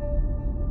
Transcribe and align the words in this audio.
何? 0.00 0.63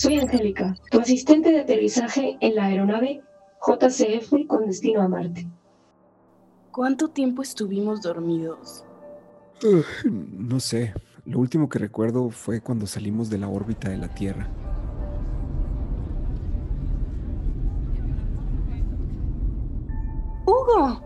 Soy 0.00 0.18
Angélica, 0.18 0.74
tu 0.90 0.98
asistente 0.98 1.52
de 1.52 1.60
aterrizaje 1.60 2.38
en 2.40 2.54
la 2.54 2.64
aeronave 2.64 3.22
JCF 3.60 4.46
con 4.48 4.64
destino 4.64 5.02
a 5.02 5.08
Marte. 5.08 5.46
¿Cuánto 6.72 7.08
tiempo 7.08 7.42
estuvimos 7.42 8.00
dormidos? 8.00 8.82
no 10.02 10.58
sé. 10.58 10.94
Lo 11.26 11.38
último 11.38 11.68
que 11.68 11.78
recuerdo 11.78 12.30
fue 12.30 12.62
cuando 12.62 12.86
salimos 12.86 13.28
de 13.28 13.36
la 13.36 13.48
órbita 13.48 13.90
de 13.90 13.98
la 13.98 14.08
Tierra. 14.08 14.48
Hugo, 20.46 21.02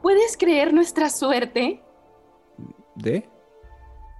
¿puedes 0.00 0.38
creer 0.38 0.72
nuestra 0.72 1.10
suerte? 1.10 1.82
¿De? 2.94 3.28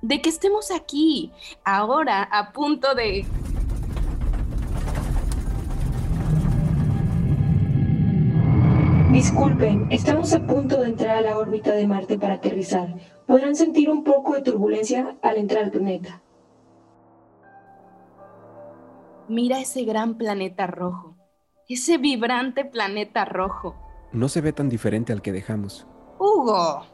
De 0.03 0.21
que 0.21 0.29
estemos 0.29 0.71
aquí, 0.71 1.33
ahora, 1.65 2.25
a 2.25 2.53
punto 2.53 2.95
de... 2.95 3.25
Disculpen, 9.19 9.89
estamos 9.91 10.33
a 10.33 10.47
punto 10.47 10.81
de 10.81 10.91
entrar 10.91 11.17
a 11.17 11.21
la 11.21 11.39
órbita 11.39 11.73
de 11.73 11.89
Marte 11.89 12.17
para 12.21 12.35
aterrizar. 12.35 12.95
Podrán 13.27 13.57
sentir 13.57 13.91
un 13.91 14.05
poco 14.05 14.35
de 14.35 14.43
turbulencia 14.43 15.17
al 15.23 15.39
entrar 15.39 15.65
al 15.65 15.73
planeta. 15.73 16.23
Mira 19.27 19.59
ese 19.59 19.83
gran 19.83 20.19
planeta 20.19 20.69
rojo, 20.69 21.17
ese 21.69 21.99
vibrante 21.99 22.65
planeta 22.65 23.25
rojo. 23.25 23.75
No 24.13 24.29
se 24.29 24.41
ve 24.41 24.53
tan 24.53 24.69
diferente 24.69 25.13
al 25.13 25.21
que 25.21 25.33
dejamos. 25.33 25.85
Hugo. 26.21 26.87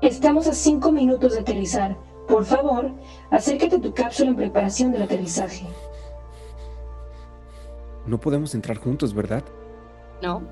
Estamos 0.00 0.46
a 0.46 0.52
cinco 0.52 0.92
minutos 0.92 1.32
de 1.32 1.40
aterrizar. 1.40 2.13
Por 2.28 2.44
favor, 2.44 2.90
acércate 3.30 3.76
a 3.76 3.80
tu 3.80 3.92
cápsula 3.92 4.30
en 4.30 4.36
preparación 4.36 4.92
del 4.92 5.02
aterrizaje. 5.02 5.66
No 8.06 8.18
podemos 8.18 8.54
entrar 8.54 8.76
juntos, 8.78 9.14
¿verdad? 9.14 9.42
No, 10.22 10.42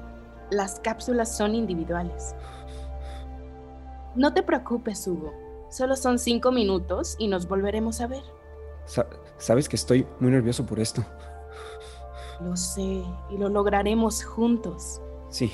las 0.50 0.80
cápsulas 0.80 1.36
son 1.36 1.54
individuales. 1.54 2.34
No 4.14 4.34
te 4.34 4.42
preocupes, 4.42 5.06
Hugo. 5.06 5.32
Solo 5.70 5.96
son 5.96 6.18
cinco 6.18 6.52
minutos 6.52 7.16
y 7.18 7.28
nos 7.28 7.48
volveremos 7.48 8.00
a 8.00 8.06
ver. 8.06 8.22
sabes 9.38 9.68
que 9.68 9.76
estoy 9.76 10.06
muy 10.20 10.30
nervioso 10.30 10.66
por 10.66 10.78
esto. 10.78 11.02
Lo 12.40 12.56
sé, 12.56 13.02
y 13.30 13.38
lo 13.38 13.48
lograremos 13.48 14.24
juntos. 14.24 15.00
Sí, 15.30 15.50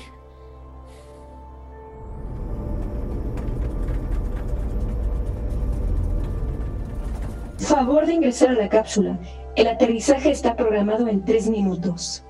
Favor 7.69 8.07
de 8.07 8.15
ingresar 8.15 8.49
a 8.49 8.53
la 8.53 8.67
cápsula. 8.67 9.19
El 9.55 9.67
aterrizaje 9.67 10.31
está 10.31 10.55
programado 10.55 11.07
en 11.07 11.23
tres 11.23 11.47
minutos. 11.47 12.25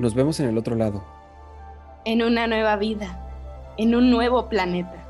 Nos 0.00 0.12
vemos 0.16 0.40
en 0.40 0.48
el 0.48 0.58
otro 0.58 0.74
lado. 0.74 1.04
En 2.04 2.24
una 2.24 2.48
nueva 2.48 2.74
vida, 2.74 3.24
en 3.78 3.94
un 3.94 4.10
nuevo 4.10 4.48
planeta. 4.48 5.03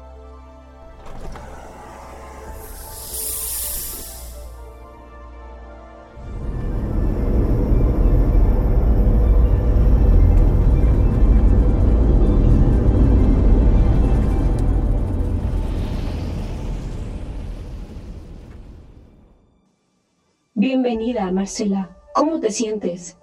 Bienvenida, 20.65 21.31
Marcela. 21.31 21.95
¿Cómo 22.15 22.41
te 22.41 22.51
sientes? 22.51 23.19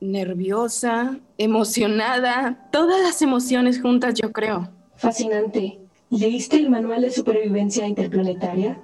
Nerviosa, 0.00 1.18
emocionada, 1.38 2.68
todas 2.70 3.00
las 3.00 3.22
emociones 3.22 3.80
juntas, 3.80 4.12
yo 4.12 4.30
creo. 4.30 4.68
Fascinante. 4.96 5.80
¿Leíste 6.10 6.56
el 6.56 6.68
manual 6.68 7.00
de 7.00 7.10
supervivencia 7.10 7.88
interplanetaria? 7.88 8.78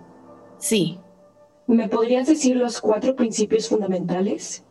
Sí. 0.57 0.99
¿Me 1.67 1.91
podrías 1.91 2.27
decir 2.27 2.57
los 2.57 2.81
cuatro 2.81 3.15
principios 3.15 3.69
fundamentales? 3.69 4.65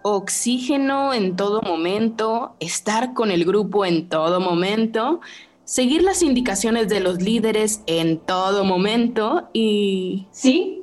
Oxígeno 0.00 1.12
en 1.12 1.36
todo 1.36 1.60
momento, 1.60 2.54
estar 2.60 3.12
con 3.12 3.30
el 3.30 3.44
grupo 3.44 3.84
en 3.84 4.08
todo 4.08 4.40
momento, 4.40 5.20
seguir 5.64 6.02
las 6.02 6.22
indicaciones 6.22 6.88
de 6.88 7.00
los 7.00 7.20
líderes 7.20 7.82
en 7.84 8.16
todo 8.20 8.64
momento 8.64 9.50
y... 9.52 10.28
Sí, 10.30 10.77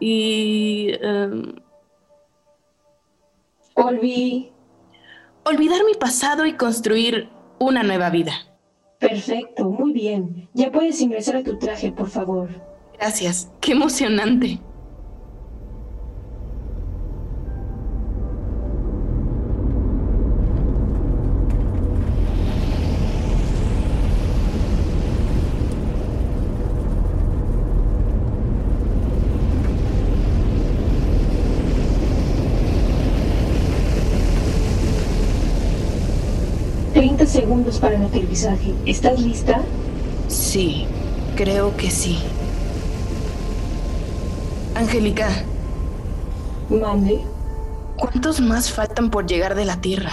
y... 0.00 0.92
Um, 1.04 1.54
olvidar 5.44 5.84
mi 5.84 5.94
pasado 5.98 6.46
y 6.46 6.54
construir 6.54 7.28
una 7.58 7.82
nueva 7.82 8.10
vida. 8.10 8.32
Perfecto, 8.98 9.68
muy 9.68 9.92
bien. 9.92 10.48
Ya 10.54 10.70
puedes 10.70 11.00
ingresar 11.00 11.36
a 11.36 11.42
tu 11.42 11.58
traje, 11.58 11.92
por 11.92 12.08
favor. 12.08 12.48
Gracias, 12.98 13.50
qué 13.60 13.72
emocionante. 13.72 14.60
Segundos 37.44 37.78
para 37.78 37.96
el 37.96 38.04
aterrizaje. 38.04 38.72
¿Estás 38.86 39.20
lista? 39.20 39.60
Sí, 40.28 40.86
creo 41.36 41.76
que 41.76 41.90
sí. 41.90 42.18
Angélica. 44.74 45.28
Mande. 46.70 47.20
¿Cuántos 47.98 48.40
más 48.40 48.72
faltan 48.72 49.10
por 49.10 49.26
llegar 49.26 49.54
de 49.54 49.66
la 49.66 49.76
Tierra? 49.76 50.12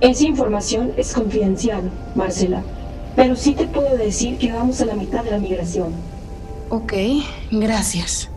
Esa 0.00 0.24
información 0.24 0.92
es 0.96 1.12
confidencial, 1.12 1.90
Marcela. 2.14 2.62
Pero 3.16 3.34
sí 3.34 3.54
te 3.54 3.66
puedo 3.66 3.96
decir 3.96 4.38
que 4.38 4.52
vamos 4.52 4.80
a 4.80 4.84
la 4.84 4.94
mitad 4.94 5.24
de 5.24 5.32
la 5.32 5.38
migración. 5.38 5.92
Ok, 6.68 6.92
gracias. 7.50 8.30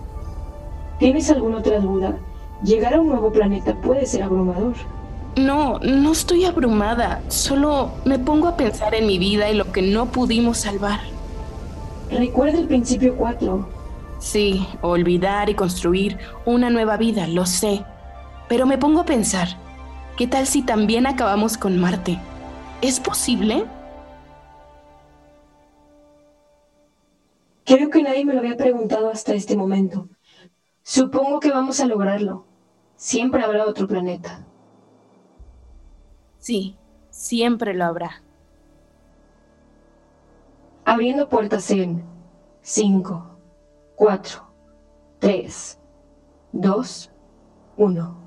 ¿Tienes 0.97 1.29
alguna 1.29 1.59
otra 1.59 1.79
duda? 1.79 2.17
Llegar 2.63 2.95
a 2.95 3.01
un 3.01 3.09
nuevo 3.09 3.31
planeta 3.31 3.75
puede 3.75 4.07
ser 4.07 4.23
abrumador. 4.23 4.73
No, 5.37 5.77
no 5.79 6.13
estoy 6.13 6.45
abrumada. 6.45 7.21
Solo 7.27 7.91
me 8.05 8.17
pongo 8.17 8.47
a 8.47 8.57
pensar 8.57 8.95
en 8.95 9.05
mi 9.05 9.19
vida 9.19 9.49
y 9.51 9.55
lo 9.55 9.71
que 9.71 9.83
no 9.83 10.07
pudimos 10.07 10.57
salvar. 10.57 10.99
Recuerda 12.09 12.57
el 12.57 12.67
principio 12.67 13.15
4. 13.15 13.69
Sí, 14.17 14.67
olvidar 14.81 15.51
y 15.51 15.53
construir 15.53 16.17
una 16.45 16.71
nueva 16.71 16.97
vida, 16.97 17.27
lo 17.27 17.45
sé. 17.45 17.85
Pero 18.49 18.65
me 18.65 18.79
pongo 18.79 19.01
a 19.01 19.05
pensar, 19.05 19.49
¿qué 20.17 20.25
tal 20.25 20.47
si 20.47 20.63
también 20.63 21.05
acabamos 21.05 21.55
con 21.55 21.77
Marte? 21.77 22.17
¿Es 22.81 22.99
posible? 22.99 23.65
Creo 27.63 27.91
que 27.91 28.01
nadie 28.01 28.25
me 28.25 28.33
lo 28.33 28.39
había 28.39 28.57
preguntado 28.57 29.11
hasta 29.11 29.35
este 29.35 29.55
momento. 29.55 30.09
Supongo 30.81 31.39
que 31.39 31.51
vamos 31.51 31.79
a 31.79 31.85
lograrlo. 31.85 32.45
Siempre 32.95 33.43
habrá 33.43 33.65
otro 33.65 33.87
planeta. 33.87 34.46
Sí, 36.47 36.77
siempre 37.09 37.73
lo 37.73 37.83
habrá. 37.83 38.23
Abriendo 40.85 41.27
puertas 41.27 41.69
en 41.71 42.05
5, 42.61 43.37
4, 43.97 44.41
3, 45.19 45.77
2, 46.53 47.11
1. 47.75 48.26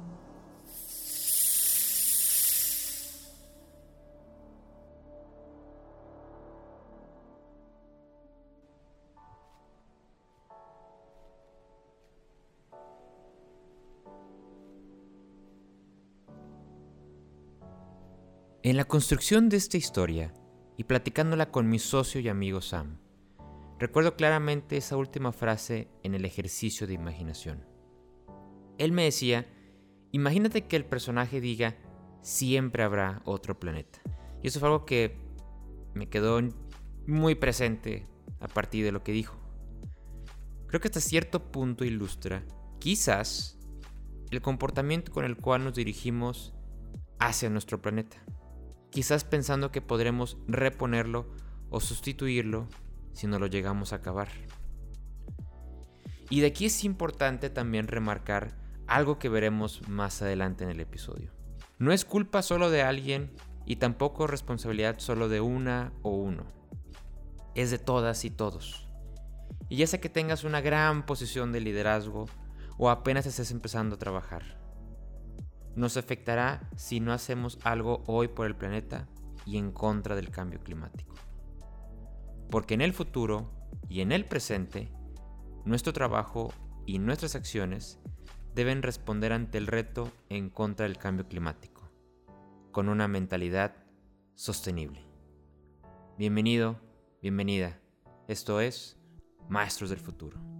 En 18.71 18.77
la 18.77 18.85
construcción 18.85 19.49
de 19.49 19.57
esta 19.57 19.79
historia 19.79 20.33
y 20.77 20.85
platicándola 20.85 21.51
con 21.51 21.69
mi 21.69 21.81
socio 21.81 22.21
y 22.21 22.29
amigo 22.29 22.61
Sam, 22.61 23.01
recuerdo 23.81 24.15
claramente 24.15 24.77
esa 24.77 24.97
última 24.97 25.33
frase 25.33 25.89
en 26.05 26.15
el 26.15 26.25
ejercicio 26.25 26.87
de 26.87 26.95
imaginación. 26.95 27.67
Él 28.79 28.93
me 28.93 29.03
decía, 29.03 29.49
imagínate 30.13 30.69
que 30.69 30.77
el 30.77 30.85
personaje 30.85 31.41
diga, 31.41 31.79
siempre 32.23 32.85
habrá 32.85 33.23
otro 33.25 33.59
planeta. 33.59 33.99
Y 34.41 34.47
eso 34.47 34.61
fue 34.61 34.69
algo 34.69 34.87
que 34.87 35.19
me 35.95 36.09
quedó 36.09 36.41
muy 37.09 37.35
presente 37.35 38.07
a 38.39 38.47
partir 38.47 38.85
de 38.85 38.93
lo 38.93 39.03
que 39.03 39.11
dijo. 39.11 39.37
Creo 40.69 40.81
que 40.81 40.87
hasta 40.87 41.01
cierto 41.01 41.51
punto 41.51 41.85
ilustra, 41.85 42.45
quizás, 42.79 43.59
el 44.31 44.41
comportamiento 44.41 45.11
con 45.11 45.25
el 45.25 45.37
cual 45.37 45.65
nos 45.65 45.75
dirigimos 45.75 46.55
hacia 47.19 47.51
nuestro 47.51 47.83
planeta. 47.83 48.25
Quizás 48.91 49.25
pensando 49.25 49.71
que 49.71 49.81
podremos 49.81 50.37
reponerlo 50.49 51.27
o 51.71 51.81
sustituirlo 51.81 52.69
si 53.13 53.27
no 53.27 53.39
lo 53.39 53.47
llegamos 53.47 53.93
a 53.93 53.97
acabar. 53.97 54.29
Y 56.29 56.41
de 56.41 56.49
aquí 56.49 56.67
es 56.67 56.85
importante 56.85 57.51
también 57.51 57.89
remarcar 57.89 58.57
algo 58.87 59.19
que 59.19 59.29
veremos 59.29 59.89
más 59.89 60.23
adelante 60.23 60.65
en 60.65 60.71
el 60.71 60.81
episodio. 60.81 61.33
No 61.79 61.93
es 61.93 62.05
culpa 62.05 62.43
solo 62.43 62.71
de 62.71 62.83
alguien 62.83 63.33
y 63.67 63.77
tampoco 63.77 64.27
responsabilidad 64.27 64.99
solo 64.99 65.29
de 65.29 65.41
una 65.41 65.93
o 66.03 66.11
uno. 66.11 66.45
Es 67.55 67.71
de 67.71 67.79
todas 67.79 68.25
y 68.25 68.31
todos. 68.31 68.89
Y 69.69 69.77
ya 69.77 69.87
sea 69.87 70.01
que 70.01 70.09
tengas 70.09 70.45
una 70.45 70.61
gran 70.61 71.07
posición 71.07 71.53
de 71.53 71.61
liderazgo 71.61 72.27
o 72.79 72.91
apenas 72.91 73.27
estés 73.27 73.51
empezando 73.51 73.97
a 73.97 73.99
trabajar. 73.99 74.60
Nos 75.77 75.97
afectará 75.97 76.69
si 76.77 77.01
no 77.01 77.13
hacemos 77.13 77.59
algo 77.63 78.03
hoy 78.07 78.29
por 78.29 78.47
el 78.47 78.57
planeta 78.57 79.09
y 79.47 79.57
en 79.57 79.73
contra 79.73 80.17
del 80.17 80.31
cambio 80.31 80.61
climático. 80.61 81.15
Porque 82.51 82.75
en 82.75 82.81
el 82.81 82.93
futuro 82.93 83.53
y 83.89 84.01
en 84.01 84.13
el 84.13 84.27
presente, 84.27 84.93
nuestro 85.65 85.93
trabajo 85.93 86.53
y 86.87 86.99
nuestras 86.99 87.37
acciones 87.37 88.01
deben 88.55 88.83
responder 88.83 89.33
ante 89.33 89.59
el 89.59 89.67
reto 89.67 90.11
en 90.29 90.51
contra 90.51 90.87
del 90.87 90.99
cambio 90.99 91.29
climático, 91.29 91.91
con 92.73 92.89
una 92.89 93.07
mentalidad 93.07 93.77
sostenible. 94.35 95.07
Bienvenido, 96.19 96.81
bienvenida. 97.23 97.81
Esto 98.27 98.61
es 98.61 98.99
Maestros 99.49 99.91
del 99.91 100.01
Futuro. 100.01 100.60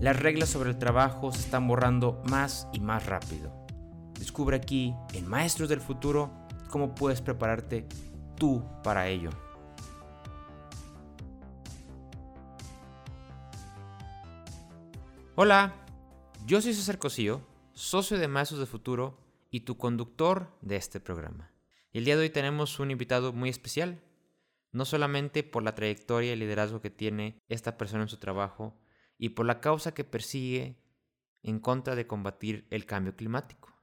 Las 0.00 0.16
reglas 0.16 0.48
sobre 0.48 0.70
el 0.70 0.78
trabajo 0.78 1.32
se 1.32 1.40
están 1.40 1.66
borrando 1.66 2.22
más 2.30 2.68
y 2.72 2.78
más 2.78 3.06
rápido. 3.06 3.52
Descubre 4.16 4.56
aquí, 4.56 4.94
en 5.12 5.26
Maestros 5.26 5.68
del 5.68 5.80
Futuro, 5.80 6.30
cómo 6.70 6.94
puedes 6.94 7.20
prepararte 7.20 7.84
tú 8.36 8.64
para 8.84 9.08
ello. 9.08 9.30
Hola, 15.34 15.74
yo 16.46 16.62
soy 16.62 16.74
César 16.74 17.00
Cosío, 17.00 17.40
socio 17.72 18.18
de 18.18 18.28
Maestros 18.28 18.60
del 18.60 18.68
Futuro 18.68 19.18
y 19.50 19.60
tu 19.60 19.78
conductor 19.78 20.56
de 20.60 20.76
este 20.76 21.00
programa. 21.00 21.50
el 21.92 22.04
día 22.04 22.14
de 22.14 22.22
hoy 22.22 22.30
tenemos 22.30 22.78
un 22.78 22.92
invitado 22.92 23.32
muy 23.32 23.48
especial, 23.48 24.00
no 24.70 24.84
solamente 24.84 25.42
por 25.42 25.64
la 25.64 25.74
trayectoria 25.74 26.34
y 26.34 26.36
liderazgo 26.36 26.80
que 26.80 26.90
tiene 26.90 27.42
esta 27.48 27.76
persona 27.76 28.04
en 28.04 28.08
su 28.08 28.18
trabajo 28.18 28.78
y 29.18 29.30
por 29.30 29.46
la 29.46 29.60
causa 29.60 29.92
que 29.92 30.04
persigue 30.04 30.78
en 31.42 31.58
contra 31.58 31.94
de 31.94 32.06
combatir 32.06 32.66
el 32.70 32.86
cambio 32.86 33.16
climático, 33.16 33.74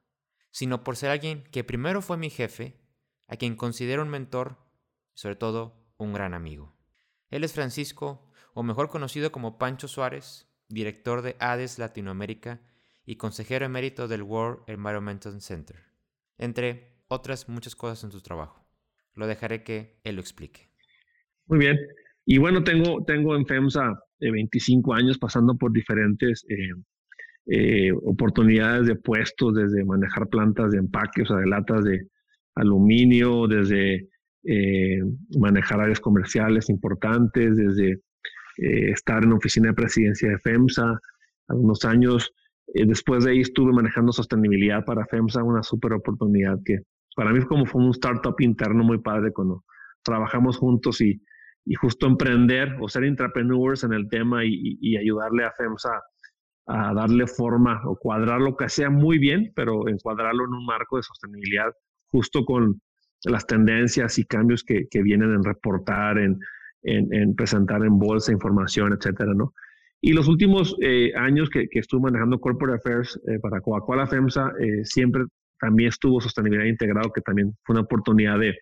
sino 0.51 0.83
por 0.83 0.95
ser 0.95 1.11
alguien 1.11 1.43
que 1.51 1.63
primero 1.63 2.01
fue 2.01 2.17
mi 2.17 2.29
jefe, 2.29 2.79
a 3.27 3.35
quien 3.35 3.55
considero 3.55 4.01
un 4.01 4.09
mentor 4.09 4.57
y 5.13 5.19
sobre 5.19 5.35
todo 5.35 5.85
un 5.97 6.13
gran 6.13 6.33
amigo. 6.33 6.75
Él 7.29 7.43
es 7.43 7.53
Francisco, 7.53 8.31
o 8.53 8.63
mejor 8.63 8.89
conocido 8.89 9.31
como 9.31 9.57
Pancho 9.57 9.87
Suárez, 9.87 10.47
director 10.69 11.21
de 11.21 11.35
ADES 11.39 11.77
Latinoamérica 11.77 12.61
y 13.05 13.17
consejero 13.17 13.65
emérito 13.65 14.07
del 14.07 14.23
World 14.23 14.63
Environmental 14.67 15.41
Center, 15.41 15.83
entre 16.37 17.01
otras 17.07 17.49
muchas 17.49 17.75
cosas 17.75 18.03
en 18.03 18.11
su 18.11 18.21
trabajo. 18.21 18.65
Lo 19.13 19.27
dejaré 19.27 19.63
que 19.63 19.99
él 20.03 20.15
lo 20.15 20.21
explique. 20.21 20.69
Muy 21.47 21.59
bien. 21.59 21.77
Y 22.25 22.37
bueno, 22.37 22.63
tengo, 22.63 23.03
tengo 23.05 23.35
en 23.35 23.45
FEMSA 23.45 23.93
25 24.19 24.93
eh, 24.93 24.99
años 24.99 25.17
pasando 25.17 25.55
por 25.55 25.71
diferentes 25.71 26.45
eh, 26.49 26.71
eh, 27.47 27.91
oportunidades 28.03 28.87
de 28.87 28.95
puestos, 28.95 29.53
desde 29.55 29.85
manejar 29.85 30.27
plantas 30.29 30.71
de 30.71 30.79
empaque, 30.79 31.21
o 31.21 31.25
sea, 31.25 31.37
de 31.37 31.47
latas 31.47 31.83
de 31.83 32.07
aluminio, 32.55 33.47
desde 33.47 34.07
manejar 35.39 35.81
áreas 35.81 35.99
comerciales 35.99 36.69
importantes, 36.69 37.57
desde 37.57 37.99
eh, 38.57 38.91
estar 38.91 39.23
en 39.23 39.33
oficina 39.33 39.69
de 39.69 39.73
presidencia 39.73 40.29
de 40.29 40.39
FEMSA 40.39 40.99
algunos 41.47 41.83
años. 41.83 42.33
Eh, 42.73 42.85
después 42.85 43.25
de 43.25 43.31
ahí 43.31 43.41
estuve 43.41 43.73
manejando 43.73 44.11
sostenibilidad 44.13 44.85
para 44.85 45.05
FEMSA, 45.05 45.43
una 45.43 45.61
súper 45.61 45.93
oportunidad 45.93 46.57
que 46.63 46.79
para 47.15 47.31
mí 47.31 47.41
como 47.43 47.65
fue 47.65 47.83
un 47.83 47.91
startup 47.91 48.35
interno 48.39 48.83
muy 48.83 48.99
padre 48.99 49.31
cuando 49.33 49.63
trabajamos 50.03 50.57
juntos 50.57 51.01
y, 51.01 51.21
y 51.65 51.73
justo 51.75 52.07
emprender 52.07 52.75
o 52.79 52.87
ser 52.87 53.03
intrapreneurs 53.05 53.83
en 53.83 53.93
el 53.93 54.07
tema 54.07 54.45
y, 54.45 54.77
y, 54.79 54.97
ayudarle 54.97 55.45
a 55.45 55.51
FEMSA 55.51 56.01
a 56.67 56.93
darle 56.93 57.27
forma 57.27 57.81
o 57.85 57.95
cuadrar 57.95 58.41
lo 58.41 58.55
que 58.55 58.69
sea 58.69 58.89
muy 58.89 59.19
bien, 59.19 59.51
pero 59.55 59.87
encuadrarlo 59.87 60.45
en 60.45 60.53
un 60.53 60.65
marco 60.65 60.97
de 60.97 61.03
sostenibilidad 61.03 61.71
justo 62.07 62.45
con 62.45 62.81
las 63.23 63.45
tendencias 63.45 64.17
y 64.19 64.25
cambios 64.25 64.63
que, 64.63 64.87
que 64.89 65.01
vienen 65.01 65.33
en 65.33 65.43
reportar, 65.43 66.17
en, 66.17 66.39
en, 66.83 67.35
presentar 67.35 67.83
en 67.83 67.97
bolsa 67.97 68.31
información, 68.31 68.93
etcétera, 68.93 69.33
¿no? 69.33 69.53
Y 70.01 70.13
los 70.13 70.27
últimos 70.27 70.75
eh, 70.81 71.11
años 71.15 71.49
que, 71.49 71.67
que, 71.67 71.79
estuve 71.79 72.01
manejando 72.01 72.39
Corporate 72.39 72.77
Affairs 72.77 73.19
eh, 73.27 73.39
para 73.39 73.61
Coca-Cola 73.61 74.05
FEMSA, 74.05 74.53
eh, 74.59 74.85
siempre 74.85 75.23
también 75.59 75.89
estuvo 75.89 76.21
sostenibilidad 76.21 76.67
integrado, 76.67 77.11
que 77.11 77.21
también 77.21 77.55
fue 77.63 77.73
una 77.73 77.83
oportunidad 77.83 78.37
de, 78.37 78.55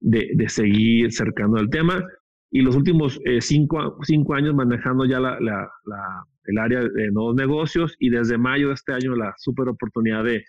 de, 0.00 0.30
de 0.34 0.48
seguir 0.48 1.12
cercando 1.12 1.58
el 1.58 1.70
tema. 1.70 2.02
Y 2.50 2.62
los 2.62 2.76
últimos 2.76 3.20
cinco, 3.40 3.98
cinco, 4.02 4.34
años 4.34 4.54
manejando 4.54 5.04
ya 5.04 5.20
la, 5.20 5.38
el 6.44 6.58
área 6.58 6.80
de 6.80 7.10
nuevos 7.10 7.34
negocios 7.34 7.96
y 7.98 8.10
desde 8.10 8.38
mayo 8.38 8.68
de 8.68 8.74
este 8.74 8.92
año 8.92 9.16
la 9.16 9.34
super 9.36 9.68
oportunidad 9.68 10.24
de 10.24 10.44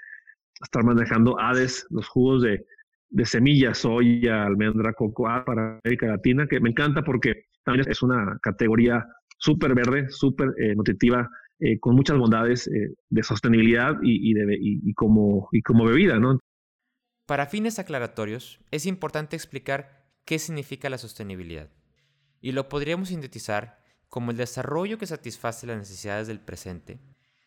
estar 0.62 0.84
manejando 0.84 1.39
ADES, 1.39 1.88
los 1.89 2.08
jugos 2.08 2.44
de, 2.44 2.66
de 3.10 3.25
semillas, 3.25 3.80
soya, 3.80 4.46
almendra, 4.46 4.94
cocoa 4.94 5.44
para 5.46 5.80
América 5.84 6.08
Latina, 6.08 6.48
que 6.48 6.60
me 6.60 6.70
encanta 6.70 7.04
porque 7.04 7.46
también 7.63 7.89
es 7.89 8.01
una 8.01 8.38
categoría 8.42 9.06
súper 9.38 9.75
verde, 9.75 10.10
súper 10.10 10.50
eh, 10.58 10.75
nutritiva, 10.75 11.30
eh, 11.60 11.80
con 11.80 11.96
muchas 11.96 12.18
bondades 12.18 12.68
eh, 12.68 12.94
de 13.10 13.24
sostenibilidad 13.24 13.96
y, 14.01 14.34
de, 14.34 14.58
y, 14.60 14.94
como, 14.94 15.50
y 15.51 15.62
como 15.62 15.86
bebida, 15.86 16.20
¿no? 16.20 16.39
Para 17.25 17.48
fines 17.48 17.80
aclaratorios, 17.80 18.60
es 18.72 18.86
importante 18.86 19.36
explicar 19.36 20.06
qué 20.25 20.39
significa 20.39 20.89
la 20.89 20.98
sostenibilidad. 20.98 21.70
Y 22.48 22.54
lo 22.54 22.70
podríamos 22.70 23.10
sintetizar 23.10 23.84
como 24.08 24.32
el 24.32 24.38
desarrollo 24.38 24.98
que 24.98 25.06
satisface 25.06 25.68
las 25.68 25.80
necesidades 25.80 26.27
del 26.27 26.39
presente, 26.39 27.01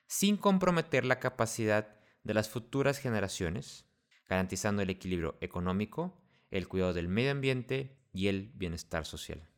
sin 0.07 0.37
comprometer 0.37 1.07
la 1.07 1.19
capacidad 1.19 1.97
de 2.23 2.35
las 2.35 2.51
futuras 2.51 2.99
generaciones 2.99 3.87
garantizando 4.29 4.83
el 4.83 4.91
equilibrio 4.91 5.39
económico, 5.41 6.21
el 6.51 6.69
cuidado 6.69 6.93
del 6.93 7.09
medio 7.09 7.31
ambiente 7.31 7.97
y 8.13 8.27
el 8.27 8.53
bienestar 8.55 9.07
social. 9.07 9.49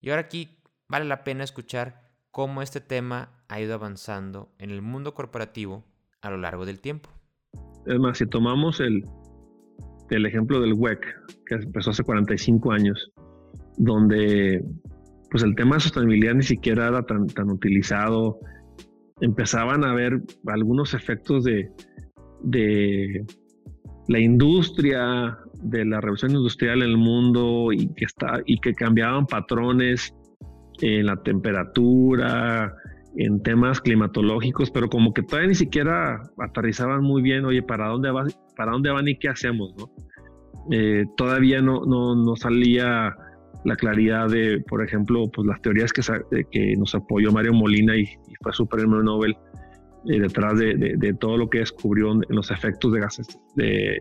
Y 0.00 0.08
ahora 0.08 0.22
aquí 0.22 0.56
vale 0.88 1.04
la 1.04 1.22
pena 1.22 1.44
escuchar 1.44 2.10
cómo 2.30 2.62
este 2.62 2.80
tema 2.80 3.44
ha 3.48 3.60
ido 3.60 3.74
avanzando 3.74 4.54
en 4.58 4.70
el 4.70 4.80
mundo 4.80 5.12
corporativo 5.12 5.84
a 6.22 6.30
lo 6.30 6.38
largo 6.38 6.64
del 6.64 6.80
tiempo. 6.80 7.10
Es 7.84 7.98
más, 7.98 8.16
si 8.16 8.26
tomamos 8.26 8.80
el, 8.80 9.04
el 10.08 10.24
ejemplo 10.24 10.62
del 10.62 10.72
WEC, 10.72 11.04
que 11.44 11.56
empezó 11.56 11.90
hace 11.90 12.04
45 12.04 12.72
años, 12.72 13.12
donde 13.78 14.64
pues 15.30 15.42
el 15.42 15.54
tema 15.54 15.76
de 15.76 15.80
sostenibilidad 15.80 16.34
ni 16.34 16.42
siquiera 16.42 16.88
era 16.88 17.02
tan, 17.02 17.26
tan 17.26 17.50
utilizado, 17.50 18.38
empezaban 19.20 19.84
a 19.84 19.90
haber 19.90 20.22
algunos 20.46 20.94
efectos 20.94 21.44
de, 21.44 21.70
de 22.42 23.26
la 24.08 24.18
industria, 24.18 25.38
de 25.62 25.84
la 25.84 26.00
revolución 26.00 26.32
industrial 26.32 26.82
en 26.82 26.90
el 26.90 26.96
mundo 26.96 27.72
y 27.72 27.92
que, 27.94 28.06
está, 28.06 28.40
y 28.46 28.58
que 28.58 28.74
cambiaban 28.74 29.26
patrones 29.26 30.14
en 30.80 31.06
la 31.06 31.16
temperatura, 31.16 32.74
en 33.16 33.42
temas 33.42 33.80
climatológicos, 33.80 34.70
pero 34.70 34.88
como 34.88 35.12
que 35.12 35.22
todavía 35.22 35.48
ni 35.48 35.54
siquiera 35.54 36.22
aterrizaban 36.38 37.02
muy 37.02 37.20
bien, 37.20 37.44
oye, 37.44 37.62
¿para 37.62 37.88
dónde, 37.88 38.10
para 38.56 38.72
dónde 38.72 38.90
van 38.90 39.08
y 39.08 39.18
qué 39.18 39.28
hacemos? 39.28 39.74
¿no? 39.76 39.90
Eh, 40.70 41.04
todavía 41.16 41.60
no, 41.60 41.84
no, 41.84 42.14
no 42.14 42.36
salía 42.36 43.14
la 43.64 43.76
claridad 43.76 44.28
de, 44.28 44.62
por 44.68 44.84
ejemplo, 44.84 45.30
pues 45.32 45.46
las 45.46 45.60
teorías 45.62 45.92
que, 45.92 46.02
que 46.50 46.76
nos 46.76 46.94
apoyó 46.94 47.32
Mario 47.32 47.52
Molina 47.52 47.96
y, 47.96 48.06
fue 48.40 48.52
su 48.52 48.66
premio 48.66 49.02
Nobel 49.02 49.36
eh, 50.06 50.20
detrás 50.20 50.58
de, 50.58 51.16
todo 51.18 51.36
lo 51.36 51.50
que 51.50 51.58
descubrió 51.58 52.12
en 52.12 52.24
los 52.28 52.50
efectos 52.50 52.92
de 52.92 53.00
gases 53.00 53.38
de, 53.56 53.98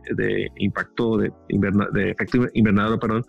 impacto 0.58 1.18
de, 1.18 1.32
de 1.50 2.12
efecto 2.12 2.48
invernadero, 2.54 3.00
perdón. 3.00 3.24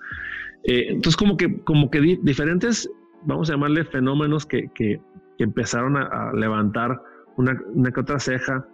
Eh, 0.64 0.86
entonces 0.88 1.16
como 1.16 1.36
que, 1.36 1.60
como 1.62 1.90
que 1.90 2.18
diferentes, 2.22 2.90
vamos 3.24 3.48
a 3.48 3.54
llamarle 3.54 3.84
fenómenos 3.84 4.44
que, 4.46 4.68
que, 4.74 5.00
empezaron 5.38 5.96
a, 5.96 6.32
levantar 6.32 7.00
una, 7.36 7.56
una, 7.72 7.92
que 7.92 8.00
otra 8.00 8.18
ceja, 8.18 8.66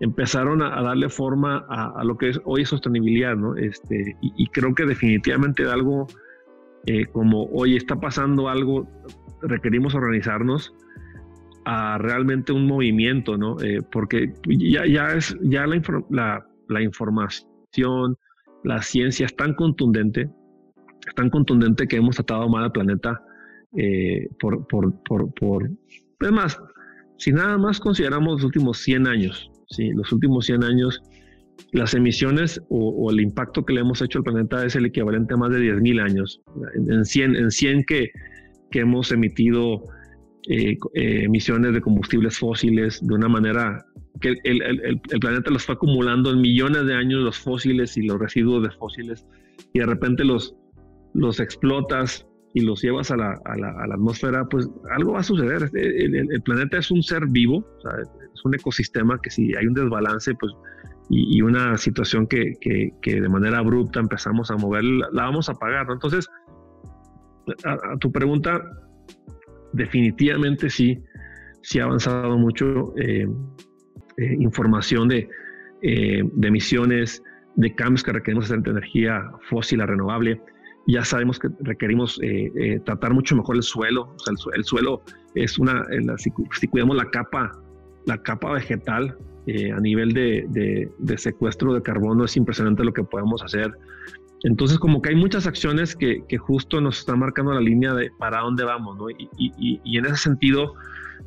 empezaron 0.00 0.62
a, 0.62 0.80
darle 0.80 1.08
forma 1.08 1.66
a, 1.68 2.04
lo 2.04 2.16
que 2.16 2.30
es 2.30 2.40
hoy 2.44 2.64
sostenibilidad, 2.64 3.34
¿no? 3.34 3.56
Este, 3.56 4.16
y, 4.20 4.46
creo 4.50 4.74
que 4.74 4.86
definitivamente 4.86 5.64
algo 5.66 6.06
eh, 6.88 7.04
como 7.12 7.44
hoy 7.52 7.76
está 7.76 8.00
pasando 8.00 8.48
algo, 8.48 8.88
requerimos 9.42 9.94
organizarnos 9.94 10.74
a 11.66 11.98
realmente 11.98 12.50
un 12.50 12.66
movimiento, 12.66 13.36
¿no? 13.36 13.60
Eh, 13.60 13.82
porque 13.92 14.32
ya, 14.46 14.86
ya 14.86 15.12
es, 15.12 15.36
ya 15.42 15.66
la, 15.66 16.46
la, 16.68 16.82
información, 16.82 18.16
la 18.64 18.80
ciencia 18.80 19.26
es 19.26 19.36
tan 19.36 19.52
contundente, 19.52 20.30
es 21.06 21.14
tan 21.14 21.28
contundente 21.28 21.86
que 21.86 21.96
hemos 21.96 22.16
tratado 22.16 22.48
mal 22.48 22.64
al 22.64 22.72
planeta 22.72 23.22
eh, 23.76 24.26
por, 24.40 24.66
por, 24.66 24.94
por, 25.02 25.30
por, 25.34 25.70
si 27.18 27.32
nada 27.32 27.58
más 27.58 27.80
consideramos 27.80 28.36
los 28.36 28.44
últimos 28.44 28.78
100 28.78 29.06
años, 29.06 29.50
¿sí? 29.68 29.90
los 29.90 30.10
últimos 30.10 30.46
100 30.46 30.64
años, 30.64 31.02
las 31.72 31.94
emisiones 31.94 32.60
o, 32.68 33.10
el 33.10 33.20
impacto 33.20 33.64
que 33.64 33.74
le 33.74 33.80
hemos 33.80 34.00
hecho 34.02 34.18
al 34.18 34.24
planeta 34.24 34.64
es 34.64 34.76
el 34.76 34.86
equivalente 34.86 35.34
a 35.34 35.36
más 35.36 35.50
de 35.50 35.60
10.000 35.60 36.02
años. 36.02 36.40
En, 36.74 37.04
100, 37.04 37.36
en 37.36 37.50
100 37.50 37.84
que, 37.84 38.10
que 38.70 38.80
hemos 38.80 39.12
emitido 39.12 39.82
eh, 40.48 40.76
eh, 40.94 41.24
emisiones 41.24 41.74
de 41.74 41.80
combustibles 41.80 42.38
fósiles 42.38 43.06
de 43.06 43.14
una 43.14 43.28
manera 43.28 43.84
que 44.20 44.30
el, 44.44 44.62
el, 44.62 45.00
el, 45.10 45.20
planeta 45.20 45.50
los 45.50 45.64
fue 45.64 45.74
acumulando 45.74 46.30
en 46.30 46.40
millones 46.40 46.86
de 46.86 46.94
años 46.94 47.22
los 47.22 47.38
fósiles 47.38 47.96
y 47.96 48.02
los 48.02 48.18
residuos 48.18 48.62
de 48.62 48.70
fósiles 48.70 49.26
y 49.72 49.80
de 49.80 49.86
repente 49.86 50.24
los, 50.24 50.56
los 51.14 51.38
explotas 51.38 52.26
y 52.54 52.62
los 52.62 52.82
llevas 52.82 53.10
a 53.10 53.16
la, 53.16 53.38
a 53.44 53.56
la, 53.56 53.70
a 53.70 53.86
la 53.86 53.94
atmósfera, 53.94 54.44
pues 54.46 54.68
algo 54.90 55.12
va 55.12 55.20
a 55.20 55.22
suceder. 55.22 55.70
El, 55.74 56.42
planeta 56.42 56.78
es 56.78 56.90
un 56.90 57.02
ser 57.02 57.26
vivo, 57.26 57.64
es 58.34 58.44
un 58.44 58.54
ecosistema 58.54 59.20
que 59.22 59.30
si 59.30 59.54
hay 59.54 59.66
un 59.66 59.74
desbalance, 59.74 60.34
pues 60.34 60.52
y, 61.10 61.40
una 61.42 61.76
situación 61.78 62.26
que, 62.26 62.52
que, 62.60 63.20
de 63.20 63.28
manera 63.28 63.58
abrupta 63.58 64.00
empezamos 64.00 64.50
a 64.50 64.56
mover, 64.56 64.84
la, 64.84 65.08
vamos 65.24 65.48
a 65.48 65.54
pagar. 65.54 65.86
Entonces, 65.90 66.28
a, 67.64 67.96
tu 67.98 68.12
pregunta, 68.12 68.62
definitivamente 69.72 70.68
sí, 70.68 71.02
sí 71.62 71.80
ha 71.80 71.84
avanzado 71.84 72.36
mucho 72.36 72.94
eh, 72.98 73.26
eh, 74.18 74.36
información 74.38 75.08
de, 75.08 75.28
eh, 75.82 76.22
de 76.24 76.48
emisiones, 76.48 77.22
de 77.56 77.74
cambios 77.74 78.02
que 78.02 78.12
requerimos 78.12 78.44
hacer 78.44 78.60
de 78.60 78.70
energía 78.70 79.30
fósil 79.48 79.80
a 79.80 79.86
renovable. 79.86 80.40
Ya 80.86 81.04
sabemos 81.04 81.38
que 81.38 81.48
requerimos 81.60 82.18
tratar 82.86 83.12
mucho 83.12 83.36
mejor 83.36 83.56
el 83.56 83.62
suelo. 83.62 84.14
O 84.14 84.18
sea, 84.18 84.32
el, 84.54 84.64
suelo 84.64 85.02
es 85.34 85.58
una, 85.58 85.84
si, 86.16 86.30
cuidamos 86.68 86.96
la 86.96 87.10
capa, 87.10 87.52
la 88.06 88.16
capa 88.22 88.52
vegetal 88.52 89.14
a 89.74 89.80
nivel 89.80 90.12
de, 90.12 90.44
de, 90.48 90.90
de, 90.98 91.18
secuestro 91.18 91.72
de 91.72 91.80
carbono, 91.80 92.24
es 92.24 92.36
impresionante 92.36 92.84
lo 92.84 92.92
que 92.92 93.02
podemos 93.02 93.42
hacer. 93.42 93.72
Entonces, 94.44 94.78
como 94.78 95.00
que 95.00 95.10
hay 95.10 95.16
muchas 95.16 95.46
acciones 95.46 95.96
que, 95.96 96.22
que, 96.28 96.36
justo 96.36 96.80
nos 96.80 96.98
están 96.98 97.18
marcando 97.18 97.52
la 97.52 97.60
línea 97.60 97.94
de 97.94 98.10
para 98.18 98.40
dónde 98.40 98.64
vamos, 98.64 98.96
¿no? 98.98 99.08
Y, 99.10 99.28
y, 99.38 99.80
y 99.82 99.98
en 99.98 100.06
ese 100.06 100.16
sentido, 100.16 100.74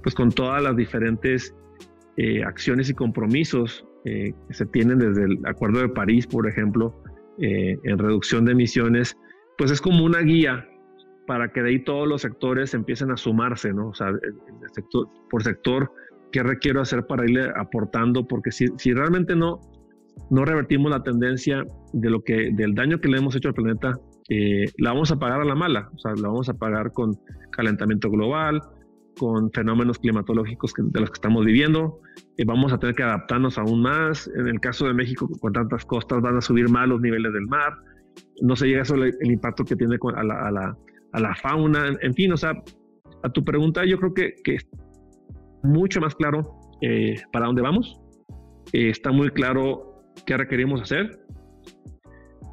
pues 0.03 0.13
con 0.15 0.31
todas 0.31 0.61
las 0.61 0.75
diferentes 0.75 1.55
eh, 2.17 2.43
acciones 2.43 2.89
y 2.89 2.93
compromisos 2.93 3.85
eh, 4.03 4.33
que 4.47 4.53
se 4.53 4.65
tienen 4.65 4.99
desde 4.99 5.23
el 5.23 5.39
Acuerdo 5.45 5.79
de 5.79 5.89
París, 5.89 6.27
por 6.27 6.47
ejemplo, 6.47 7.01
eh, 7.39 7.77
en 7.83 7.97
reducción 7.97 8.45
de 8.45 8.51
emisiones, 8.51 9.17
pues 9.57 9.71
es 9.71 9.79
como 9.79 10.03
una 10.03 10.19
guía 10.19 10.67
para 11.25 11.51
que 11.51 11.61
de 11.61 11.69
ahí 11.69 11.83
todos 11.83 12.07
los 12.07 12.21
sectores 12.21 12.73
empiecen 12.73 13.11
a 13.11 13.17
sumarse, 13.17 13.71
¿no? 13.73 13.89
O 13.89 13.93
sea, 13.93 14.11
sector, 14.73 15.07
por 15.29 15.43
sector, 15.43 15.91
¿qué 16.31 16.43
requiero 16.43 16.81
hacer 16.81 17.05
para 17.05 17.25
irle 17.25 17.49
aportando? 17.55 18.27
Porque 18.27 18.51
si, 18.51 18.67
si 18.77 18.93
realmente 18.93 19.35
no, 19.35 19.59
no 20.29 20.45
revertimos 20.45 20.91
la 20.91 21.03
tendencia 21.03 21.63
de 21.93 22.09
lo 22.09 22.23
que, 22.23 22.51
del 22.53 22.73
daño 22.73 22.99
que 22.99 23.09
le 23.09 23.17
hemos 23.17 23.35
hecho 23.35 23.49
al 23.49 23.53
planeta, 23.53 23.99
eh, 24.29 24.65
la 24.77 24.93
vamos 24.93 25.11
a 25.11 25.19
pagar 25.19 25.41
a 25.41 25.45
la 25.45 25.55
mala, 25.55 25.89
o 25.93 25.99
sea, 25.99 26.13
la 26.15 26.29
vamos 26.29 26.47
a 26.49 26.53
pagar 26.53 26.91
con 26.93 27.17
calentamiento 27.51 28.09
global, 28.09 28.61
con 29.19 29.51
fenómenos 29.51 29.99
climatológicos 29.99 30.73
de 30.77 30.99
los 30.99 31.09
que 31.09 31.15
estamos 31.15 31.45
viviendo, 31.45 31.99
y 32.37 32.45
vamos 32.45 32.71
a 32.71 32.79
tener 32.79 32.95
que 32.95 33.03
adaptarnos 33.03 33.57
aún 33.57 33.81
más. 33.81 34.29
En 34.35 34.47
el 34.47 34.59
caso 34.59 34.87
de 34.87 34.93
México, 34.93 35.29
con 35.39 35.51
tantas 35.51 35.85
costas, 35.85 36.21
van 36.21 36.37
a 36.37 36.41
subir 36.41 36.69
más 36.69 36.87
los 36.87 37.01
niveles 37.01 37.33
del 37.33 37.47
mar, 37.47 37.75
no 38.41 38.55
se 38.55 38.67
llega 38.67 38.85
solo 38.85 39.05
el 39.05 39.31
impacto 39.31 39.65
que 39.65 39.75
tiene 39.75 39.97
a 40.15 40.23
la, 40.23 40.47
a 40.47 40.51
la, 40.51 40.77
a 41.13 41.19
la 41.19 41.35
fauna, 41.35 41.97
en 42.01 42.13
fin, 42.13 42.31
o 42.31 42.37
sea, 42.37 42.53
a 43.23 43.29
tu 43.29 43.43
pregunta, 43.43 43.85
yo 43.85 43.97
creo 43.99 44.13
que, 44.13 44.33
que 44.43 44.57
mucho 45.63 45.99
más 45.99 46.15
claro 46.15 46.59
eh, 46.81 47.15
para 47.31 47.45
dónde 47.45 47.61
vamos. 47.61 47.99
Eh, 48.73 48.89
está 48.89 49.11
muy 49.11 49.29
claro 49.29 50.03
qué 50.25 50.37
requerimos 50.37 50.81
hacer. 50.81 51.19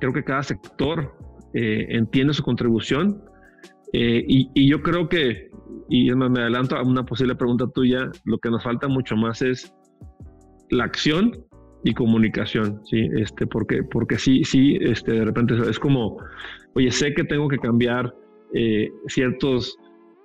Creo 0.00 0.12
que 0.12 0.24
cada 0.24 0.42
sector 0.42 1.16
eh, 1.54 1.86
entiende 1.90 2.34
su 2.34 2.42
contribución 2.42 3.22
y, 3.92 4.68
yo 4.68 4.82
creo 4.82 5.08
que, 5.08 5.48
y 5.88 6.12
me 6.12 6.40
adelanto 6.40 6.76
a 6.76 6.82
una 6.82 7.04
posible 7.04 7.34
pregunta 7.34 7.66
tuya, 7.74 8.10
lo 8.24 8.38
que 8.38 8.50
nos 8.50 8.62
falta 8.62 8.86
mucho 8.86 9.16
más 9.16 9.40
es 9.40 9.74
la 10.68 10.84
acción 10.84 11.32
y 11.84 11.94
comunicación, 11.94 12.82
¿sí? 12.84 13.08
Este, 13.16 13.46
porque, 13.46 13.82
porque 13.82 14.18
sí, 14.18 14.44
sí, 14.44 14.76
este, 14.82 15.12
de 15.12 15.24
repente 15.24 15.54
es 15.70 15.78
como, 15.78 16.18
oye, 16.74 16.90
sé 16.90 17.14
que 17.14 17.24
tengo 17.24 17.48
que 17.48 17.56
cambiar 17.56 18.14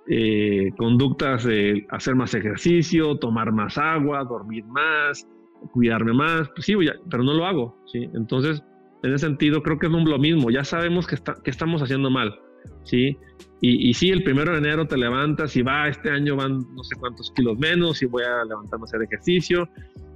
eh, 0.08 0.70
conductas 0.76 1.44
de 1.44 1.86
hacer 1.90 2.14
más 2.14 2.34
ejercicio, 2.34 3.16
tomar 3.18 3.52
más 3.52 3.78
agua, 3.78 4.24
dormir 4.24 4.64
más, 4.66 5.26
cuidarme 5.72 6.12
más, 6.12 6.48
pues 6.54 6.66
sí, 6.66 6.74
pero 7.10 7.22
no 7.22 7.34
lo 7.34 7.46
hago, 7.46 7.76
¿sí? 7.86 8.08
Entonces, 8.14 8.62
en 9.02 9.14
ese 9.14 9.26
sentido, 9.26 9.62
creo 9.62 9.78
que 9.78 9.86
es 9.86 9.92
lo 9.92 10.18
mismo, 10.18 10.50
ya 10.50 10.64
sabemos 10.64 11.06
que, 11.06 11.14
está, 11.14 11.34
que 11.42 11.50
estamos 11.50 11.82
haciendo 11.82 12.10
mal, 12.10 12.38
¿sí? 12.82 13.16
Y, 13.60 13.88
y 13.88 13.94
sí, 13.94 14.10
el 14.10 14.22
primero 14.24 14.52
de 14.52 14.58
enero 14.58 14.86
te 14.86 14.96
levantas 14.96 15.56
y 15.56 15.62
va, 15.62 15.88
este 15.88 16.10
año 16.10 16.36
van 16.36 16.58
no 16.74 16.84
sé 16.84 16.96
cuántos 16.98 17.32
kilos 17.32 17.58
menos 17.58 18.02
y 18.02 18.06
voy 18.06 18.24
a 18.24 18.44
levantarme 18.44 18.82
a 18.82 18.84
hacer 18.84 19.02
ejercicio. 19.02 19.68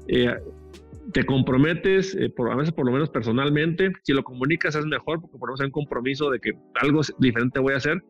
Eh, 0.07 0.35
te 1.13 1.25
comprometes, 1.25 2.15
eh, 2.15 2.29
por, 2.29 2.51
a 2.53 2.57
veces 2.57 2.75
por 2.75 2.85
lo 2.85 2.93
menos 2.93 3.09
personalmente, 3.09 3.91
si 4.03 4.13
lo 4.13 4.23
comunicas 4.23 4.75
es 4.75 4.85
mejor 4.85 5.21
porque 5.23 5.39
ponemos 5.39 5.61
un 5.61 5.71
compromiso 5.71 6.31
de 6.31 6.41
que 6.41 6.53
algo 6.75 7.01
diferente 7.19 7.59
voy 7.61 7.73
a 7.73 7.79
hacer 7.79 8.03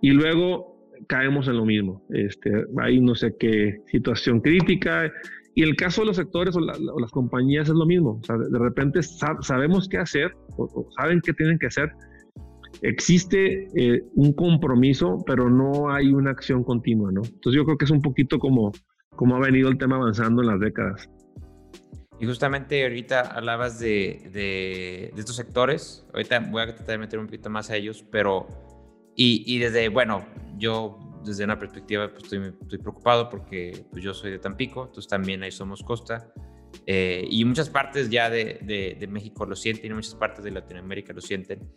y 0.00 0.10
luego 0.10 0.77
caemos 1.06 1.48
en 1.48 1.56
lo 1.56 1.64
mismo. 1.64 2.04
Este, 2.10 2.50
hay 2.78 3.00
no 3.00 3.14
sé 3.14 3.34
qué 3.38 3.80
situación 3.86 4.40
crítica 4.40 5.10
y 5.54 5.62
el 5.62 5.74
caso 5.74 6.02
de 6.02 6.06
los 6.06 6.16
sectores 6.16 6.56
o, 6.56 6.60
las 6.60 7.10
compañías 7.10 7.68
es 7.68 7.74
lo 7.74 7.84
mismo. 7.84 8.20
O 8.22 8.24
sea, 8.24 8.36
de, 8.36 8.58
repente 8.58 9.02
sabemos 9.02 9.88
qué 9.88 9.98
hacer 9.98 10.32
o, 10.56 10.88
saben 10.96 11.20
qué 11.20 11.32
tienen 11.32 11.58
que 11.58 11.66
hacer. 11.66 11.90
Existe 12.82 13.66
eh, 13.74 14.04
un 14.14 14.32
compromiso, 14.34 15.24
pero 15.26 15.50
no 15.50 15.90
hay 15.90 16.12
una 16.12 16.30
acción 16.30 16.62
continua, 16.62 17.10
¿no? 17.10 17.22
Entonces 17.24 17.54
yo 17.54 17.64
creo 17.64 17.76
que 17.76 17.86
es 17.86 17.90
un 17.90 18.02
poquito 18.02 18.38
como, 18.38 18.70
como 19.16 19.34
ha 19.34 19.40
venido 19.40 19.68
el 19.68 19.78
tema 19.78 19.96
avanzando 19.96 20.42
en 20.42 20.48
las 20.48 20.60
décadas. 20.60 21.10
Y 22.20 22.26
justamente 22.26 22.82
ahorita 22.84 23.20
hablabas 23.20 23.78
de, 23.80 24.30
de, 24.32 25.12
estos 25.16 25.36
sectores. 25.36 26.06
Ahorita 26.12 26.38
voy 26.38 26.62
a 26.62 26.66
tratar 26.66 26.86
de 26.86 26.98
meter 26.98 27.18
un 27.18 27.26
poquito 27.26 27.50
más 27.50 27.70
a 27.70 27.76
ellos, 27.76 28.04
pero... 28.10 28.67
Y, 29.20 29.42
y 29.52 29.58
desde, 29.58 29.88
bueno, 29.88 30.24
yo 30.58 30.96
desde 31.24 31.42
una 31.42 31.58
perspectiva 31.58 32.08
pues, 32.08 32.22
estoy, 32.22 32.54
estoy, 32.62 32.78
preocupado 32.78 33.28
porque 33.28 33.84
pues, 33.90 34.04
yo 34.04 34.14
soy 34.14 34.30
de 34.30 34.38
Tampico, 34.38 34.84
entonces 34.84 35.08
también 35.08 35.42
ahí 35.42 35.50
somos 35.50 35.82
costa. 35.82 36.32
Eh, 36.86 37.26
y 37.28 37.44
muchas 37.44 37.68
partes 37.68 38.10
ya 38.10 38.30
de, 38.30 38.60
de, 38.96 39.06
México 39.08 39.44
lo 39.44 39.56
sienten 39.56 39.90
y 39.90 39.94
muchas 39.94 40.14
partes 40.14 40.44
de 40.44 40.52
Latinoamérica 40.52 41.12
lo 41.12 41.20
sienten. 41.20 41.68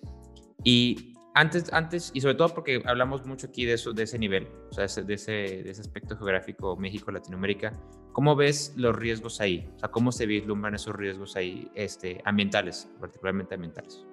Y 0.64 1.16
antes, 1.34 1.74
antes, 1.74 2.12
y 2.14 2.22
sobre 2.22 2.36
todo 2.36 2.50
porque 2.50 2.84
hablamos 2.86 3.26
mucho 3.26 3.48
aquí 3.48 3.66
de, 3.66 3.74
eso, 3.74 3.92
de 3.92 4.04
ese 4.04 4.20
nivel, 4.20 4.48
o 4.70 4.74
sea, 4.74 4.86
de 5.04 5.14
ese, 5.16 5.32
de 5.32 5.72
ese 5.72 5.82
aspecto 5.82 6.16
geográfico 6.16 6.78
México-Latinoamérica, 6.78 7.74
¿cómo 8.14 8.36
ves 8.36 8.74
los 8.78 8.96
riesgos 8.96 9.42
ahí? 9.42 9.68
O 9.78 9.80
sea, 9.80 9.90
¿cómo 9.90 10.12
se 10.12 10.28
vislumbran 10.28 10.76
esos 10.76 10.96
riesgos 10.96 11.36
ahí 11.36 11.72
este, 11.74 12.22
ambientales, 12.24 12.88
particularmente 13.00 13.56
ambientales? 13.56 14.06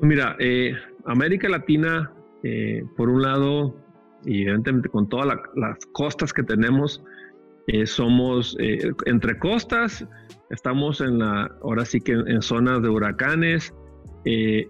Mira, 0.00 0.34
eh, 0.40 0.74
América 1.04 1.48
Latina, 1.48 2.12
eh, 2.44 2.84
por 2.96 3.08
un 3.08 3.22
lado, 3.22 3.74
y 4.24 4.42
evidentemente 4.42 4.88
con 4.88 5.08
todas 5.08 5.26
las 5.56 5.78
costas 5.92 6.32
que 6.32 6.44
tenemos, 6.44 7.02
eh, 7.66 7.86
somos 7.86 8.56
eh, 8.60 8.92
entre 9.06 9.38
costas, 9.38 10.06
estamos 10.50 11.00
en 11.00 11.18
la, 11.18 11.50
ahora 11.62 11.86
sí 11.86 11.98
que 12.00 12.12
en, 12.12 12.42
zonas 12.42 12.82
de 12.82 12.90
huracanes, 12.90 13.72
eh, 14.26 14.68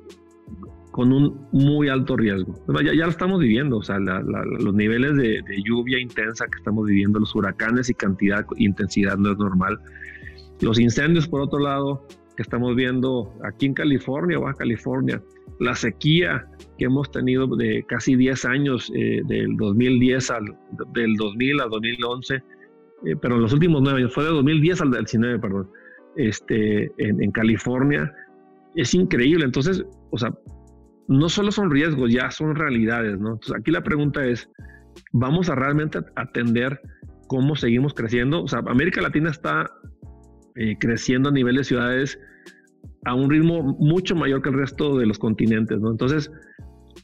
con 0.93 1.13
un 1.13 1.49
muy 1.51 1.89
alto 1.89 2.17
riesgo. 2.17 2.55
Ya, 2.85 2.93
lo 2.93 3.11
estamos 3.11 3.41
viviendo, 3.41 3.79
o 3.79 3.83
sea, 3.83 3.99
los 3.99 4.75
niveles 4.75 5.17
de, 5.17 5.43
lluvia 5.65 5.99
intensa 5.99 6.45
que 6.47 6.57
estamos 6.59 6.87
viviendo, 6.87 7.19
los 7.19 7.35
huracanes 7.35 7.91
y 7.91 7.95
cantidad 7.95 8.47
intensidad 8.59 9.17
no 9.17 9.33
es 9.33 9.39
normal. 9.39 9.81
Los 10.61 10.79
incendios, 10.79 11.27
por 11.27 11.41
otro 11.41 11.59
lado, 11.59 12.07
que 12.37 12.43
estamos 12.43 12.75
viendo 12.75 13.33
aquí 13.45 13.67
en 13.67 13.75
California, 13.75 14.39
Baja 14.39 14.55
California, 14.55 15.23
la 15.61 15.75
sequía 15.75 16.47
que 16.79 16.87
hemos 16.87 17.11
tenido 17.11 17.47
de 17.57 17.85
casi 17.87 18.17
10 18.17 18.45
años, 18.45 18.93
eh, 18.95 19.23
del 19.27 19.57
2010 19.57 20.31
al 20.31 20.45
del 20.93 21.15
2000 21.17 21.61
a 21.61 21.67
2011, 21.67 22.35
eh, 22.35 22.43
pero 23.21 23.37
en 23.37 23.43
los 23.43 23.53
últimos 23.53 23.83
9 23.83 23.99
años, 23.99 24.15
fue 24.15 24.25
de 24.25 24.31
2010 24.31 24.81
al 24.81 24.91
19, 24.91 25.39
perdón, 25.39 25.71
este, 26.17 26.91
en, 26.99 27.23
en 27.23 27.31
California, 27.31 28.13
es 28.75 28.95
increíble. 28.95 29.45
Entonces, 29.45 29.85
o 30.11 30.19
sea, 30.19 30.33
no 31.09 31.29
solo 31.29 31.53
son 31.53 31.71
riesgos, 31.71 32.13
ya 32.13 32.31
son 32.31 32.55
realidades, 32.55 33.19
¿no? 33.19 33.35
Entonces, 33.35 33.55
aquí 33.59 33.71
la 33.71 33.83
pregunta 33.83 34.25
es, 34.25 34.51
¿vamos 35.13 35.49
a 35.51 35.55
realmente 35.55 36.01
atender 36.17 36.81
cómo 37.29 37.57
seguimos 37.57 37.95
creciendo? 37.95 38.43
O 38.43 38.49
sea, 38.49 38.61
América 38.61 39.01
Latina 39.01 39.31
está 39.31 39.71
eh, 40.57 40.77
creciendo 40.79 41.29
a 41.29 41.33
nivel 41.33 41.57
de 41.57 41.65
ciudades 41.65 42.19
a 43.05 43.15
un 43.15 43.31
ritmo 43.31 43.63
mucho 43.79 44.15
mayor 44.15 44.43
que 44.43 44.49
el 44.49 44.57
resto 44.57 44.97
de 44.97 45.07
los 45.07 45.19
continentes, 45.19 45.81
¿no? 45.81 45.91
Entonces, 45.91 46.31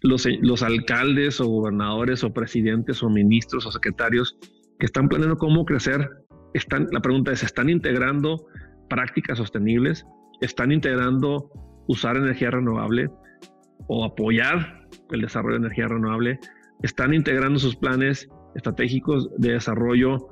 los, 0.02 0.26
los 0.40 0.62
alcaldes 0.62 1.40
o 1.40 1.46
gobernadores 1.46 2.24
o 2.24 2.32
presidentes 2.32 3.02
o 3.02 3.10
ministros 3.10 3.66
o 3.66 3.72
secretarios 3.72 4.38
que 4.78 4.86
están 4.86 5.08
planeando 5.08 5.36
cómo 5.36 5.64
crecer, 5.64 6.08
están, 6.54 6.88
la 6.90 7.00
pregunta 7.00 7.32
es, 7.32 7.42
¿están 7.42 7.68
integrando 7.68 8.46
prácticas 8.88 9.38
sostenibles? 9.38 10.06
¿Están 10.40 10.72
integrando 10.72 11.50
usar 11.86 12.16
energía 12.16 12.50
renovable? 12.50 13.10
o 13.92 14.04
apoyar 14.04 14.86
el 15.10 15.22
desarrollo 15.22 15.58
de 15.58 15.66
energía 15.66 15.88
renovable, 15.88 16.38
están 16.82 17.12
integrando 17.12 17.58
sus 17.58 17.76
planes 17.76 18.28
estratégicos 18.54 19.28
de 19.38 19.52
desarrollo 19.52 20.28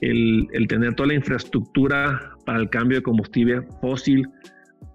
el, 0.00 0.48
tener 0.68 0.94
toda 0.94 1.08
la 1.08 1.14
infraestructura 1.14 2.31
para 2.44 2.58
el 2.58 2.70
cambio 2.70 2.98
de 2.98 3.02
combustible 3.02 3.62
fósil 3.80 4.28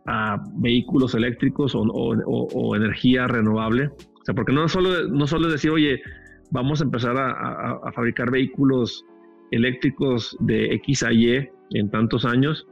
a 0.05 0.41
vehículos 0.55 1.15
eléctricos 1.15 1.73
o, 1.75 2.75
energía 2.75 3.27
renovable. 3.27 3.87
O 3.87 4.25
sea, 4.25 4.33
porque 4.33 4.53
no 4.53 4.67
solo, 4.67 5.07
no 5.09 5.27
solo 5.27 5.49
decir, 5.49 5.71
oye, 5.71 6.01
vamos 6.51 6.81
a 6.81 6.85
empezar 6.85 7.15
a, 7.17 7.91
fabricar 7.93 8.31
vehículos 8.31 9.05
eléctricos 9.51 10.35
de 10.39 10.73
X 10.75 11.03
a 11.03 11.11
Y 11.11 11.49
en 11.71 11.91
tantos 11.91 12.25
años, 12.25 12.67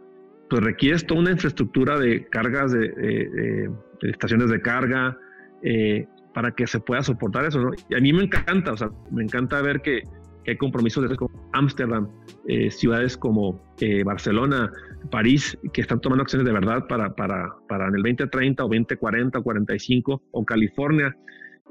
pues 0.50 0.63
requieres 0.63 1.05
toda 1.05 1.22
una 1.22 1.32
infraestructura 1.32 1.98
de 2.00 2.25
cargas 2.27 2.72
de, 2.72 3.70
estaciones 4.01 4.50
de 4.50 4.62
carga, 4.62 5.17
eh, 5.63 6.08
para 6.34 6.51
que 6.51 6.67
se 6.67 6.79
pueda 6.79 7.01
soportar 7.01 7.46
eso. 7.46 7.60
¿no? 7.60 7.72
Y 7.89 7.96
a 7.96 8.00
mí 8.00 8.13
me 8.13 8.24
encanta, 8.24 8.74
o 8.74 8.77
sea, 8.77 8.89
me 9.12 9.24
encanta 9.24 9.62
ver 9.62 9.82
que, 9.82 10.03
hay 10.52 10.58
compromisos 10.58 11.10
de 11.10 11.16
Ámsterdam, 11.54 12.10
eh, 12.48 12.70
ciudades 12.72 13.18
como 13.18 13.62
eh, 13.80 14.04
Barcelona, 14.04 14.72
París, 15.12 15.58
que 15.74 15.82
están 15.82 16.02
tomando 16.02 16.24
acciones 16.24 16.46
de 16.46 16.54
verdad 16.54 16.88
para, 16.88 17.16
para, 17.16 17.56
para 17.68 17.88
en 17.88 17.96
el 17.96 18.04
2030 18.04 18.64
o 18.64 18.68
2040 18.68 19.40
o 19.40 19.44
45, 19.44 20.24
o 20.32 20.46
California, 20.46 21.16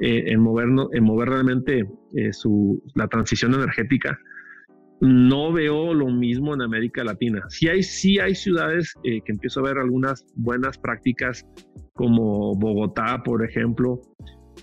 en, 0.01 0.41
mover, 0.41 0.67
en 0.93 1.05
mover 1.05 1.29
realmente 1.29 1.89
su, 2.33 2.83
la 2.97 3.07
transición 3.07 3.55
energética 3.55 4.19
no 5.01 5.53
veo 5.53 5.93
lo 5.93 6.09
mismo 6.09 6.55
en 6.55 6.63
América 6.63 7.05
Latina. 7.05 7.45
Sí 7.49 7.69
hay, 7.69 7.83
sí 7.83 8.19
hay 8.19 8.35
ciudades 8.35 8.95
eh, 9.05 9.21
que 9.25 9.33
empiezo 9.33 9.61
a 9.61 9.65
ver 9.65 9.79
algunas 9.79 10.25
buenas 10.35 10.79
prácticas, 10.79 11.47
como 11.95 12.55
Bogotá, 12.55 13.23
por 13.23 13.45
ejemplo. 13.45 14.01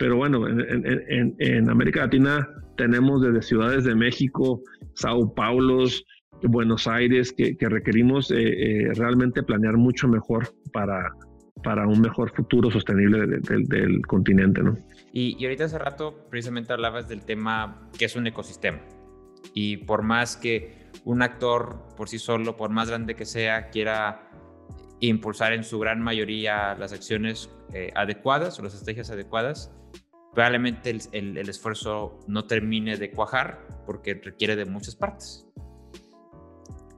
Pero 0.02 0.18
bueno, 0.18 0.48
en, 0.48 1.70
América 1.70 2.00
Latina 2.00 2.50
tenemos 2.76 3.22
desde 3.22 3.44
ciudades 3.44 3.84
de 3.84 3.94
México, 3.94 4.60
Sao 4.96 5.32
Paulo, 5.36 5.86
Buenos 6.42 6.88
Aires, 6.88 7.32
que, 7.32 7.56
requerimos 7.60 8.32
eh, 8.32 8.38
eh, 8.40 8.94
realmente 8.96 9.44
planear 9.44 9.78
mucho 9.78 10.08
mejor 10.08 10.56
para, 10.74 11.12
para 11.64 11.86
un 11.86 12.02
mejor 12.02 12.32
futuro 12.32 12.72
sostenible 12.72 13.28
del 13.28 14.02
continente. 14.08 14.64
¿no? 14.64 14.76
Y, 15.14 15.38
y 15.38 15.46
ahorita 15.46 15.66
hace 15.66 15.78
rato 15.78 16.26
precisamente 16.32 16.74
hablabas 16.74 17.08
del 17.08 17.24
tema 17.24 17.88
que 17.96 18.06
es 18.06 18.16
un 18.16 18.26
ecosistema 18.26 18.80
y 19.54 19.78
por 19.78 20.02
más 20.02 20.36
que 20.36 20.90
un 21.06 21.22
actor 21.22 21.78
por 21.96 22.10
sí 22.10 22.18
solo, 22.18 22.58
por 22.58 22.72
más 22.72 22.90
grande 22.90 23.14
que 23.14 23.26
sea, 23.26 23.70
quiera 23.70 24.31
impulsar 25.02 25.54
en 25.54 25.64
su 25.64 25.80
gran 25.80 26.02
mayoría 26.02 26.76
las 26.76 26.94
acciones 26.94 27.50
eh, 27.74 27.92
adecuadas 27.96 28.58
o 28.60 28.64
las 28.64 28.74
estrategias 28.74 29.12
adecuadas, 29.12 29.72
probablemente 30.34 30.98
el, 31.12 31.38
esfuerzo 31.38 32.20
no 32.28 32.46
termine 32.46 32.98
de 32.98 33.12
cuajar 33.12 33.68
porque 33.86 34.14
requiere 34.14 34.56
de 34.56 34.66
muchas 34.66 34.96
partes. 34.96 35.48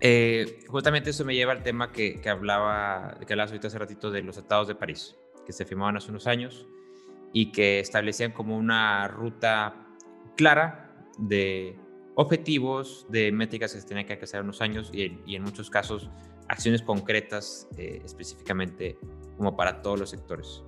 Eh, 0.01 0.59
justamente 0.67 1.11
eso 1.11 1.23
me 1.23 1.33
lleva 1.33 1.53
al 1.53 1.63
tema 1.63 1.91
que, 1.91 2.19
que 2.19 2.29
hablaba, 2.29 3.17
que 3.25 3.33
hablabas 3.33 3.51
ahorita 3.51 3.67
hace 3.67 3.79
ratito 3.79 4.11
de 4.11 4.21
los 4.21 4.35
tratados 4.35 4.67
de 4.67 4.75
París, 4.75 5.15
que 5.45 5.53
se 5.53 5.65
firmaban 5.65 5.95
hace 5.95 6.11
unos 6.11 6.27
años 6.27 6.67
y 7.31 7.51
que 7.51 7.79
establecían 7.79 8.31
como 8.31 8.57
una 8.57 9.07
ruta 9.07 9.87
clara 10.35 10.93
de 11.17 11.77
objetivos, 12.15 13.07
de 13.09 13.31
métricas 13.31 13.73
que 13.73 13.81
se 13.81 13.87
tenían 13.87 14.05
que 14.05 14.13
hacer 14.13 14.41
unos 14.41 14.61
años 14.61 14.91
y, 14.93 15.35
en 15.35 15.43
muchos 15.43 15.69
casos 15.69 16.09
acciones 16.47 16.81
concretas 16.81 17.67
eh, 17.77 18.01
específicamente 18.03 18.97
como 19.37 19.55
para 19.55 19.81
todos 19.81 19.99
los 19.99 20.09
sectores. 20.09 20.63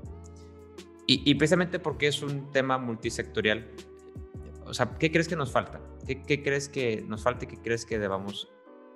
Y, 1.08 1.36
precisamente 1.36 1.78
porque 1.78 2.08
es 2.08 2.24
un 2.24 2.52
tema 2.52 2.80
multisectorial, 2.80 3.68
o 4.66 4.74
sea, 4.74 4.98
¿qué 4.98 5.12
crees 5.12 5.28
que 5.28 5.36
nos 5.36 5.52
falta? 5.52 5.80
¿Qué, 6.08 6.42
crees 6.42 6.68
que 6.68 7.06
nos 7.08 7.22
falta 7.22 7.46
y 7.46 7.48
qué 7.48 7.58
crees 7.58 7.86
que 7.86 8.00
debamos 8.00 8.52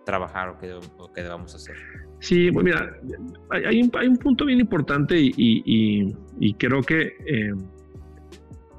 trabajar 0.08 0.50
o 0.50 0.58
que, 0.58 0.74
o 0.74 1.13
que 1.13 1.22
debamos 1.22 1.54
hacer? 1.54 1.76
Sí, 2.20 2.52
pues 2.52 2.65
mira, 2.65 3.00
hay, 3.52 3.84
un, 3.84 3.92
hay 3.94 4.08
un, 4.08 4.18
punto 4.18 4.46
bien 4.46 4.60
importante 4.60 5.15
y, 5.20 6.15
y 6.39 6.54
creo 6.56 6.82
que, 6.82 7.13
eh, 7.28 7.54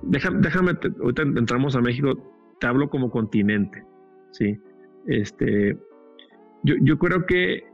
déjame, 0.03 0.41
déjame, 0.41 0.73
ahorita 1.01 1.23
entramos 1.23 1.77
a 1.77 1.81
México, 1.81 2.17
te 2.59 2.67
hablo 2.67 2.91
como 2.91 3.13
continente, 3.13 3.85
¿sí? 4.33 4.59
Este, 5.07 5.79
yo, 6.65 6.75
yo 6.83 6.99
creo 6.99 7.25
que 7.27 7.69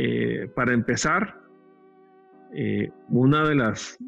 eh, 0.00 0.48
para 0.54 0.74
empezar, 0.74 1.34
eh, 2.54 2.88
una 3.08 3.48
de 3.48 3.56
las, 3.56 3.98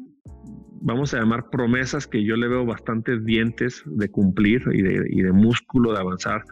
vamos 0.79 1.13
a 1.13 1.19
llamar 1.19 1.49
promesas 1.49 2.07
que 2.07 2.23
yo 2.23 2.37
le 2.37 2.47
veo 2.47 2.65
bastantes 2.65 3.25
dientes 3.25 3.83
de 3.85 4.09
cumplir 4.09 4.63
y 4.71 4.83
de, 4.83 5.05
y 5.09 5.21
de 5.21 5.33
músculo 5.33 5.91
de 5.91 5.99
avanzar 5.99 6.45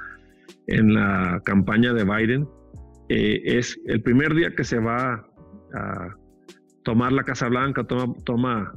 en 0.68 0.94
la 0.94 1.42
campaña 1.46 1.94
de 1.94 2.04
Biden, 2.04 2.50
eh, 3.08 3.42
es 3.46 3.80
el 3.86 4.02
primer 4.02 4.36
día 4.36 4.54
que 4.54 4.66
se 4.66 4.78
va 4.78 5.26
a 5.74 6.16
tomar 6.84 7.14
la 7.14 7.24
Casa 7.24 7.48
Blanca, 7.48 7.86
toma, 7.86 8.14
toma 8.26 8.74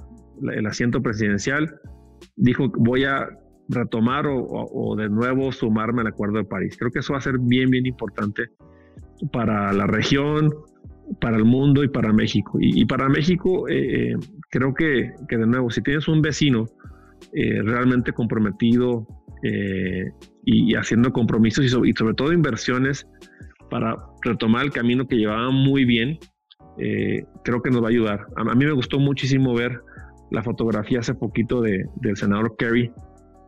el 0.52 0.64
asiento 0.64 1.02
presidencial, 1.02 1.74
dijo 2.36 2.70
voy 2.76 3.02
a 3.02 3.28
retomar 3.68 4.26
o, 4.28 4.94
de 4.96 5.08
nuevo 5.08 5.50
sumarme 5.50 6.02
al 6.02 6.06
Acuerdo 6.06 6.38
de 6.38 6.44
París. 6.44 6.76
Creo 6.78 6.92
que 6.92 7.00
eso 7.00 7.14
va 7.14 7.18
a 7.18 7.22
ser 7.22 7.40
bien, 7.40 7.68
bien 7.68 7.84
importante 7.84 8.44
para 9.30 9.72
la 9.72 9.86
región, 9.86 10.52
para 11.20 11.36
el 11.36 11.44
mundo 11.44 11.84
y 11.84 11.88
para 11.88 12.12
México. 12.12 12.58
Y, 12.60 12.84
para 12.86 13.08
México, 13.08 13.68
eh, 13.68 14.12
eh, 14.12 14.16
creo 14.50 14.74
que, 14.74 15.12
de 15.28 15.46
nuevo, 15.46 15.70
si 15.70 15.82
tienes 15.82 16.08
un 16.08 16.22
vecino 16.22 16.66
eh, 17.32 17.62
realmente 17.62 18.12
comprometido 18.12 19.06
y, 20.44 20.74
haciendo 20.74 21.12
compromisos 21.12 21.64
y 21.64 21.68
sobre, 21.68 22.14
todo 22.14 22.32
inversiones 22.32 23.08
para 23.70 23.96
retomar 24.22 24.64
el 24.64 24.70
camino 24.70 25.08
que 25.08 25.16
llevaban 25.16 25.54
muy 25.54 25.84
bien, 25.84 26.18
creo 26.76 27.60
que 27.62 27.70
nos 27.70 27.82
va 27.82 27.86
a 27.86 27.90
ayudar. 27.90 28.26
A, 28.36 28.54
mí 28.54 28.64
me 28.64 28.72
gustó 28.72 28.98
muchísimo 29.00 29.54
ver 29.54 29.80
la 30.30 30.42
fotografía 30.42 31.00
hace 31.00 31.14
poquito 31.14 31.60
de, 31.60 31.84
del 31.96 32.16
senador 32.16 32.54
Kerry 32.56 32.92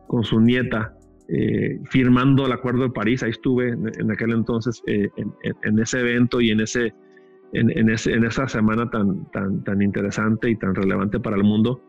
con 0.07 0.23
su 0.23 0.39
nieta 0.39 0.93
eh, 1.27 1.79
firmando 1.89 2.45
el 2.45 2.51
Acuerdo 2.51 2.83
de 2.83 2.89
París. 2.91 3.23
Ahí 3.23 3.31
estuve 3.31 3.69
en, 3.69 4.11
aquel 4.11 4.31
entonces 4.31 4.83
eh, 4.85 5.09
en, 5.63 5.79
ese 5.79 5.99
evento 5.99 6.39
y 6.39 6.51
en, 6.51 6.59
ese, 6.59 6.93
en, 7.53 7.89
esa 8.23 8.47
semana 8.47 8.89
tan, 8.89 9.25
tan, 9.31 9.81
interesante 9.81 10.49
y 10.51 10.55
tan 10.55 10.75
relevante 10.75 11.19
para 11.19 11.35
el 11.35 11.43
mundo, 11.43 11.81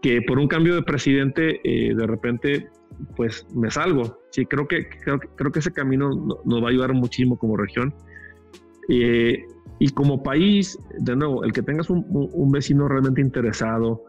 que 0.00 0.22
por 0.22 0.38
un 0.38 0.46
cambio 0.46 0.76
de 0.76 0.82
presidente 0.82 1.60
eh, 1.64 1.94
de 1.94 2.06
repente 2.06 2.68
pues 3.16 3.44
me 3.54 3.70
salgo. 3.70 4.20
Sí, 4.30 4.46
creo 4.46 4.68
que, 4.68 4.88
creo, 4.88 5.50
que 5.50 5.58
ese 5.58 5.72
camino 5.72 6.10
nos 6.44 6.62
va 6.62 6.66
a 6.68 6.70
ayudar 6.70 6.92
muchísimo 6.92 7.36
como 7.36 7.56
región. 7.56 7.92
y 8.88 9.88
como 9.94 10.22
país, 10.22 10.78
de 11.00 11.16
nuevo, 11.16 11.42
el 11.42 11.52
que 11.52 11.62
tengas 11.62 11.90
un 11.90 12.52
vecino 12.52 12.86
realmente 12.86 13.20
interesado, 13.20 14.04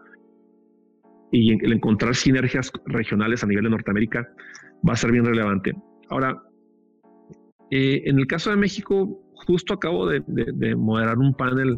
y 1.36 1.52
el 1.52 1.74
encontrar 1.74 2.15
sinergias 2.15 2.71
regionales 2.86 3.43
a 3.43 3.48
nivel 3.48 3.65
de 3.65 3.71
Norteamérica 3.71 4.26
va 4.88 4.93
a 4.93 4.95
ser 4.95 5.12
bien 5.12 5.26
relevante. 5.26 5.74
Ahora, 6.10 6.41
eh, 7.71 8.04
en 8.06 8.19
el 8.19 8.28
caso 8.28 8.52
de 8.52 8.56
México, 8.56 9.21
justo 9.45 9.74
acabo 9.74 10.08
de, 10.08 10.24
moderar 10.78 11.17
un 11.17 11.34
panel 11.34 11.78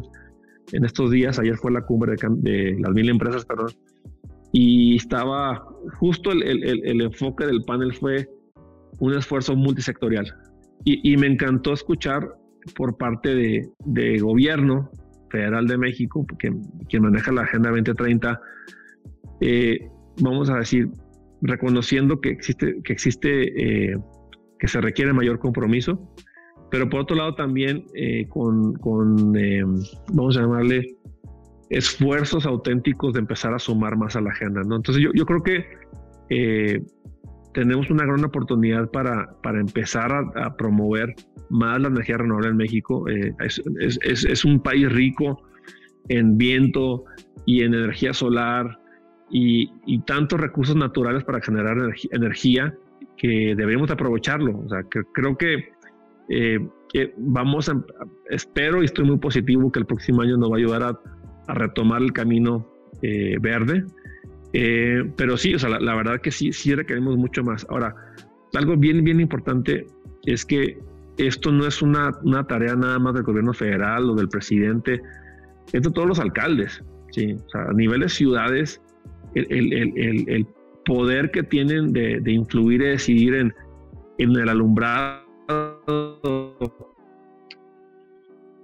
en 0.72 0.84
estos 0.84 1.10
días, 1.10 1.40
ayer 1.40 1.56
fue 1.56 1.72
la 1.72 1.82
cumbre 1.82 2.14
de, 2.14 2.76
las 2.78 2.92
mil 2.92 3.08
empresas, 3.08 3.44
perdón, 3.44 3.70
y 4.52 4.96
estaba 4.96 5.66
justo 5.98 6.30
el, 6.30 6.42
el, 6.42 7.00
enfoque 7.00 7.44
del 7.44 7.62
panel 7.64 7.92
fue 7.94 8.28
un 9.00 9.14
esfuerzo 9.14 9.56
multisectorial. 9.56 10.32
Y, 10.84 11.12
y 11.12 11.16
me 11.16 11.26
encantó 11.26 11.72
escuchar 11.72 12.28
por 12.76 12.96
parte 12.96 13.34
de, 13.34 13.68
de, 13.86 14.18
gobierno 14.20 14.90
federal 15.30 15.66
de 15.66 15.78
México, 15.78 16.24
que, 16.38 16.52
que 16.88 17.00
maneja 17.00 17.32
la 17.32 17.42
Agenda 17.42 17.70
2030, 17.70 18.40
eh, 19.40 19.88
vamos 20.20 20.50
a 20.50 20.58
decir, 20.58 20.90
reconociendo 21.42 22.20
que 22.20 22.30
existe, 22.30 22.80
que 22.82 22.92
existe, 22.92 23.90
eh, 23.92 23.98
que 24.58 24.68
se 24.68 24.80
requiere 24.80 25.12
mayor 25.12 25.38
compromiso, 25.38 26.12
pero 26.70 26.88
por 26.88 27.00
otro 27.00 27.16
lado 27.16 27.34
también 27.34 27.84
eh, 27.94 28.26
con, 28.28 28.74
con 28.74 29.32
vamos 30.12 30.36
a 30.36 30.42
llamarle, 30.42 30.96
esfuerzos 31.70 32.46
auténticos 32.46 33.12
de 33.12 33.20
empezar 33.20 33.54
a 33.54 33.58
sumar 33.58 33.96
más 33.96 34.16
a 34.16 34.20
la 34.20 34.30
agenda, 34.30 34.62
¿no? 34.62 34.76
Entonces 34.76 35.02
yo, 35.02 35.24
creo 35.26 35.42
que 35.42 36.82
tenemos 37.54 37.90
una 37.90 38.04
gran 38.04 38.24
oportunidad 38.24 38.90
para, 38.90 39.34
para 39.42 39.60
empezar 39.60 40.12
a, 40.12 40.56
promover 40.56 41.14
más 41.50 41.80
la 41.80 41.88
energía 41.88 42.18
renovable 42.18 42.48
en 42.48 42.56
México. 42.56 43.06
es, 43.08 43.62
es, 44.02 44.44
un 44.44 44.60
país 44.60 44.90
rico 44.90 45.42
en 46.08 46.36
viento 46.38 47.04
y 47.46 47.62
en 47.62 47.74
energía 47.74 48.12
solar, 48.12 48.78
y, 49.30 49.98
tantos 50.06 50.40
recursos 50.40 50.76
naturales 50.76 51.24
para 51.24 51.40
generar 51.40 51.76
energía 52.10 52.74
que 53.16 53.54
deberíamos 53.56 53.90
aprovecharlo. 53.90 54.60
O 54.64 54.68
sea, 54.68 54.82
que 54.84 55.02
creo 55.12 55.36
que, 55.36 55.70
eh, 56.28 56.66
que 56.92 57.14
vamos 57.18 57.68
a, 57.68 57.84
espero 58.30 58.82
y 58.82 58.86
estoy 58.86 59.04
muy 59.04 59.18
positivo 59.18 59.70
que 59.70 59.80
el 59.80 59.86
próximo 59.86 60.22
año 60.22 60.36
nos 60.36 60.50
va 60.50 60.54
a 60.54 60.58
ayudar 60.58 60.82
a, 60.82 61.00
retomar 61.54 62.02
el 62.02 62.12
camino 62.12 62.66
eh, 63.02 63.36
verde. 63.40 63.84
Eh, 64.52 65.10
pero 65.16 65.36
sí, 65.36 65.54
o 65.54 65.58
sea, 65.58 65.78
la, 65.78 65.94
verdad 65.94 66.20
que 66.20 66.30
sí, 66.30 66.52
sí 66.52 66.74
requerimos 66.74 67.16
mucho 67.16 67.42
más. 67.42 67.66
Ahora, 67.70 67.94
algo 68.54 68.76
bien, 68.76 69.02
bien 69.02 69.20
importante 69.20 69.86
es 70.24 70.44
que 70.44 70.78
esto 71.16 71.50
no 71.52 71.66
es 71.66 71.80
una, 71.82 72.12
una 72.22 72.46
tarea 72.46 72.74
nada 72.74 72.98
más 72.98 73.14
del 73.14 73.22
gobierno 73.24 73.52
federal 73.52 74.10
o 74.10 74.14
del 74.14 74.28
presidente, 74.28 75.00
es 75.72 75.82
de 75.82 75.90
todos 75.90 76.06
los 76.06 76.20
alcaldes. 76.20 76.82
Sí, 77.10 77.32
o 77.32 77.48
sea, 77.48 77.62
a 77.62 77.72
niveles 77.72 78.12
ciudades, 78.12 78.82
el, 79.38 80.46
poder 80.84 81.30
que 81.30 81.42
tienen 81.42 81.92
de, 81.92 82.22
influir 82.26 82.80
y 82.80 82.86
decidir 82.86 83.34
en, 83.34 83.52
el 84.18 84.48
alumbrado, 84.48 85.22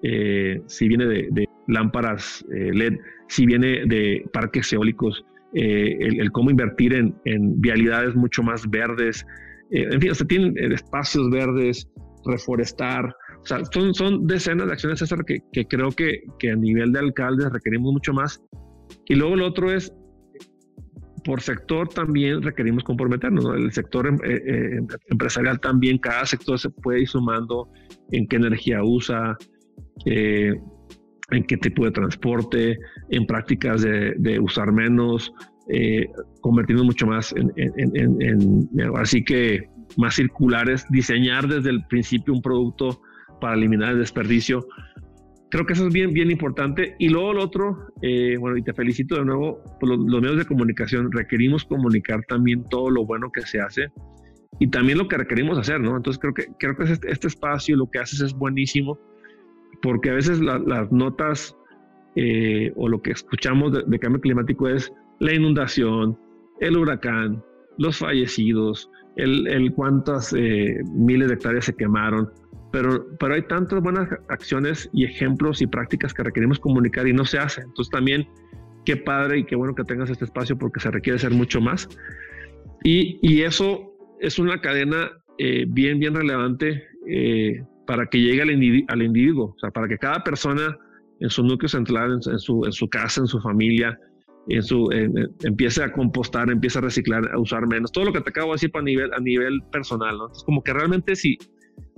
eh, 0.02 0.60
si 0.66 0.88
viene 0.88 1.06
de, 1.06 1.48
lámparas 1.68 2.44
eh, 2.54 2.70
LED, 2.72 2.98
si 3.28 3.46
viene 3.46 3.84
de 3.86 4.24
parques 4.32 4.72
eólicos, 4.72 5.24
eh, 5.54 5.96
el, 6.00 6.32
cómo 6.32 6.50
invertir 6.50 6.94
en, 6.94 7.60
vialidades 7.60 8.14
mucho 8.14 8.42
más 8.42 8.68
verdes, 8.70 9.24
en 9.70 10.00
fin, 10.00 10.14
se 10.14 10.24
tienen 10.24 10.56
espacios 10.72 11.30
verdes, 11.30 11.88
reforestar, 12.26 13.14
o 13.44 13.46
sea, 13.46 13.62
son, 13.66 13.92
son 13.92 14.26
decenas 14.26 14.66
de 14.66 14.72
acciones, 14.72 14.98
César, 14.98 15.22
que, 15.26 15.40
que 15.52 15.66
creo 15.66 15.90
que, 15.90 16.22
que, 16.38 16.50
a 16.50 16.56
nivel 16.56 16.92
de 16.92 17.00
alcaldes 17.00 17.52
requerimos 17.52 17.92
mucho 17.92 18.14
más. 18.14 18.42
Y 19.04 19.16
luego 19.16 19.36
lo 19.36 19.46
otro 19.46 19.70
es 19.70 19.92
por 21.24 21.40
sector 21.40 21.88
también 21.88 22.42
requerimos 22.42 22.84
comprometernos. 22.84 23.44
El 23.56 23.72
sector 23.72 24.06
em, 24.06 24.16
eh, 24.24 24.42
eh, 24.46 24.80
empresarial 25.10 25.58
también, 25.60 25.98
cada 25.98 26.24
sector 26.26 26.58
se 26.58 26.70
puede 26.70 27.00
ir 27.00 27.08
sumando 27.08 27.68
en 28.12 28.26
qué 28.28 28.36
energía 28.36 28.82
usa, 28.84 29.36
eh, 30.06 30.54
en 31.30 31.44
qué 31.44 31.56
tipo 31.56 31.84
de 31.84 31.90
transporte, 31.90 32.78
en 33.10 33.26
prácticas 33.26 33.82
de, 33.82 34.38
usar 34.38 34.70
menos, 34.72 35.32
convirtiendo 36.42 36.84
mucho 36.84 37.06
más 37.06 37.34
en, 37.34 37.50
en, 37.56 38.68
así 38.96 39.24
que 39.24 39.66
más 39.96 40.14
circulares, 40.14 40.84
diseñar 40.90 41.48
desde 41.48 41.70
el 41.70 41.86
principio 41.86 42.34
un 42.34 42.42
producto 42.42 43.00
para 43.40 43.54
eliminar 43.54 43.92
el 43.92 44.00
desperdicio 44.00 44.66
creo 45.54 45.66
que 45.66 45.74
eso 45.74 45.86
es 45.86 45.94
bien, 45.94 46.12
bien 46.12 46.32
importante. 46.32 46.96
Y 46.98 47.10
luego 47.10 47.32
lo 47.32 47.44
otro, 47.44 47.86
eh, 48.02 48.36
bueno, 48.40 48.56
y 48.56 48.62
te 48.62 48.74
felicito 48.74 49.14
de 49.14 49.24
nuevo, 49.24 49.62
por 49.78 49.88
los, 49.88 50.00
medios 50.00 50.38
de 50.38 50.46
comunicación 50.46 51.12
requerimos 51.12 51.64
comunicar 51.64 52.24
también 52.26 52.64
todo 52.68 52.90
lo 52.90 53.06
bueno 53.06 53.30
que 53.30 53.42
se 53.42 53.60
hace 53.60 53.86
y 54.58 54.66
también 54.66 54.98
lo 54.98 55.06
que 55.06 55.16
requerimos 55.16 55.56
hacer, 55.56 55.80
¿no? 55.80 55.96
Entonces 55.96 56.20
creo 56.20 56.34
que, 56.34 56.48
creo 56.58 56.76
que 56.76 56.82
este, 56.82 57.08
este 57.08 57.28
espacio, 57.28 57.76
lo 57.76 57.88
que 57.88 58.00
haces 58.00 58.20
es 58.20 58.34
buenísimo, 58.34 58.98
porque 59.80 60.10
a 60.10 60.14
veces 60.14 60.40
las 60.40 60.90
notas 60.90 61.56
eh, 62.16 62.72
o 62.74 62.88
lo 62.88 63.00
que 63.00 63.12
escuchamos 63.12 63.72
de, 63.72 63.98
cambio 64.00 64.20
climático 64.20 64.68
es 64.68 64.92
la 65.20 65.34
inundación, 65.34 66.18
el 66.58 66.76
huracán, 66.76 67.40
los 67.78 67.98
fallecidos, 67.98 68.90
el, 69.14 69.46
el 69.46 69.72
cuántas 69.72 70.32
eh, 70.32 70.80
miles 70.96 71.28
de 71.28 71.34
hectáreas 71.34 71.66
se 71.66 71.76
quemaron 71.76 72.28
pero, 72.74 73.06
pero 73.20 73.34
hay 73.34 73.42
tantas 73.42 73.80
buenas 73.80 74.08
acciones 74.28 74.90
y 74.92 75.04
ejemplos 75.04 75.62
y 75.62 75.66
prácticas 75.68 76.12
que 76.12 76.24
requerimos 76.24 76.58
comunicar 76.58 77.06
y 77.06 77.12
no 77.12 77.24
se 77.24 77.38
hace. 77.38 77.60
Entonces 77.60 77.88
también 77.88 78.26
qué 78.84 78.96
padre 78.96 79.38
y 79.38 79.44
qué 79.44 79.54
bueno 79.54 79.76
que 79.76 79.84
tengas 79.84 80.10
este 80.10 80.24
espacio 80.24 80.58
porque 80.58 80.80
se 80.80 80.90
requiere 80.90 81.14
hacer 81.14 81.30
mucho 81.30 81.60
más. 81.60 81.88
Y, 82.82 83.20
y 83.22 83.42
eso 83.42 83.94
es 84.18 84.40
una 84.40 84.60
cadena 84.60 85.12
eh, 85.38 85.66
bien, 85.68 86.00
bien 86.00 86.16
relevante 86.16 86.82
eh, 87.08 87.62
para 87.86 88.06
que 88.06 88.20
llegue 88.20 88.42
al, 88.42 88.50
al, 88.88 89.02
individuo, 89.02 89.54
o 89.54 89.58
sea, 89.60 89.70
para 89.70 89.86
que 89.86 89.96
cada 89.96 90.24
persona 90.24 90.76
en 91.20 91.30
su 91.30 91.44
núcleo 91.44 91.68
central, 91.68 92.18
en, 92.26 92.38
su, 92.40 92.64
en 92.64 92.72
su 92.72 92.88
casa, 92.88 93.20
en 93.20 93.28
su 93.28 93.40
familia, 93.40 93.96
en 94.48 94.64
su, 94.64 94.90
empiece 95.44 95.80
a 95.80 95.92
compostar, 95.92 96.50
empiece 96.50 96.78
a 96.78 96.82
reciclar, 96.82 97.30
a 97.32 97.38
usar 97.38 97.68
menos, 97.68 97.92
todo 97.92 98.06
lo 98.06 98.12
que 98.12 98.20
te 98.20 98.30
acabo 98.30 98.48
de 98.48 98.54
decir 98.56 98.72
a 98.74 98.82
nivel, 98.82 99.12
a 99.12 99.20
nivel 99.20 99.62
personal, 99.70 100.18
¿no? 100.18 100.32
Es 100.32 100.42
como 100.42 100.60
que 100.64 100.72
realmente 100.72 101.14
si, 101.14 101.38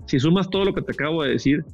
si 0.06 0.18
sumas 0.18 0.48
todo 0.50 0.64
lo 0.64 0.74
que 0.74 0.82
te 0.82 0.92
acabo 0.92 1.22
de 1.22 1.30
decir, 1.30 1.64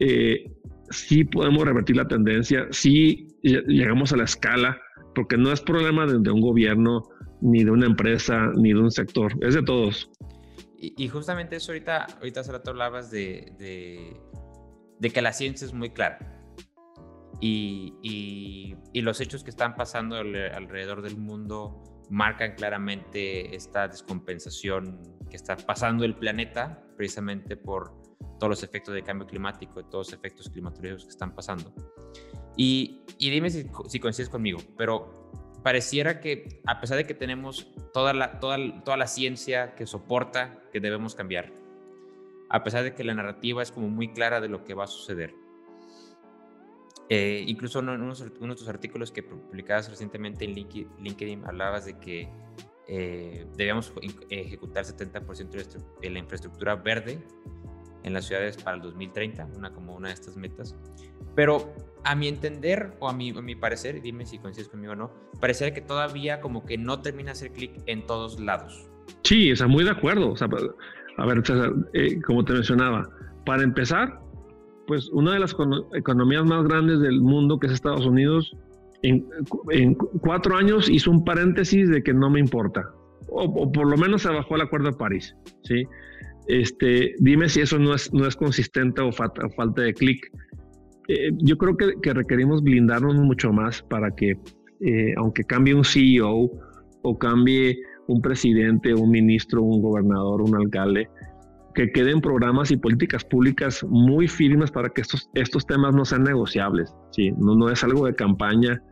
eh, 0.00 0.52
sí 0.90 1.24
podemos 1.24 1.64
revertir 1.64 1.96
la 1.96 2.06
tendencia, 2.06 2.66
sí 2.70 3.28
llegamos 3.42 4.12
a 4.12 4.16
la 4.16 4.24
escala, 4.24 4.78
porque 5.14 5.36
no 5.36 5.52
es 5.52 5.60
problema 5.60 6.06
de, 6.06 6.30
un 6.30 6.40
gobierno, 6.40 7.02
ni 7.40 7.64
de 7.64 7.70
una 7.70 7.86
empresa, 7.86 8.50
ni 8.56 8.72
de 8.72 8.80
un 8.80 8.90
sector, 8.90 9.32
es 9.40 9.54
de 9.54 9.62
todos. 9.62 10.10
Y, 10.78 11.08
justamente 11.08 11.56
eso 11.56 11.72
ahorita, 11.72 12.06
ahorita 12.18 12.40
hace 12.40 12.52
rato 12.52 12.70
hablabas 12.70 13.10
de, 13.10 13.52
de, 15.00 15.10
que 15.10 15.22
la 15.22 15.32
ciencia 15.32 15.64
es 15.64 15.72
muy 15.72 15.90
clara. 15.90 16.18
Y, 17.40 17.94
y, 18.92 19.00
los 19.00 19.20
hechos 19.20 19.44
que 19.44 19.50
están 19.50 19.74
pasando 19.76 20.16
alrededor 20.16 21.02
del 21.02 21.16
mundo 21.16 21.82
marcan 22.10 22.54
claramente 22.56 23.54
esta 23.54 23.88
descompensación 23.88 25.00
que 25.30 25.36
está 25.36 25.56
pasando 25.56 26.04
el 26.04 26.14
planeta 26.14 26.84
precisamente 27.02 27.56
por 27.56 27.92
todos 28.38 28.48
los 28.48 28.62
efectos 28.62 28.94
de 28.94 29.02
cambio 29.02 29.26
climático 29.26 29.80
y 29.80 29.84
todos 29.90 30.06
los 30.06 30.12
efectos 30.12 30.48
climatológicos 30.48 31.02
que 31.02 31.10
están 31.10 31.34
pasando. 31.34 31.74
Y, 32.56 33.00
y 33.18 33.30
dime 33.30 33.50
si, 33.50 33.66
si, 33.88 33.98
coincides 33.98 34.28
conmigo, 34.28 34.60
pero 34.78 35.32
pareciera 35.64 36.20
que 36.20 36.60
a 36.64 36.80
pesar 36.80 36.98
de 36.98 37.04
que 37.04 37.14
tenemos 37.14 37.66
toda 37.92 38.12
la, 38.12 38.38
toda, 38.38 38.84
toda 38.84 38.96
la 38.96 39.08
ciencia 39.08 39.74
que 39.74 39.84
soporta 39.84 40.62
que 40.72 40.78
debemos 40.78 41.16
cambiar, 41.16 41.52
a 42.48 42.62
pesar 42.62 42.84
de 42.84 42.94
que 42.94 43.02
la 43.02 43.14
narrativa 43.14 43.64
es 43.64 43.72
como 43.72 43.88
muy 43.88 44.12
clara 44.12 44.40
de 44.40 44.48
lo 44.48 44.62
que 44.62 44.74
va 44.74 44.84
a 44.84 44.86
suceder, 44.86 45.34
eh, 47.08 47.42
incluso 47.48 47.80
en 47.80 47.88
uno, 47.88 48.14
de 48.14 48.54
tus 48.54 48.68
artículos 48.68 49.10
que 49.10 49.24
publicabas 49.24 49.90
recientemente 49.90 50.44
en 50.44 50.54
LinkedIn 50.54 51.46
hablabas 51.46 51.84
de 51.84 51.98
que 51.98 52.28
eh, 52.94 53.46
debíamos 53.56 53.90
ejecutar 54.28 54.84
70% 54.84 56.00
de 56.02 56.10
la 56.10 56.18
infraestructura 56.18 56.76
verde 56.76 57.24
en 58.02 58.12
las 58.12 58.26
ciudades 58.26 58.58
para 58.62 58.76
el 58.76 58.82
2030, 58.82 59.48
una 59.56 59.72
como 59.72 59.96
una 59.96 60.08
de 60.08 60.14
estas 60.14 60.36
metas. 60.36 60.76
Pero 61.34 61.72
a 62.04 62.14
mi 62.14 62.28
entender, 62.28 62.92
o 63.00 63.08
a 63.08 63.14
mi, 63.14 63.30
a 63.30 63.40
mi 63.40 63.54
parecer, 63.54 64.02
dime 64.02 64.26
si 64.26 64.38
coincides 64.38 64.68
conmigo 64.68 64.92
o 64.92 64.96
no, 64.96 65.10
parece 65.40 65.72
que 65.72 65.80
todavía 65.80 66.42
como 66.42 66.66
que 66.66 66.76
no 66.76 67.00
termina 67.00 67.28
de 67.28 67.32
hacer 67.32 67.52
clic 67.52 67.82
en 67.86 68.04
todos 68.04 68.38
lados. 68.38 68.90
Sí, 69.22 69.50
o 69.50 69.56
sea, 69.56 69.68
muy 69.68 69.84
de 69.84 69.90
acuerdo. 69.92 70.30
O 70.30 70.36
sea, 70.36 70.48
a 71.16 71.24
ver, 71.24 71.42
eh, 71.94 72.20
como 72.20 72.44
te 72.44 72.52
mencionaba, 72.52 73.08
para 73.46 73.62
empezar, 73.62 74.20
pues 74.86 75.08
una 75.12 75.32
de 75.32 75.38
las 75.38 75.56
economías 75.94 76.44
más 76.44 76.64
grandes 76.64 77.00
del 77.00 77.22
mundo, 77.22 77.58
que 77.58 77.68
es 77.68 77.72
Estados 77.72 78.04
Unidos, 78.04 78.54
en, 79.02 79.94
cuatro 80.20 80.56
años 80.56 80.88
hizo 80.88 81.10
un 81.10 81.24
paréntesis 81.24 81.88
de 81.88 82.02
que 82.02 82.14
no 82.14 82.30
me 82.30 82.40
importa, 82.40 82.84
o, 83.28 83.70
por 83.70 83.88
lo 83.88 83.96
menos 83.96 84.22
se 84.22 84.28
bajó 84.28 84.56
el 84.56 84.62
Acuerdo 84.62 84.90
de 84.90 84.96
París, 84.96 85.34
¿sí? 85.64 85.84
Este, 86.48 87.14
dime 87.18 87.48
si 87.48 87.60
eso 87.60 87.78
no 87.78 87.94
es, 87.94 88.12
no 88.12 88.26
es 88.26 88.36
consistente 88.36 89.00
o, 89.00 89.12
falta 89.12 89.82
de 89.82 89.94
clic. 89.94 90.26
Eh, 91.08 91.30
yo 91.38 91.56
creo 91.56 91.76
que, 91.76 92.12
requerimos 92.12 92.62
blindarnos 92.62 93.14
mucho 93.16 93.52
más 93.52 93.82
para 93.82 94.10
que, 94.14 94.32
eh, 94.80 95.14
aunque 95.16 95.44
cambie 95.44 95.74
un 95.74 95.84
CEO 95.84 96.50
o 97.02 97.18
cambie 97.18 97.78
un 98.08 98.20
presidente, 98.20 98.94
un 98.94 99.10
ministro, 99.10 99.62
un 99.62 99.82
gobernador, 99.82 100.42
un 100.42 100.56
alcalde, 100.56 101.08
que 101.74 101.90
queden 101.90 102.20
programas 102.20 102.70
y 102.70 102.76
políticas 102.76 103.24
públicas 103.24 103.84
muy 103.88 104.28
firmes 104.28 104.70
para 104.70 104.90
que 104.90 105.00
estos, 105.00 105.30
estos 105.34 105.66
temas 105.66 105.94
no 105.94 106.04
sean 106.04 106.24
negociables. 106.24 106.94
¿sí? 107.12 107.30
No 107.38 107.70
es 107.70 107.82
algo 107.82 108.06
de 108.06 108.14
campaña 108.14 108.82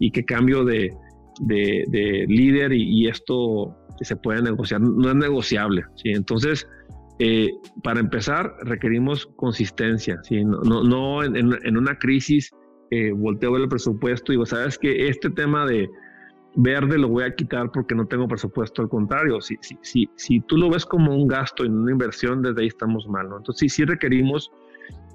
y 0.00 0.10
que 0.10 0.24
cambio 0.24 0.64
de, 0.64 0.92
de, 1.40 2.24
líder 2.26 2.72
y, 2.72 3.06
esto 3.06 3.76
se 4.00 4.16
puede 4.16 4.42
negociar. 4.42 4.80
No 4.80 5.08
es 5.08 5.14
negociable. 5.14 5.84
¿sí? 5.96 6.10
Entonces, 6.10 6.66
eh, 7.18 7.50
para 7.84 8.00
empezar, 8.00 8.52
requerimos 8.62 9.26
consistencia. 9.36 10.18
¿sí? 10.24 10.44
No, 10.44 10.62
no, 10.62 10.82
no 10.82 11.22
en, 11.22 11.36
en, 11.36 11.76
una 11.76 11.98
crisis 11.98 12.50
eh, 12.90 13.12
volteo 13.12 13.56
el 13.56 13.68
presupuesto 13.68 14.32
y 14.32 14.34
digo, 14.34 14.46
sabes 14.46 14.78
que 14.78 15.08
este 15.08 15.30
tema 15.30 15.66
de 15.66 15.88
verde 16.56 16.98
lo 16.98 17.08
voy 17.08 17.24
a 17.24 17.34
quitar 17.34 17.70
porque 17.70 17.94
no 17.94 18.06
tengo 18.06 18.26
presupuesto, 18.26 18.82
al 18.82 18.88
contrario, 18.88 19.40
si, 19.40 19.56
si, 19.60 19.78
si, 19.82 20.10
si 20.16 20.40
tú 20.40 20.56
lo 20.56 20.68
ves 20.68 20.84
como 20.84 21.14
un 21.14 21.28
gasto 21.28 21.64
en 21.64 21.78
una 21.78 21.92
inversión, 21.92 22.42
desde 22.42 22.62
ahí 22.62 22.66
estamos 22.66 23.06
mal, 23.06 23.28
¿no? 23.28 23.36
Entonces 23.36 23.60
sí, 23.60 23.68
sí 23.68 23.84
requerimos, 23.84 24.50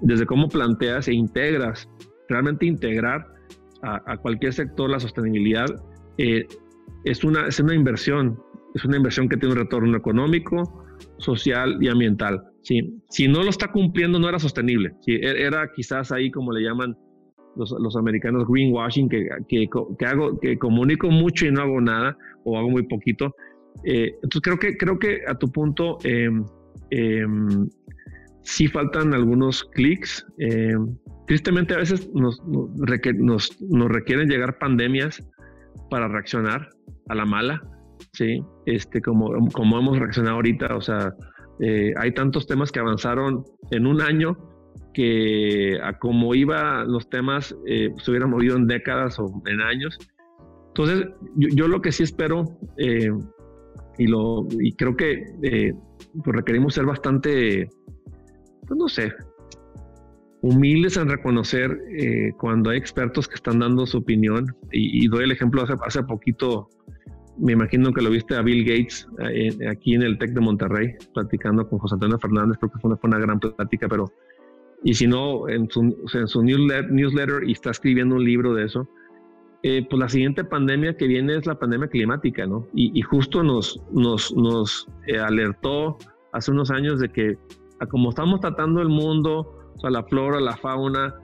desde 0.00 0.24
cómo 0.24 0.48
planteas 0.48 1.08
e 1.08 1.12
integras, 1.12 1.86
realmente 2.30 2.64
integrar 2.64 3.35
a, 3.86 4.16
cualquier 4.18 4.52
sector 4.52 4.90
la 4.90 5.00
sostenibilidad, 5.00 5.66
eh, 6.18 6.46
es, 7.04 7.24
una, 7.24 7.46
es 7.46 7.60
una 7.60 7.74
inversión, 7.74 8.38
es 8.74 8.84
una 8.84 8.96
inversión 8.96 9.28
que 9.28 9.36
tiene 9.36 9.54
un 9.54 9.60
retorno 9.60 9.96
económico, 9.96 10.84
social 11.18 11.78
y 11.80 11.88
ambiental. 11.88 12.42
¿sí? 12.62 13.00
Si 13.08 13.28
no 13.28 13.42
lo 13.42 13.50
está 13.50 13.70
cumpliendo, 13.70 14.18
no 14.18 14.28
era 14.28 14.38
sostenible. 14.38 14.92
¿sí? 15.00 15.12
E, 15.12 15.42
era 15.42 15.70
quizás 15.74 16.12
ahí, 16.12 16.30
como 16.30 16.52
le 16.52 16.62
llaman 16.62 16.96
los, 17.56 17.96
americanos 17.96 18.46
greenwashing, 18.48 19.08
que, 19.08 19.28
que, 19.48 19.68
que, 19.98 20.06
hago, 20.06 20.38
que 20.40 20.58
comunico 20.58 21.10
mucho 21.10 21.46
y 21.46 21.52
no 21.52 21.62
hago 21.62 21.80
nada, 21.80 22.16
o 22.44 22.58
hago 22.58 22.70
muy 22.70 22.82
poquito. 22.82 23.34
Eh, 23.84 24.14
entonces 24.22 24.42
creo 24.42 24.58
que, 24.58 24.76
creo 24.76 24.98
que 24.98 25.20
a 25.26 25.34
tu 25.38 25.50
punto 25.50 25.98
eh, 26.04 26.28
sí 28.46 28.68
faltan 28.68 29.12
algunos 29.12 29.64
clics. 29.74 30.26
Em, 30.38 30.96
tristemente 31.26 31.74
a 31.74 31.78
veces 31.78 32.08
nos, 32.14 32.42
nos, 32.46 33.60
nos, 33.60 33.88
requieren 33.90 34.28
llegar 34.28 34.58
pandemias 34.58 35.22
para 35.90 36.08
reaccionar 36.08 36.68
a 37.08 37.14
la 37.14 37.26
mala, 37.26 37.62
¿sí? 38.12 38.42
Este, 38.64 39.02
como, 39.02 39.48
como 39.52 39.78
hemos 39.78 39.98
reaccionado 39.98 40.36
ahorita, 40.36 40.76
o 40.76 40.80
sea, 40.80 41.12
eh, 41.60 41.92
hay 41.98 42.12
tantos 42.14 42.46
temas 42.46 42.70
que 42.70 42.80
avanzaron 42.80 43.44
en 43.70 43.86
un 43.86 44.00
año 44.00 44.36
que 44.94 45.78
a 45.82 45.98
como 45.98 46.34
iba 46.34 46.82
los 46.84 47.10
temas 47.10 47.54
eh, 47.66 47.90
se 47.98 48.10
hubieran 48.10 48.30
movido 48.30 48.56
en 48.56 48.66
décadas 48.66 49.18
o 49.18 49.42
en 49.46 49.60
años. 49.60 49.98
Entonces, 50.68 51.08
yo, 51.36 51.68
lo 51.68 51.82
que 51.82 51.92
sí 51.92 52.02
espero 52.02 52.44
eh, 52.78 53.10
y, 53.98 54.06
lo, 54.06 54.46
y 54.58 54.72
creo 54.74 54.96
que 54.96 55.24
eh, 55.42 55.74
pues 56.24 56.36
requerimos 56.36 56.74
ser 56.74 56.86
bastante, 56.86 57.68
pues 58.66 58.78
no 58.78 58.88
sé, 58.88 59.12
humildes 60.42 60.96
en 60.96 61.08
reconocer 61.08 61.78
cuando 62.38 62.70
hay 62.70 62.78
expertos 62.78 63.26
que 63.26 63.34
están 63.34 63.58
dando 63.58 63.86
su 63.86 63.98
opinión. 63.98 64.54
Y, 64.70 65.08
doy 65.08 65.24
el 65.24 65.32
ejemplo 65.32 65.62
hace, 65.62 65.74
hace 65.84 66.02
poquito, 66.02 66.68
me 67.38 67.52
imagino 67.52 67.92
que 67.92 68.02
lo 68.02 68.10
viste 68.10 68.36
a 68.36 68.42
Bill 68.42 68.64
Gates 68.64 69.08
aquí 69.70 69.94
en 69.94 70.02
el 70.02 70.18
TEC 70.18 70.30
de 70.30 70.40
Monterrey, 70.40 70.94
platicando 71.14 71.68
con 71.68 71.78
José 71.78 71.94
Antonio 71.94 72.18
Fernández, 72.18 72.58
creo 72.58 72.70
que 72.70 72.78
fue 72.78 72.96
una, 73.02 73.18
gran 73.18 73.40
plática, 73.40 73.88
pero 73.88 74.06
y 74.84 74.94
si 74.94 75.06
no, 75.06 75.48
en 75.48 75.70
su, 75.70 75.96
en 76.12 76.28
su 76.28 76.42
newsletter 76.42 77.44
y 77.44 77.52
está 77.52 77.70
escribiendo 77.70 78.14
un 78.14 78.24
libro 78.24 78.54
de 78.54 78.66
eso, 78.66 78.88
eh, 79.62 79.84
pues 79.88 79.98
la 79.98 80.08
siguiente 80.08 80.44
pandemia 80.44 80.96
que 80.96 81.06
viene 81.06 81.36
es 81.36 81.46
la 81.46 81.58
pandemia 81.58 81.88
climática, 81.88 82.46
¿no? 82.46 82.68
Y, 82.74 83.00
justo 83.02 83.42
nos, 83.42 83.82
nos, 83.90 84.32
nos 84.36 84.86
eh, 85.08 85.18
alertó 85.18 85.98
hace 86.32 86.52
unos 86.52 86.70
años 86.70 87.00
de 87.00 87.08
que 87.08 87.36
a 87.80 87.86
como 87.86 88.10
estamos 88.10 88.40
tratando 88.40 88.80
el 88.80 88.88
mundo, 88.88 89.72
o 89.74 89.80
sea, 89.80 89.90
la 89.90 90.02
flora, 90.04 90.40
la 90.40 90.56
fauna, 90.56 91.14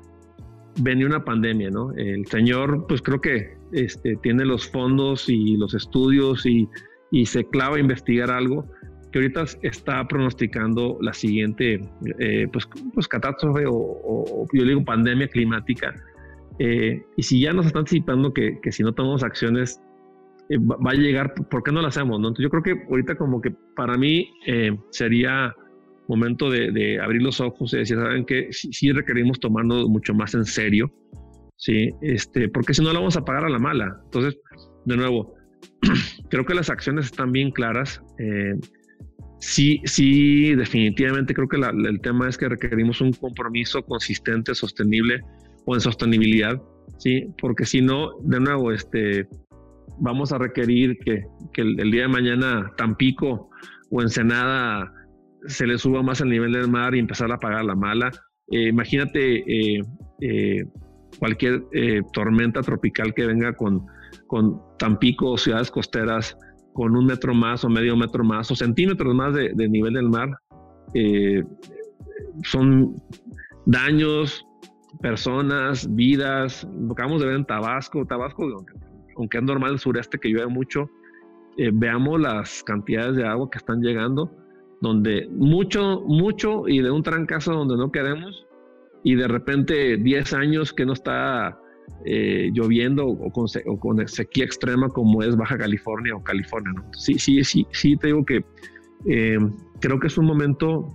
venía 0.80 1.06
una 1.06 1.24
pandemia, 1.24 1.70
¿no? 1.70 1.92
El 1.92 2.26
señor, 2.26 2.86
pues 2.86 3.02
creo 3.02 3.20
que 3.20 3.56
este, 3.72 4.16
tiene 4.22 4.44
los 4.44 4.68
fondos 4.70 5.28
y 5.28 5.56
los 5.56 5.74
estudios 5.74 6.46
y, 6.46 6.68
y 7.10 7.26
se 7.26 7.44
clava 7.44 7.76
a 7.76 7.80
investigar 7.80 8.30
algo 8.30 8.66
que 9.12 9.18
ahorita 9.18 9.44
está 9.62 10.08
pronosticando 10.08 10.96
la 11.02 11.12
siguiente 11.12 11.80
eh, 12.18 12.48
pues, 12.50 12.66
pues, 12.94 13.06
catástrofe 13.06 13.64
o, 13.68 14.46
yo 14.52 14.64
digo 14.64 14.84
pandemia 14.84 15.28
climática. 15.28 15.94
Eh, 16.58 17.02
y 17.16 17.22
si 17.22 17.40
ya 17.40 17.52
nos 17.52 17.66
está 17.66 17.80
anticipando 17.80 18.32
que, 18.32 18.58
que 18.62 18.72
si 18.72 18.82
no 18.82 18.92
tomamos 18.92 19.22
acciones 19.22 19.80
eh, 20.48 20.58
va, 20.58 20.90
a 20.90 20.94
llegar, 20.94 21.34
¿por 21.34 21.62
qué 21.62 21.72
no 21.72 21.82
lo 21.82 21.88
hacemos? 21.88 22.20
No? 22.20 22.28
Entonces 22.28 22.44
yo 22.44 22.50
creo 22.50 22.62
que 22.62 22.86
ahorita 22.88 23.16
como 23.16 23.40
que 23.40 23.54
para 23.76 23.96
mí 23.96 24.30
sería 24.90 25.54
momento 26.12 26.50
de, 26.50 27.00
abrir 27.00 27.22
los 27.22 27.40
ojos 27.40 27.72
y 27.72 27.78
decir, 27.78 27.96
¿saben 27.96 28.24
que 28.24 28.48
Sí, 28.50 28.92
requerimos 28.92 29.40
tomarnos 29.40 29.88
mucho 29.88 30.14
más 30.14 30.34
en 30.34 30.44
serio, 30.44 30.92
¿sí? 31.56 31.90
Este, 32.00 32.48
porque 32.48 32.74
si 32.74 32.82
no 32.82 32.92
la 32.92 32.98
vamos 32.98 33.16
a 33.16 33.24
pagar 33.24 33.44
a 33.44 33.48
la 33.48 33.58
mala. 33.58 34.00
Entonces, 34.04 34.38
de 34.84 34.96
nuevo, 34.96 35.34
creo 36.30 36.44
que 36.44 36.54
las 36.54 36.70
acciones 36.70 37.06
están 37.06 37.32
bien 37.32 37.50
claras. 37.50 38.02
Eh, 38.18 38.54
Sí, 39.42 39.80
sí, 39.84 40.54
definitivamente 40.54 41.34
creo 41.34 41.48
que 41.48 41.56
el 41.56 42.00
tema 42.00 42.28
es 42.28 42.38
que 42.38 42.48
requerimos 42.48 43.00
un 43.00 43.12
compromiso 43.12 43.82
consistente, 43.82 44.54
sostenible 44.54 45.20
o 45.64 45.74
en 45.74 45.80
sostenibilidad, 45.80 46.62
sí, 46.98 47.26
porque 47.40 47.66
si 47.66 47.82
no, 47.82 48.12
de 48.20 48.38
nuevo, 48.38 48.70
este, 48.70 49.26
vamos 49.98 50.32
a 50.32 50.38
requerir 50.38 50.96
que, 50.98 51.24
el, 51.56 51.90
día 51.90 52.02
de 52.02 52.08
mañana 52.08 52.72
Tampico 52.76 53.50
o 53.90 54.00
Ensenada 54.00 54.92
se 55.46 55.66
le 55.66 55.78
suba 55.78 56.02
más 56.02 56.20
el 56.20 56.28
nivel 56.28 56.52
del 56.52 56.68
mar 56.68 56.94
y 56.94 56.98
empezar 56.98 57.30
a 57.32 57.38
pagar 57.38 57.64
la 57.64 57.74
mala. 57.74 58.10
Eh, 58.48 58.68
imagínate 58.68 59.38
eh, 59.38 59.82
eh, 60.20 60.64
cualquier 61.18 61.64
tormenta 62.12 62.62
tropical 62.62 63.14
que 63.14 63.26
venga 63.26 63.54
con, 63.54 63.86
con 64.26 64.60
Tampico 64.78 65.32
o 65.32 65.38
ciudades 65.38 65.70
costeras 65.70 66.36
con 66.72 66.96
un 66.96 67.06
metro 67.06 67.34
más 67.34 67.64
o 67.64 67.68
medio 67.68 67.96
metro 67.96 68.24
más 68.24 68.50
o 68.50 68.56
centímetros 68.56 69.14
más 69.14 69.34
de, 69.34 69.68
nivel 69.68 69.92
del 69.92 70.08
mar, 70.08 70.30
son 72.44 72.96
daños, 73.66 74.44
personas, 75.02 75.86
vidas. 75.94 76.66
Lo 76.80 76.92
acabamos 76.92 77.20
de 77.20 77.26
ver 77.26 77.36
en 77.36 77.44
Tabasco. 77.44 78.06
Tabasco, 78.06 78.64
aunque, 79.16 79.38
es 79.38 79.44
normal 79.44 79.72
el 79.72 79.78
sureste 79.78 80.18
que 80.18 80.30
llueve 80.30 80.48
mucho, 80.48 80.88
veamos 81.74 82.18
las 82.18 82.64
cantidades 82.64 83.16
de 83.16 83.26
agua 83.26 83.50
que 83.50 83.58
están 83.58 83.82
llegando, 83.82 84.30
donde 84.82 85.28
mucho, 85.30 86.02
mucho 86.06 86.66
y 86.66 86.82
de 86.82 86.90
un 86.90 87.04
trancazo 87.04 87.52
donde 87.54 87.76
no 87.76 87.92
queremos, 87.92 88.46
y 89.04 89.14
de 89.14 89.28
repente 89.28 89.96
10 89.96 90.32
años 90.34 90.72
que 90.72 90.84
no 90.84 90.92
está 90.92 91.56
eh, 92.04 92.50
lloviendo 92.52 93.06
o 93.06 93.30
con, 93.78 94.08
sequía 94.08 94.44
extrema 94.44 94.88
como 94.88 95.22
es 95.22 95.36
Baja 95.36 95.56
California 95.56 96.16
o 96.16 96.22
California. 96.22 96.72
Sí, 96.98 97.14
sí, 97.14 97.44
sí, 97.44 97.64
sí, 97.70 97.96
te 97.96 98.08
digo 98.08 98.24
que 98.24 98.44
eh, 99.08 99.38
creo 99.80 100.00
que 100.00 100.08
es 100.08 100.18
un 100.18 100.26
momento, 100.26 100.88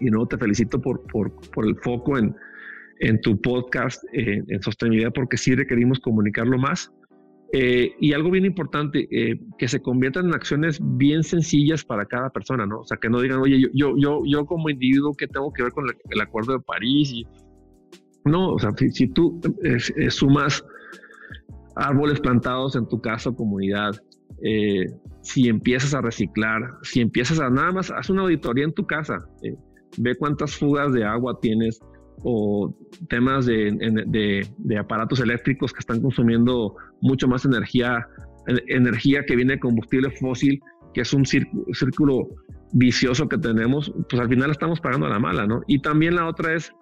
y 0.00 0.06
no 0.06 0.26
te 0.26 0.38
felicito 0.38 0.80
por, 0.80 1.02
por, 1.02 1.32
por 1.50 1.66
el 1.66 1.76
foco 1.76 2.16
en, 2.16 2.34
en 3.00 3.20
tu 3.20 3.38
podcast 3.42 4.02
eh, 4.14 4.42
en 4.48 4.62
sostenibilidad, 4.62 5.12
porque 5.12 5.36
sí 5.36 5.54
requerimos 5.54 6.00
comunicarlo 6.00 6.56
más. 6.56 6.90
Y 7.52 8.12
algo 8.14 8.30
bien 8.30 8.46
importante, 8.46 9.06
que 9.58 9.68
se 9.68 9.82
conviertan 9.82 10.26
en 10.26 10.34
acciones 10.34 10.80
bien 10.80 11.22
sencillas 11.22 11.84
para 11.84 12.06
cada 12.06 12.30
persona, 12.30 12.64
¿no? 12.64 12.80
O 12.80 12.84
sea, 12.84 12.96
que 12.96 13.10
no 13.10 13.20
digan, 13.20 13.40
oye, 13.40 13.60
yo, 13.74 13.94
yo, 13.96 14.22
yo, 14.24 14.46
como 14.46 14.70
individuo, 14.70 15.12
¿qué 15.12 15.26
tengo 15.26 15.52
que 15.52 15.64
ver 15.64 15.72
con 15.72 15.84
el 15.86 16.20
Acuerdo 16.20 16.54
de 16.54 16.60
París? 16.60 17.12
Y, 17.12 17.26
no, 18.24 18.54
o 18.54 18.58
sea, 18.58 18.70
si, 18.90 19.08
tú 19.08 19.40
eh, 19.64 20.10
sumas 20.10 20.64
árboles 21.76 22.20
plantados 22.20 22.76
en 22.76 22.86
tu 22.86 23.00
casa 23.00 23.30
o 23.30 23.36
comunidad, 23.36 23.92
eh, 24.42 24.86
si 25.22 25.48
empiezas 25.48 25.94
a 25.94 26.00
reciclar, 26.00 26.62
si 26.82 27.00
empiezas 27.00 27.40
a 27.40 27.50
nada 27.50 27.72
más, 27.72 27.90
haz 27.90 28.10
una 28.10 28.22
auditoría 28.22 28.64
en 28.64 28.72
tu 28.72 28.86
casa, 28.86 29.18
eh, 29.42 29.56
ve 29.98 30.14
cuántas 30.16 30.56
fugas 30.56 30.92
de 30.92 31.04
agua 31.04 31.38
tienes 31.40 31.80
o 32.22 32.74
temas 33.08 33.46
de, 33.46 34.46
aparatos 34.78 35.20
eléctricos 35.20 35.72
que 35.72 35.80
están 35.80 36.00
consumiendo 36.00 36.76
mucho 37.00 37.26
más 37.28 37.44
energía, 37.44 38.06
energía 38.68 39.24
que 39.24 39.36
viene 39.36 39.54
de 39.54 39.60
combustible 39.60 40.10
fósil, 40.10 40.60
que 40.94 41.00
es 41.00 41.12
un 41.12 41.24
círculo 41.24 42.28
vicioso 42.72 43.28
que 43.28 43.38
tenemos, 43.38 43.92
pues 44.08 44.20
al 44.20 44.28
final 44.28 44.50
estamos 44.50 44.80
pagando 44.80 45.06
a 45.06 45.10
la 45.10 45.18
mala, 45.18 45.46
¿no? 45.46 45.62
Y 45.66 45.80
también 45.80 46.16
la 46.16 46.28
otra 46.28 46.54
es 46.54 46.72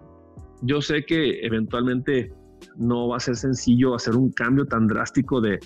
yo 0.61 0.81
sé 0.81 1.03
que 1.05 1.39
eventualmente 1.41 2.31
no 2.77 3.09
va 3.09 3.17
a 3.17 3.19
ser 3.19 3.35
sencillo 3.35 3.95
hacer 3.95 4.15
un 4.15 4.31
cambio 4.31 4.65
tan 4.65 4.87
drástico 4.87 5.41
de, 5.41 5.59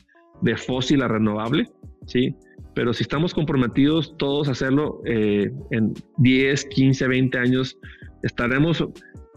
fósil 0.58 1.02
a 1.02 1.08
renovable, 1.08 1.66
¿sí? 2.08 2.36
Pero 2.74 2.94
si 2.94 3.04
estamos 3.04 3.34
comprometidos 3.34 4.16
todos 4.18 4.48
a 4.48 4.52
hacerlo, 4.52 5.02
eh, 5.06 5.52
en 5.72 5.94
10, 6.18 6.66
15, 6.66 7.08
20 7.08 7.38
años 7.38 7.78
estaremos 8.22 8.86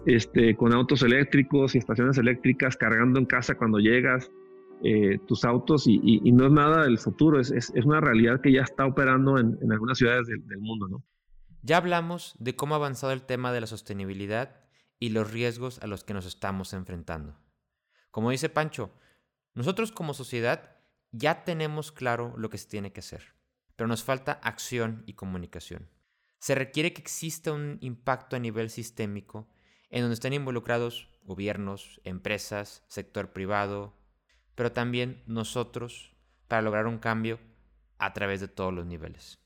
este, 0.08 0.56
con 0.56 0.72
autos 0.72 1.02
eléctricos 1.02 1.74
y 1.74 1.78
estaciones 1.78 2.16
eléctricas 2.16 2.78
cargando 2.78 3.20
en 3.20 3.26
casa 3.26 3.56
cuando 3.58 3.78
llegas 3.78 4.30
eh, 4.82 5.18
tus 5.26 5.44
autos 5.44 5.86
y, 5.86 6.20
no 6.32 6.46
es 6.46 6.52
nada 6.52 6.84
del 6.84 6.96
futuro, 6.96 7.38
es, 7.38 7.70
una 7.84 8.00
realidad 8.00 8.40
que 8.40 8.50
ya 8.50 8.62
está 8.62 8.86
operando 8.86 9.38
en, 9.38 9.58
algunas 9.70 9.98
ciudades 9.98 10.26
del, 10.26 10.46
del 10.46 10.60
mundo, 10.60 10.88
¿no? 10.88 11.04
Ya 11.60 11.76
hablamos 11.76 12.36
de 12.38 12.56
cómo 12.56 12.74
ha 12.74 12.78
avanzado 12.78 13.12
el 13.12 13.20
tema 13.20 13.52
de 13.52 13.60
la 13.60 13.66
sostenibilidad 13.66 14.56
y 14.98 15.10
los 15.10 15.30
riesgos 15.30 15.78
a 15.82 15.86
los 15.86 16.04
que 16.04 16.14
nos 16.14 16.24
estamos 16.24 16.72
enfrentando. 16.72 17.36
Como 18.10 18.30
dice 18.30 18.48
Pancho, 18.48 18.90
nosotros 19.52 19.92
como 19.92 20.14
sociedad 20.14 20.78
ya 21.12 21.44
tenemos 21.44 21.92
claro 21.92 22.32
lo 22.38 22.48
que 22.48 22.56
se 22.56 22.68
tiene 22.68 22.92
que 22.92 23.00
hacer, 23.00 23.34
pero 23.76 23.88
nos 23.88 24.04
falta 24.04 24.40
acción 24.42 25.02
y 25.04 25.12
comunicación. 25.12 25.90
Se 26.38 26.54
requiere 26.54 26.94
que 26.94 27.02
exista 27.02 27.52
un 27.52 27.76
impacto 27.82 28.36
a 28.36 28.38
nivel 28.38 28.70
sistémico 28.70 29.50
en 29.90 30.02
donde 30.02 30.14
estén 30.14 30.32
involucrados 30.32 31.08
gobiernos, 31.22 32.00
empresas, 32.04 32.84
sector 32.88 33.32
privado, 33.32 33.94
pero 34.54 34.72
también 34.72 35.22
nosotros 35.26 36.16
para 36.48 36.62
lograr 36.62 36.86
un 36.86 36.98
cambio 36.98 37.38
a 37.98 38.12
través 38.12 38.40
de 38.40 38.48
todos 38.48 38.72
los 38.72 38.86
niveles. 38.86 39.38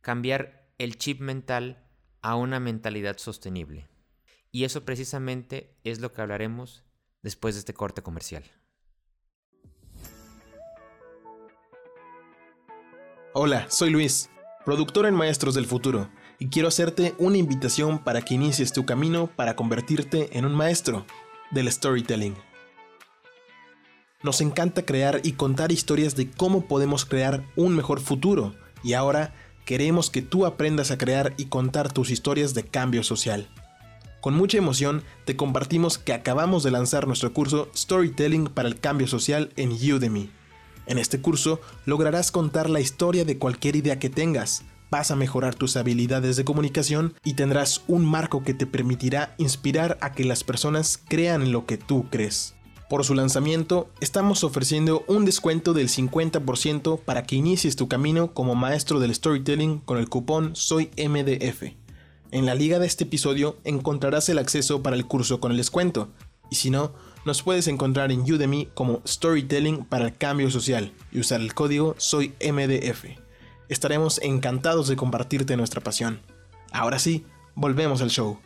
Cambiar 0.00 0.72
el 0.78 0.98
chip 0.98 1.20
mental 1.20 1.86
a 2.22 2.34
una 2.34 2.60
mentalidad 2.60 3.18
sostenible. 3.18 3.88
Y 4.50 4.64
eso 4.64 4.84
precisamente 4.84 5.78
es 5.84 6.00
lo 6.00 6.12
que 6.12 6.22
hablaremos 6.22 6.84
después 7.22 7.54
de 7.54 7.60
este 7.60 7.74
corte 7.74 8.02
comercial. 8.02 8.42
Hola, 13.32 13.70
soy 13.70 13.90
Luis, 13.90 14.28
productor 14.64 15.06
en 15.06 15.14
Maestros 15.14 15.54
del 15.54 15.66
Futuro, 15.66 16.10
y 16.40 16.48
quiero 16.48 16.68
hacerte 16.68 17.14
una 17.18 17.36
invitación 17.36 17.98
para 17.98 18.22
que 18.22 18.34
inicies 18.34 18.72
tu 18.72 18.86
camino 18.86 19.28
para 19.36 19.54
convertirte 19.54 20.36
en 20.36 20.46
un 20.46 20.54
maestro 20.54 21.04
del 21.50 21.70
storytelling. 21.70 22.34
Nos 24.22 24.40
encanta 24.40 24.82
crear 24.84 25.20
y 25.22 25.32
contar 25.32 25.70
historias 25.70 26.16
de 26.16 26.30
cómo 26.30 26.62
podemos 26.66 27.04
crear 27.04 27.44
un 27.56 27.76
mejor 27.76 28.00
futuro, 28.00 28.54
y 28.82 28.94
ahora 28.94 29.34
queremos 29.66 30.10
que 30.10 30.22
tú 30.22 30.46
aprendas 30.46 30.90
a 30.90 30.98
crear 30.98 31.34
y 31.36 31.44
contar 31.44 31.92
tus 31.92 32.10
historias 32.10 32.54
de 32.54 32.64
cambio 32.64 33.02
social. 33.02 33.48
Con 34.22 34.34
mucha 34.34 34.58
emoción 34.58 35.02
te 35.26 35.36
compartimos 35.36 35.98
que 35.98 36.14
acabamos 36.14 36.62
de 36.62 36.70
lanzar 36.70 37.06
nuestro 37.06 37.32
curso 37.34 37.70
Storytelling 37.74 38.46
para 38.46 38.68
el 38.68 38.80
Cambio 38.80 39.06
Social 39.06 39.52
en 39.56 39.72
Udemy. 39.72 40.30
En 40.86 40.98
este 40.98 41.20
curso 41.20 41.60
lograrás 41.84 42.30
contar 42.30 42.68
la 42.68 42.80
historia 42.80 43.24
de 43.24 43.38
cualquier 43.38 43.76
idea 43.76 43.98
que 43.98 44.10
tengas, 44.10 44.64
vas 44.90 45.10
a 45.10 45.16
mejorar 45.16 45.54
tus 45.54 45.76
habilidades 45.76 46.36
de 46.36 46.44
comunicación 46.44 47.14
y 47.24 47.34
tendrás 47.34 47.82
un 47.86 48.04
marco 48.04 48.42
que 48.42 48.54
te 48.54 48.66
permitirá 48.66 49.34
inspirar 49.38 49.98
a 50.00 50.12
que 50.12 50.24
las 50.24 50.44
personas 50.44 51.00
crean 51.08 51.42
en 51.42 51.52
lo 51.52 51.66
que 51.66 51.78
tú 51.78 52.06
crees. 52.10 52.54
Por 52.88 53.04
su 53.04 53.14
lanzamiento, 53.14 53.88
estamos 54.00 54.42
ofreciendo 54.42 55.04
un 55.06 55.24
descuento 55.24 55.74
del 55.74 55.88
50% 55.88 56.98
para 56.98 57.22
que 57.22 57.36
inicies 57.36 57.76
tu 57.76 57.86
camino 57.86 58.34
como 58.34 58.56
maestro 58.56 58.98
del 58.98 59.14
storytelling 59.14 59.78
con 59.78 59.96
el 59.96 60.08
cupón 60.08 60.56
SOYMDF. 60.56 61.62
En 62.32 62.46
la 62.46 62.56
liga 62.56 62.80
de 62.80 62.88
este 62.88 63.04
episodio 63.04 63.58
encontrarás 63.62 64.28
el 64.28 64.38
acceso 64.38 64.82
para 64.82 64.96
el 64.96 65.06
curso 65.06 65.38
con 65.38 65.52
el 65.52 65.56
descuento, 65.56 66.08
y 66.50 66.56
si 66.56 66.70
no, 66.70 66.92
nos 67.24 67.42
puedes 67.44 67.68
encontrar 67.68 68.10
en 68.10 68.22
Udemy 68.22 68.66
como 68.74 69.02
Storytelling 69.06 69.84
para 69.84 70.06
el 70.06 70.16
Cambio 70.16 70.50
Social 70.50 70.92
y 71.12 71.20
usar 71.20 71.40
el 71.40 71.54
código 71.54 71.94
SOYMDF. 71.96 73.29
Estaremos 73.70 74.20
encantados 74.20 74.88
de 74.88 74.96
compartirte 74.96 75.56
nuestra 75.56 75.80
pasión. 75.80 76.20
Ahora 76.72 76.98
sí, 76.98 77.24
volvemos 77.54 78.02
al 78.02 78.10
show. 78.10 78.40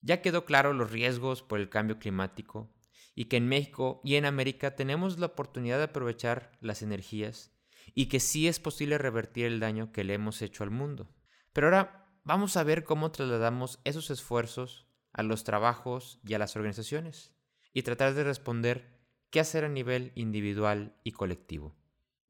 Ya 0.00 0.22
quedó 0.22 0.46
claro 0.46 0.72
los 0.72 0.90
riesgos 0.90 1.42
por 1.42 1.60
el 1.60 1.68
cambio 1.68 1.98
climático 1.98 2.72
y 3.14 3.26
que 3.26 3.36
en 3.36 3.46
México 3.46 4.00
y 4.02 4.14
en 4.14 4.24
América 4.24 4.74
tenemos 4.74 5.18
la 5.18 5.26
oportunidad 5.26 5.76
de 5.76 5.84
aprovechar 5.84 6.50
las 6.62 6.80
energías 6.80 7.52
y 7.94 8.06
que 8.06 8.20
sí 8.20 8.48
es 8.48 8.58
posible 8.58 8.96
revertir 8.96 9.44
el 9.44 9.60
daño 9.60 9.92
que 9.92 10.02
le 10.02 10.14
hemos 10.14 10.40
hecho 10.40 10.64
al 10.64 10.70
mundo. 10.70 11.14
Pero 11.52 11.66
ahora 11.66 12.08
vamos 12.24 12.56
a 12.56 12.64
ver 12.64 12.84
cómo 12.84 13.12
trasladamos 13.12 13.80
esos 13.84 14.08
esfuerzos 14.08 14.88
a 15.12 15.22
los 15.22 15.44
trabajos 15.44 16.20
y 16.24 16.32
a 16.32 16.38
las 16.38 16.56
organizaciones 16.56 17.34
y 17.74 17.82
tratar 17.82 18.14
de 18.14 18.24
responder 18.24 18.95
qué 19.30 19.40
hacer 19.40 19.64
a 19.64 19.68
nivel 19.68 20.12
individual 20.14 20.94
y 21.04 21.12
colectivo. 21.12 21.74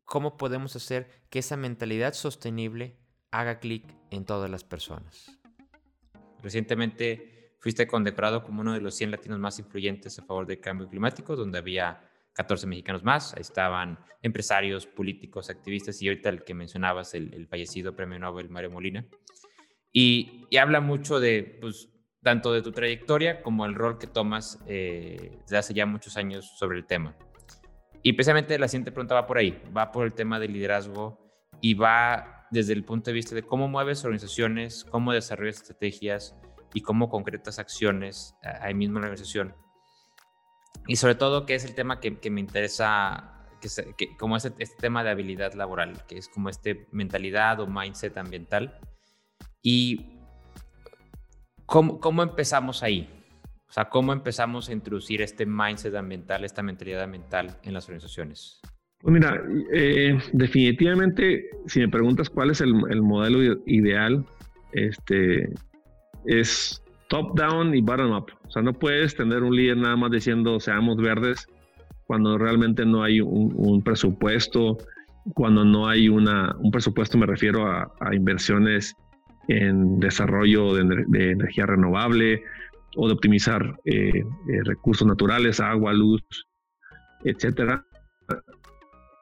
¿Cómo 0.04 0.36
podemos 0.36 0.76
hacer 0.76 1.10
que 1.30 1.40
esa 1.40 1.56
mentalidad 1.56 2.14
sostenible 2.14 2.96
haga 3.30 3.58
clic 3.58 3.84
en 4.10 4.24
todas 4.24 4.50
las 4.50 4.64
personas? 4.64 5.38
Recientemente 6.42 7.56
fuiste 7.58 7.86
condecorado 7.86 8.42
como 8.44 8.60
uno 8.60 8.72
de 8.72 8.80
los 8.80 8.94
100 8.94 9.10
latinos 9.10 9.38
más 9.40 9.58
influyentes 9.58 10.18
a 10.18 10.24
favor 10.24 10.46
del 10.46 10.60
cambio 10.60 10.88
climático, 10.88 11.34
donde 11.34 11.58
había 11.58 12.00
14 12.34 12.66
mexicanos 12.66 13.02
más. 13.02 13.34
Ahí 13.34 13.40
estaban 13.40 13.98
empresarios, 14.22 14.86
políticos, 14.86 15.50
activistas 15.50 16.00
y 16.02 16.08
ahorita 16.08 16.28
el 16.28 16.44
que 16.44 16.54
mencionabas, 16.54 17.14
el, 17.14 17.46
fallecido 17.48 17.96
premio 17.96 18.18
Nobel 18.18 18.48
Mario 18.48 18.70
Molina. 18.70 19.04
Y, 19.92 20.46
y 20.50 20.58
habla 20.58 20.80
mucho 20.80 21.18
de 21.18 21.58
pues, 21.60 21.88
tanto 22.26 22.52
de 22.52 22.60
tu 22.60 22.72
trayectoria 22.72 23.40
como 23.40 23.66
el 23.66 23.76
rol 23.76 23.98
que 23.98 24.08
tomas 24.08 24.58
eh, 24.66 25.38
desde 25.42 25.58
hace 25.58 25.74
ya 25.74 25.86
muchos 25.86 26.16
años 26.16 26.58
sobre 26.58 26.76
el 26.76 26.84
tema. 26.84 27.14
Y 28.02 28.14
precisamente 28.14 28.58
la 28.58 28.66
siguiente 28.66 28.90
pregunta 28.90 29.14
va 29.14 29.28
por 29.28 29.38
ahí, 29.38 29.62
va 29.74 29.92
por 29.92 30.04
el 30.04 30.12
tema 30.12 30.40
del 30.40 30.52
liderazgo 30.52 31.20
y 31.60 31.74
va 31.74 32.48
desde 32.50 32.72
el 32.72 32.84
punto 32.84 33.10
de 33.10 33.14
vista 33.14 33.36
de 33.36 33.44
cómo 33.44 33.68
mueves 33.68 34.04
organizaciones, 34.04 34.84
cómo 34.84 35.12
desarrollas 35.12 35.58
estrategias 35.58 36.34
y 36.74 36.80
cómo 36.80 37.10
concretas 37.10 37.60
acciones 37.60 38.34
ahí 38.60 38.74
mismo 38.74 38.98
en 38.98 39.02
la 39.02 39.06
organización. 39.10 39.54
Y 40.88 40.96
sobre 40.96 41.14
todo, 41.14 41.46
que 41.46 41.54
es 41.54 41.64
el 41.64 41.76
tema 41.76 42.00
que, 42.00 42.10
me 42.28 42.40
interesa, 42.40 43.46
que, 43.60 44.16
como 44.16 44.36
este, 44.36 44.52
este 44.58 44.76
tema 44.80 45.04
de 45.04 45.10
habilidad 45.10 45.52
laboral, 45.54 46.04
que 46.08 46.18
es 46.18 46.28
como 46.28 46.48
este 46.48 46.88
mentalidad 46.90 47.60
o 47.60 47.68
mindset 47.68 48.16
ambiental. 48.16 48.80
Y 49.62 50.15
¿Cómo, 51.66 52.22
empezamos 52.22 52.82
ahí? 52.82 53.08
O 53.68 53.72
sea, 53.72 53.88
¿cómo 53.88 54.12
empezamos 54.12 54.68
a 54.68 54.72
introducir 54.72 55.20
este 55.20 55.44
mindset 55.44 55.94
ambiental, 55.96 56.44
esta 56.44 56.62
mentalidad 56.62 57.02
ambiental 57.02 57.58
en 57.64 57.74
las 57.74 57.86
organizaciones? 57.86 58.60
Pues 59.00 59.12
mira, 59.12 59.42
eh, 59.72 60.16
definitivamente, 60.32 61.50
si 61.66 61.80
me 61.80 61.88
preguntas 61.88 62.30
cuál 62.30 62.50
es 62.50 62.60
el, 62.60 62.72
modelo 63.02 63.60
ideal, 63.66 64.24
este, 64.72 65.52
es 66.24 66.82
top-down 67.08 67.74
y 67.74 67.80
bottom-up. 67.80 68.30
O 68.46 68.50
sea, 68.50 68.62
no 68.62 68.72
puedes 68.72 69.16
tener 69.16 69.42
un 69.42 69.54
líder 69.54 69.78
nada 69.78 69.96
más 69.96 70.12
diciendo 70.12 70.60
seamos 70.60 70.96
verdes 70.96 71.46
cuando 72.06 72.38
realmente 72.38 72.86
no 72.86 73.02
hay 73.02 73.20
un, 73.20 73.82
presupuesto, 73.82 74.78
cuando 75.34 75.64
no 75.64 75.88
hay 75.88 76.08
una, 76.08 76.54
un 76.60 76.70
presupuesto, 76.70 77.18
me 77.18 77.26
refiero 77.26 77.66
a, 77.66 77.92
a 77.98 78.14
inversiones 78.14 78.94
en 79.48 79.98
desarrollo 80.00 80.74
de, 80.74 81.30
energía 81.30 81.66
renovable 81.66 82.42
o 82.96 83.06
de 83.06 83.14
optimizar 83.14 83.78
eh, 83.84 84.10
eh, 84.18 84.24
recursos 84.64 85.06
naturales, 85.06 85.60
agua, 85.60 85.92
luz, 85.92 86.22
etcétera. 87.24 87.84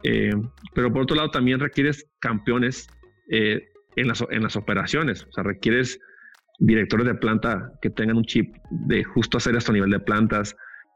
Eh, 0.03 0.35
pero 0.75 0.93
por 0.93 1.03
otro 1.03 1.17
lado 1.17 1.31
también 1.31 1.61
requieres 1.61 2.07
campeones 2.21 2.87
en, 3.29 4.09
las, 4.09 4.23
en 4.31 4.43
las 4.43 4.55
operaciones, 4.57 5.25
o 5.25 5.33
sea, 5.33 5.45
requieres 5.45 5.99
directores 6.59 7.07
de 7.07 7.15
planta 7.15 7.73
que 7.81 7.91
tengan 7.91 8.19
un 8.19 8.25
chip 8.25 8.55
de 8.71 9.03
justo 9.03 9.39
hacer 9.39 9.57
esto 9.57 9.73
a 9.73 9.75
nivel 9.75 9.91
de 9.91 10.01
plantas, 10.01 10.55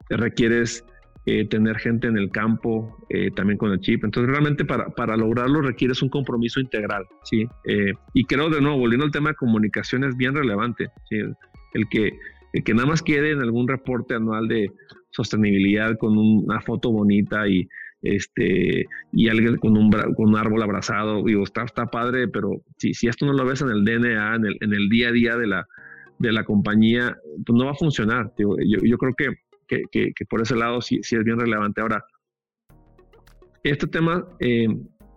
requieres 0.09 0.85
eh, 1.25 1.45
tener 1.45 1.77
gente 1.77 2.07
en 2.07 2.17
el 2.17 2.31
campo 2.31 2.97
eh, 3.09 3.29
también 3.35 3.57
con 3.57 3.71
el 3.71 3.79
chip. 3.81 4.03
Entonces, 4.03 4.31
realmente 4.31 4.65
para, 4.65 4.89
para 4.89 5.17
lograrlo 5.17 5.61
requieres 5.61 6.01
un 6.01 6.09
compromiso 6.09 6.59
integral, 6.59 7.05
¿sí? 7.23 7.45
Eh, 7.65 7.93
y 8.13 8.23
creo, 8.23 8.49
de 8.49 8.61
nuevo, 8.61 8.77
volviendo 8.77 9.05
al 9.05 9.11
tema 9.11 9.29
de 9.29 9.35
comunicación, 9.35 10.05
es 10.05 10.15
bien 10.15 10.33
relevante. 10.33 10.89
El, 11.11 11.87
que, 11.89 12.17
el 12.53 12.63
que 12.63 12.73
nada 12.73 12.87
más 12.87 13.03
quede 13.03 13.31
en 13.31 13.41
algún 13.41 13.67
reporte 13.67 14.15
anual 14.15 14.47
de 14.47 14.71
sostenibilidad 15.11 15.97
con 15.97 16.17
una 16.17 16.61
foto 16.61 16.91
bonita 16.91 17.47
y 17.47 17.67
este 18.01 18.85
y 19.11 19.27
alguien 19.27 19.57
con 19.57 19.75
un, 19.75 19.91
con 19.91 20.29
un 20.29 20.37
árbol 20.37 20.63
abrazado, 20.63 21.21
digo, 21.23 21.43
está, 21.43 21.63
está 21.63 21.87
padre, 21.87 22.29
pero 22.29 22.61
si, 22.77 22.93
si 22.93 23.07
esto 23.07 23.25
no 23.25 23.33
lo 23.33 23.45
ves 23.45 23.61
en 23.61 23.69
el 23.69 23.83
DNA, 23.83 24.35
en 24.35 24.45
el, 24.45 24.57
en 24.61 24.73
el 24.73 24.87
día 24.87 25.09
a 25.09 25.11
día 25.11 25.35
de 25.35 25.47
la, 25.47 25.67
de 26.17 26.31
la 26.31 26.45
compañía, 26.45 27.17
pues 27.45 27.57
no 27.57 27.65
va 27.65 27.71
a 27.71 27.75
funcionar. 27.75 28.31
yo 28.37 28.97
creo 28.97 29.13
que 29.15 29.48
que, 29.91 30.25
por 30.29 30.41
ese 30.41 30.55
lado 30.55 30.81
sí, 30.81 30.99
sí, 31.03 31.15
es 31.15 31.23
bien 31.23 31.39
relevante. 31.39 31.81
Ahora, 31.81 32.03
este 33.63 33.87
tema, 33.87 34.25
eh, 34.39 34.67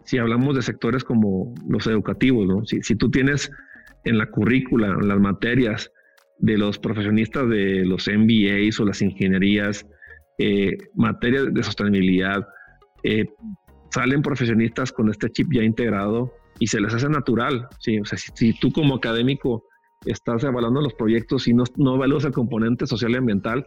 si 0.04 0.18
hablamos 0.18 0.54
de 0.54 0.62
sectores 0.62 1.04
como 1.04 1.54
los 1.68 1.86
educativos, 1.86 2.46
¿no? 2.46 2.64
si, 2.66 2.82
si 2.82 2.96
tú 2.96 3.10
tienes 3.10 3.50
en 4.04 4.18
la 4.18 4.26
currícula, 4.26 4.88
en 4.88 5.08
las 5.08 5.20
materias 5.20 5.90
de 6.38 6.58
los 6.58 6.78
profesionistas 6.78 7.48
de 7.48 7.84
los 7.84 8.08
MBAs 8.08 8.80
o 8.80 8.84
las 8.84 9.00
ingenierías, 9.00 9.86
eh, 10.38 10.76
materias 10.94 11.54
de 11.54 11.62
sostenibilidad, 11.62 12.46
eh, 13.04 13.26
salen 13.90 14.22
profesionistas 14.22 14.92
con 14.92 15.08
este 15.08 15.30
chip 15.30 15.48
ya 15.52 15.62
integrado 15.62 16.32
y 16.58 16.66
se 16.66 16.80
les 16.80 16.94
hace 16.94 17.08
natural. 17.08 17.68
¿sí? 17.78 17.98
O 18.00 18.04
sea, 18.04 18.18
si, 18.18 18.32
si 18.34 18.58
tú 18.58 18.72
como 18.72 18.96
académico 18.96 19.64
estás 20.04 20.42
evaluando 20.44 20.80
los 20.80 20.94
proyectos 20.94 21.46
y 21.46 21.54
no, 21.54 21.64
no 21.76 21.94
evalúas 21.94 22.24
el 22.24 22.32
componente 22.32 22.86
social 22.86 23.12
y 23.12 23.16
ambiental, 23.16 23.66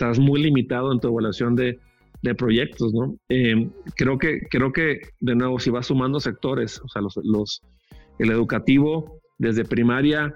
estás 0.00 0.18
muy 0.18 0.42
limitado 0.42 0.92
en 0.92 0.98
tu 0.98 1.08
evaluación 1.08 1.54
de, 1.54 1.78
de 2.22 2.34
proyectos, 2.34 2.94
¿no? 2.94 3.16
Eh, 3.28 3.68
creo, 3.96 4.16
que, 4.16 4.40
creo 4.50 4.72
que, 4.72 5.00
de 5.20 5.34
nuevo, 5.34 5.58
si 5.58 5.68
vas 5.68 5.86
sumando 5.88 6.18
sectores, 6.20 6.80
o 6.82 6.88
sea, 6.88 7.02
los, 7.02 7.18
los 7.22 7.62
el 8.18 8.30
educativo, 8.30 9.20
desde 9.38 9.64
primaria, 9.64 10.34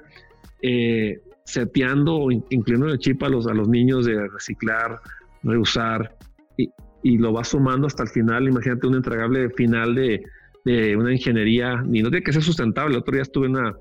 eh, 0.61 1.19
seteando 1.47 2.15
o 2.17 2.31
inclinando 2.31 2.93
el 2.93 2.99
chip 2.99 3.23
a 3.23 3.31
los, 3.31 3.47
a 3.47 3.55
los 3.55 3.67
niños 3.67 4.05
de 4.05 4.29
reciclar, 4.29 5.01
reusar, 5.43 6.15
y, 6.59 6.69
y 7.03 7.17
lo 7.17 7.33
vas 7.33 7.49
sumando 7.49 7.87
hasta 7.87 8.03
el 8.03 8.11
final. 8.11 8.47
Imagínate 8.47 8.87
un 8.87 8.97
entregable 8.97 9.49
final 9.51 9.95
de, 9.95 10.23
de 10.67 10.95
una 10.95 11.11
ingeniería, 11.11 11.83
y 11.91 12.03
no 12.03 12.11
tiene 12.11 12.23
que 12.23 12.35
ser 12.35 12.43
sustentable. 12.43 12.95
El 12.95 13.01
otro 13.01 13.15
día 13.15 13.23
estuve 13.23 13.47
en 13.47 13.57
una 13.57 13.75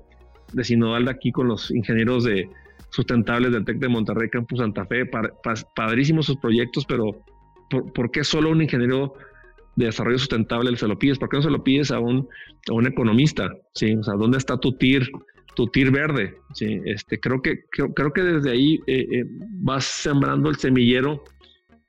de 0.50 0.64
Sinodal 0.64 1.08
aquí 1.08 1.30
con 1.30 1.48
los 1.48 1.70
ingenieros 1.70 2.24
de 2.24 2.48
sustentables 2.94 3.50
del 3.50 3.64
TEC 3.64 3.78
de 3.78 3.88
Monterrey, 3.88 4.30
Campus 4.30 4.60
Santa 4.60 4.86
Fe, 4.86 5.10
padrísimos 5.74 6.26
sus 6.26 6.36
proyectos, 6.36 6.86
pero 6.86 7.24
¿por, 7.68 8.10
qué 8.12 8.22
solo 8.22 8.50
un 8.50 8.62
ingeniero 8.62 9.14
de 9.74 9.86
desarrollo 9.86 10.18
sustentable 10.18 10.76
se 10.76 10.86
lo 10.86 10.96
pides? 10.96 11.18
¿Por 11.18 11.28
qué 11.28 11.38
no 11.38 11.42
se 11.42 11.50
lo 11.50 11.64
pides 11.64 11.90
a 11.90 11.98
un, 11.98 12.28
a 12.70 12.72
un 12.72 12.86
economista? 12.86 13.50
¿Sí? 13.74 13.96
O 13.96 14.02
sea, 14.04 14.14
¿dónde 14.14 14.38
está 14.38 14.58
tu 14.58 14.76
TIR, 14.76 15.10
tu 15.56 15.66
TIR 15.66 15.90
verde? 15.90 16.36
¿Sí? 16.52 16.80
Este, 16.84 17.18
creo, 17.18 17.42
que, 17.42 17.64
creo, 17.68 18.12
que 18.12 18.22
desde 18.22 18.52
ahí 18.52 18.80
eh, 18.86 19.06
eh, 19.10 19.24
vas 19.50 19.86
sembrando 19.86 20.48
el 20.48 20.56
semillero 20.56 21.24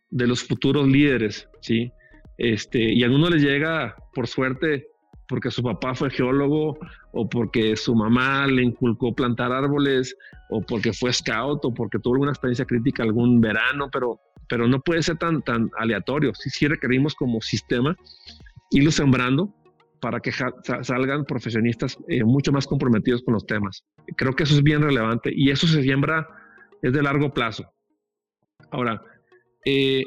de 0.09 0.25
los 0.25 0.43
futuros 0.43 0.87
líderes, 0.87 1.47
¿sí? 1.61 1.91
Este, 2.39 2.79
y 2.79 3.03
a 3.03 3.05
algunos 3.05 3.29
les 3.29 3.43
llega, 3.43 3.95
por 4.11 4.25
suerte, 4.25 4.87
porque 5.27 5.51
su 5.51 5.63
papá 5.63 5.95
fue 5.95 6.09
geólogo 6.09 6.77
o 7.11 7.29
porque 7.29 7.75
su 7.75 7.95
mamá 7.95 8.47
le 8.47 8.63
inculcó 8.63 9.13
plantar 9.13 9.51
árboles 9.51 10.15
o 10.49 10.61
porque 10.61 10.93
fue 10.93 11.11
scout 11.13 11.63
o 11.65 11.73
porque 11.73 11.99
tuvo 11.99 12.15
alguna 12.15 12.31
experiencia 12.31 12.65
crítica 12.65 13.03
algún 13.03 13.41
verano, 13.41 13.89
pero, 13.91 14.19
pero 14.47 14.67
no 14.67 14.79
puede 14.81 15.03
ser 15.03 15.17
tan, 15.17 15.41
tan 15.41 15.69
aleatorio. 15.77 16.33
Si 16.35 16.49
sí 16.49 16.67
requerimos 16.67 17.15
como 17.15 17.41
sistema 17.41 17.95
irlo 18.71 18.91
sembrando 18.91 19.53
para 19.99 20.19
que 20.19 20.31
salgan 20.31 21.25
profesionistas 21.25 21.97
eh, 22.07 22.23
mucho 22.23 22.51
más 22.51 22.67
comprometidos 22.67 23.23
con 23.23 23.33
los 23.33 23.45
temas. 23.45 23.83
Creo 24.15 24.33
que 24.33 24.43
eso 24.43 24.53
es 24.53 24.61
bien 24.61 24.81
relevante 24.81 25.31
y 25.33 25.49
eso 25.49 25.65
se 25.65 25.81
siembra, 25.81 26.27
es 26.81 26.93
de 26.93 27.01
largo 27.01 27.33
plazo. 27.33 27.65
Ahora, 28.69 29.01
eh, 29.65 30.03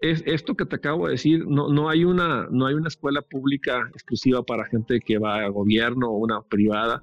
es 0.00 0.22
esto 0.26 0.54
que 0.54 0.66
te 0.66 0.76
acabo 0.76 1.06
de 1.06 1.12
decir, 1.12 1.46
no, 1.46 1.68
no, 1.68 1.88
hay 1.88 2.04
una, 2.04 2.46
no 2.50 2.66
hay 2.66 2.74
una 2.74 2.88
escuela 2.88 3.22
pública 3.22 3.88
exclusiva 3.92 4.42
para 4.42 4.66
gente 4.66 5.00
que 5.00 5.18
va 5.18 5.40
a 5.40 5.48
gobierno 5.48 6.08
o 6.08 6.18
una 6.18 6.42
privada. 6.42 7.02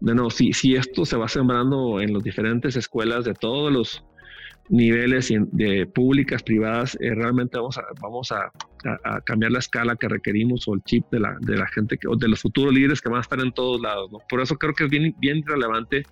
No, 0.00 0.28
si, 0.30 0.52
si 0.52 0.74
esto 0.74 1.04
se 1.04 1.16
va 1.16 1.28
sembrando 1.28 2.00
en 2.00 2.12
las 2.12 2.22
diferentes 2.22 2.76
escuelas 2.76 3.24
de 3.24 3.34
todos 3.34 3.72
los 3.72 4.04
niveles 4.68 5.32
de 5.52 5.86
públicas, 5.86 6.42
privadas, 6.42 6.96
eh, 7.00 7.14
realmente 7.14 7.58
vamos, 7.58 7.78
a, 7.78 7.84
vamos 8.00 8.32
a, 8.32 8.50
cambiar 9.24 9.52
la 9.52 9.60
escala 9.60 9.96
que 9.96 10.08
requerimos 10.08 10.68
o 10.68 10.74
el 10.74 10.82
chip 10.82 11.06
de 11.10 11.20
la, 11.20 11.36
de 11.40 11.56
la 11.56 11.66
gente 11.68 11.96
que, 11.96 12.06
o 12.06 12.16
de 12.16 12.28
los 12.28 12.40
futuros 12.40 12.72
líderes 12.74 13.00
que 13.00 13.08
van 13.08 13.18
a 13.18 13.22
estar 13.22 13.40
en 13.40 13.52
todos 13.52 13.80
lados. 13.80 14.10
Por 14.28 14.40
eso 14.40 14.56
creo 14.56 14.74
que 14.74 14.84
es 14.84 14.90
bien, 14.90 15.14
bien 15.18 15.42
relevante 15.46 16.02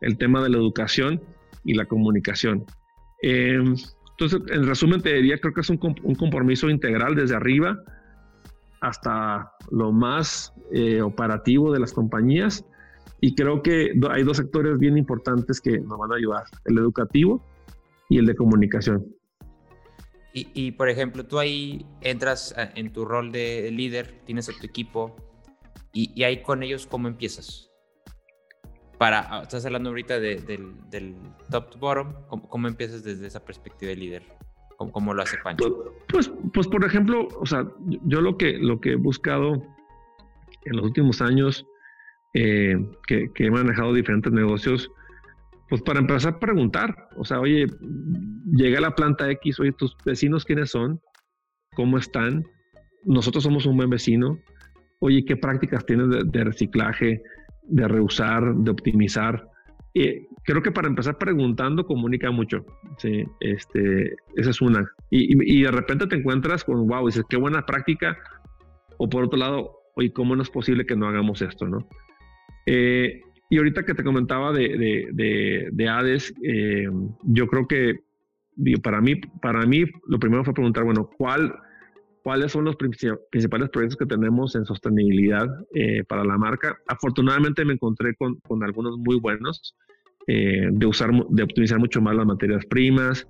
el 0.00 0.18
tema 0.18 0.42
de 0.42 0.50
la 0.50 0.56
educación 0.56 1.20
y 1.64 1.74
la 1.74 1.84
comunicación. 1.84 2.64
Eh, 3.22 3.62
entonces, 4.22 4.54
en 4.54 4.66
resumen, 4.66 5.00
te 5.00 5.14
diría, 5.14 5.38
creo 5.38 5.52
que 5.52 5.62
es 5.62 5.70
un, 5.70 5.78
compromiso 5.78 6.70
integral 6.70 7.14
desde 7.14 7.34
arriba 7.34 7.82
hasta 8.80 9.52
lo 9.70 9.92
más 9.92 10.52
eh, 10.72 11.02
operativo 11.02 11.72
de 11.72 11.80
las 11.80 11.92
compañías. 11.92 12.64
Y 13.20 13.34
creo 13.34 13.62
que 13.62 13.92
hay 14.10 14.22
dos 14.22 14.36
sectores 14.36 14.78
bien 14.78 14.96
importantes 14.96 15.60
que 15.60 15.78
nos 15.78 15.98
van 15.98 16.12
a 16.12 16.16
ayudar, 16.16 16.44
el 16.64 16.78
educativo 16.78 17.44
y 18.08 18.18
el 18.18 18.26
de 18.26 18.34
comunicación. 18.34 19.06
Y, 20.34 20.72
por 20.72 20.88
ejemplo, 20.88 21.26
tú 21.26 21.38
ahí 21.38 21.84
entras 22.00 22.54
en 22.56 22.90
tu 22.90 23.04
rol 23.04 23.32
de 23.32 23.70
líder, 23.70 24.22
tienes 24.24 24.48
a 24.48 24.52
tu 24.58 24.64
equipo 24.64 25.14
y 25.92 26.22
ahí 26.22 26.42
con 26.42 26.62
ellos, 26.62 26.86
¿cómo 26.86 27.06
empiezas? 27.06 27.71
Para, 29.02 29.26
ah, 29.34 29.42
estás 29.42 29.66
hablando 29.66 29.88
ahorita 29.88 30.20
del, 30.20 31.16
top 31.50 31.70
to 31.70 31.78
bottom, 31.80 32.12
¿cómo, 32.28 32.68
empiezas 32.68 33.02
desde 33.02 33.26
esa 33.26 33.44
perspectiva 33.44 33.90
de 33.90 33.96
líder? 33.96 34.22
¿Cómo, 34.76 35.12
lo 35.12 35.22
hace 35.22 35.38
Pancho? 35.42 35.96
Pues, 36.08 36.28
pues, 36.28 36.32
pues, 36.54 36.68
por 36.68 36.84
ejemplo, 36.84 37.26
o 37.40 37.44
sea, 37.44 37.66
yo 38.04 38.20
lo 38.20 38.38
que, 38.38 38.58
lo 38.58 38.80
que 38.80 38.92
he 38.92 38.94
buscado 38.94 39.54
en 40.66 40.76
los 40.76 40.84
últimos 40.84 41.20
años, 41.20 41.66
eh, 42.34 42.76
que, 43.08 43.28
he 43.34 43.50
manejado 43.50 43.92
diferentes 43.92 44.32
negocios, 44.32 44.88
pues 45.68 45.82
para 45.82 45.98
empezar 45.98 46.34
a 46.34 46.38
preguntar, 46.38 47.08
o 47.16 47.24
sea, 47.24 47.40
oye, 47.40 47.66
llega 48.52 48.78
a 48.78 48.82
la 48.82 48.94
planta 48.94 49.28
X, 49.32 49.58
oye, 49.58 49.72
tus 49.72 49.96
vecinos 50.06 50.44
quiénes 50.44 50.70
son, 50.70 51.00
cómo 51.74 51.98
están, 51.98 52.44
nosotros 53.02 53.42
somos 53.42 53.66
un 53.66 53.78
buen 53.78 53.90
vecino, 53.90 54.38
oye, 55.00 55.24
¿qué 55.24 55.36
prácticas 55.36 55.84
tienes 55.86 56.06
de 56.24 56.44
reciclaje? 56.44 57.20
De 57.62 57.88
reusar, 57.88 58.54
de 58.54 58.70
optimizar. 58.70 59.48
Y 59.94 60.26
creo 60.44 60.62
que 60.62 60.72
para 60.72 60.88
empezar 60.88 61.18
preguntando 61.18 61.86
comunica 61.86 62.30
mucho. 62.30 62.64
Sí, 62.98 63.24
este, 63.40 64.16
esa 64.36 64.50
es 64.50 64.60
una. 64.60 64.90
Y, 65.10 65.58
y, 65.58 65.62
de 65.62 65.70
repente 65.70 66.06
te 66.06 66.16
encuentras 66.16 66.64
con, 66.64 66.86
wow, 66.86 67.06
dices, 67.06 67.24
qué 67.28 67.36
buena 67.36 67.66
práctica. 67.66 68.16
O 68.98 69.08
por 69.08 69.24
otro 69.24 69.38
lado, 69.38 69.72
oye, 69.96 70.12
¿cómo 70.12 70.36
no 70.36 70.42
es 70.42 70.50
posible 70.50 70.86
que 70.86 70.96
no 70.96 71.08
hagamos 71.08 71.42
esto? 71.42 71.66
¿no? 71.66 71.86
Eh, 72.66 73.20
y 73.50 73.58
ahorita 73.58 73.84
que 73.84 73.94
te 73.94 74.04
comentaba 74.04 74.52
de, 74.52 74.68
de, 74.78 75.08
de, 75.12 75.68
de 75.72 75.88
Hades, 75.88 76.32
eh, 76.42 76.88
yo 77.24 77.46
creo 77.48 77.66
que 77.66 78.00
para 78.82 79.00
mí, 79.00 79.16
para 79.40 79.66
mí, 79.66 79.84
lo 80.06 80.18
primero 80.18 80.44
fue 80.44 80.54
preguntar, 80.54 80.84
bueno, 80.84 81.10
¿cuál 81.18 81.54
cuáles 82.22 82.52
son 82.52 82.64
los 82.64 82.76
principales 82.76 83.68
proyectos 83.70 83.96
que 83.96 84.06
tenemos 84.06 84.54
en 84.54 84.64
sostenibilidad 84.64 85.46
eh, 85.74 86.04
para 86.04 86.24
la 86.24 86.38
marca. 86.38 86.78
Afortunadamente 86.86 87.64
me 87.64 87.74
encontré 87.74 88.14
con, 88.14 88.36
con 88.40 88.62
algunos 88.62 88.96
muy 88.98 89.18
buenos 89.18 89.74
eh, 90.26 90.68
de 90.70 90.86
usar, 90.86 91.10
de 91.30 91.42
optimizar 91.42 91.78
mucho 91.78 92.00
más 92.00 92.14
las 92.14 92.26
materias 92.26 92.64
primas 92.66 93.26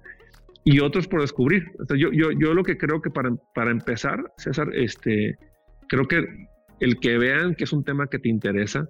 y 0.64 0.80
otros 0.80 1.08
por 1.08 1.22
descubrir. 1.22 1.64
yo, 1.96 2.12
yo, 2.12 2.30
yo 2.32 2.54
lo 2.54 2.62
que 2.62 2.76
creo 2.76 3.00
que 3.00 3.10
para, 3.10 3.34
para 3.54 3.70
empezar, 3.70 4.22
César, 4.36 4.68
este, 4.74 5.36
creo 5.88 6.06
que 6.06 6.26
el 6.80 6.98
que 7.00 7.18
vean 7.18 7.54
que 7.54 7.64
es 7.64 7.72
un 7.72 7.84
tema 7.84 8.06
que 8.06 8.18
te 8.18 8.28
interesa, 8.28 8.88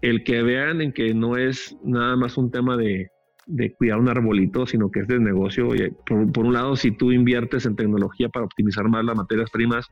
el 0.00 0.24
que 0.24 0.42
vean 0.42 0.80
en 0.80 0.92
que 0.92 1.12
no 1.14 1.36
es 1.36 1.76
nada 1.84 2.16
más 2.16 2.38
un 2.38 2.50
tema 2.50 2.76
de, 2.76 3.10
de 3.48 3.72
cuidar 3.72 3.98
un 3.98 4.08
arbolito, 4.08 4.66
sino 4.66 4.90
que 4.90 5.00
es 5.00 5.08
de 5.08 5.18
negocio. 5.18 5.68
por, 6.06 6.44
un 6.44 6.52
lado, 6.52 6.76
si 6.76 6.90
tú 6.90 7.10
inviertes 7.10 7.66
en 7.66 7.76
tecnología 7.76 8.28
para 8.28 8.44
optimizar 8.44 8.88
más 8.88 9.04
las 9.04 9.16
materias 9.16 9.50
primas, 9.50 9.88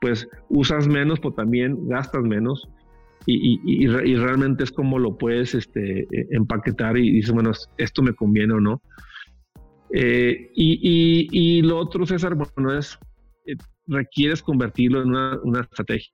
pues 0.00 0.28
usas 0.48 0.86
menos, 0.86 1.18
pero 1.20 1.34
también 1.34 1.88
gastas 1.88 2.22
menos. 2.22 2.68
Y, 3.24 3.60
y, 3.64 3.84
y, 3.84 4.16
realmente 4.16 4.64
es 4.64 4.72
como 4.72 4.98
lo 4.98 5.16
puedes 5.16 5.54
este, 5.54 6.00
e, 6.00 6.26
empaquetar 6.30 6.98
y 6.98 7.12
dices, 7.12 7.32
bueno, 7.32 7.52
esto 7.78 8.02
me 8.02 8.14
conviene 8.14 8.54
o 8.54 8.60
no. 8.60 8.82
Eh, 9.94 10.50
y, 10.54 11.62
lo 11.62 11.78
otro, 11.78 12.04
César, 12.04 12.34
bueno, 12.34 12.76
es, 12.76 12.98
eh, 13.46 13.54
requieres 13.86 14.42
convertirlo 14.42 15.02
en 15.02 15.10
una, 15.10 15.38
una 15.44 15.60
estrategia. 15.60 16.12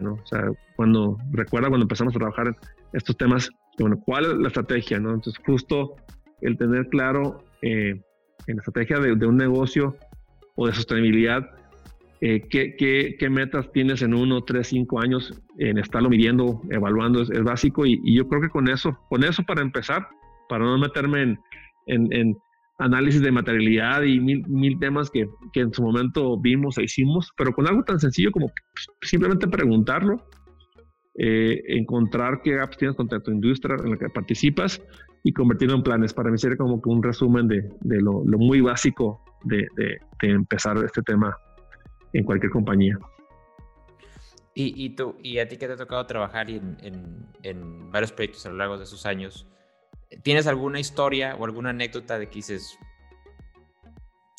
¿no? 0.00 0.14
O 0.14 0.26
sea, 0.26 0.50
cuando, 0.76 1.18
recuerda 1.32 1.68
cuando 1.68 1.84
empezamos 1.84 2.16
a 2.16 2.18
trabajar 2.18 2.48
en 2.48 2.56
estos 2.94 3.16
temas, 3.16 3.50
bueno, 3.78 4.00
¿cuál 4.04 4.24
es 4.24 4.36
la 4.38 4.48
estrategia? 4.48 4.98
¿no? 4.98 5.14
Entonces, 5.14 5.42
justo 5.44 5.96
el 6.40 6.56
tener 6.56 6.88
claro 6.88 7.44
eh, 7.62 8.00
en 8.46 8.56
la 8.56 8.60
estrategia 8.60 8.98
de, 8.98 9.26
un 9.26 9.36
negocio 9.36 9.96
o 10.56 10.66
de 10.66 10.74
sostenibilidad, 10.74 11.50
eh, 12.20 12.42
qué, 12.48 13.28
metas 13.30 13.70
tienes 13.72 14.02
en 14.02 14.14
uno, 14.14 14.42
tres, 14.42 14.68
cinco 14.68 15.00
años, 15.00 15.32
en 15.58 15.78
estarlo 15.78 16.08
midiendo, 16.08 16.62
evaluando, 16.70 17.22
es, 17.22 17.42
básico. 17.42 17.86
Y, 17.86 18.00
yo 18.14 18.28
creo 18.28 18.40
que 18.40 18.48
con 18.48 18.68
eso, 18.68 18.98
con 19.08 19.24
eso 19.24 19.42
para 19.44 19.62
empezar, 19.62 20.08
para 20.48 20.64
no 20.64 20.78
meterme 20.78 21.38
en 21.86 22.36
análisis 22.78 23.20
de 23.20 23.32
materialidad 23.32 24.02
y 24.02 24.20
mil, 24.20 24.46
mil 24.48 24.78
temas 24.78 25.10
que, 25.10 25.28
que, 25.52 25.60
en 25.60 25.72
su 25.72 25.82
momento 25.82 26.38
vimos 26.40 26.78
e 26.78 26.84
hicimos, 26.84 27.30
pero 27.36 27.52
con 27.52 27.66
algo 27.66 27.82
tan 27.82 27.98
sencillo 27.98 28.30
como 28.30 28.50
simplemente 29.02 29.48
preguntarlo 29.48 30.24
eh, 31.20 31.64
encontrar 31.66 32.42
qué 32.42 32.60
apps 32.60 32.76
tienes 32.76 32.96
contra 32.96 33.18
tu 33.18 33.32
industria 33.32 33.74
en 33.82 33.90
la 33.90 33.96
que 33.96 34.08
participas 34.08 34.80
y 35.24 35.32
convertirlo 35.32 35.74
en 35.74 35.82
planes. 35.82 36.14
Para 36.14 36.30
mí 36.30 36.38
sería 36.38 36.56
como 36.56 36.80
un 36.84 37.02
resumen 37.02 37.48
de, 37.48 37.68
lo, 38.00 38.22
muy 38.22 38.60
básico 38.60 39.24
de, 39.42 39.66
empezar 40.22 40.76
este 40.84 41.02
tema 41.02 41.36
en 42.12 42.22
cualquier 42.24 42.52
compañía. 42.52 42.96
Y, 44.54 44.90
tú, 44.90 45.16
y 45.22 45.38
a 45.38 45.48
ti 45.48 45.56
que 45.56 45.68
te 45.68 45.74
ha 45.74 45.76
tocado 45.76 46.04
trabajar 46.06 46.50
en, 46.50 46.76
en, 46.80 47.26
en, 47.44 47.92
varios 47.92 48.10
proyectos 48.10 48.44
a 48.46 48.50
lo 48.50 48.56
largo 48.56 48.76
de 48.76 48.84
esos 48.84 49.06
años, 49.06 49.46
¿tienes 50.22 50.48
alguna 50.48 50.80
historia 50.80 51.36
o 51.36 51.44
alguna 51.44 51.70
anécdota 51.70 52.18
de 52.18 52.26
que 52.26 52.36
dices, 52.36 52.76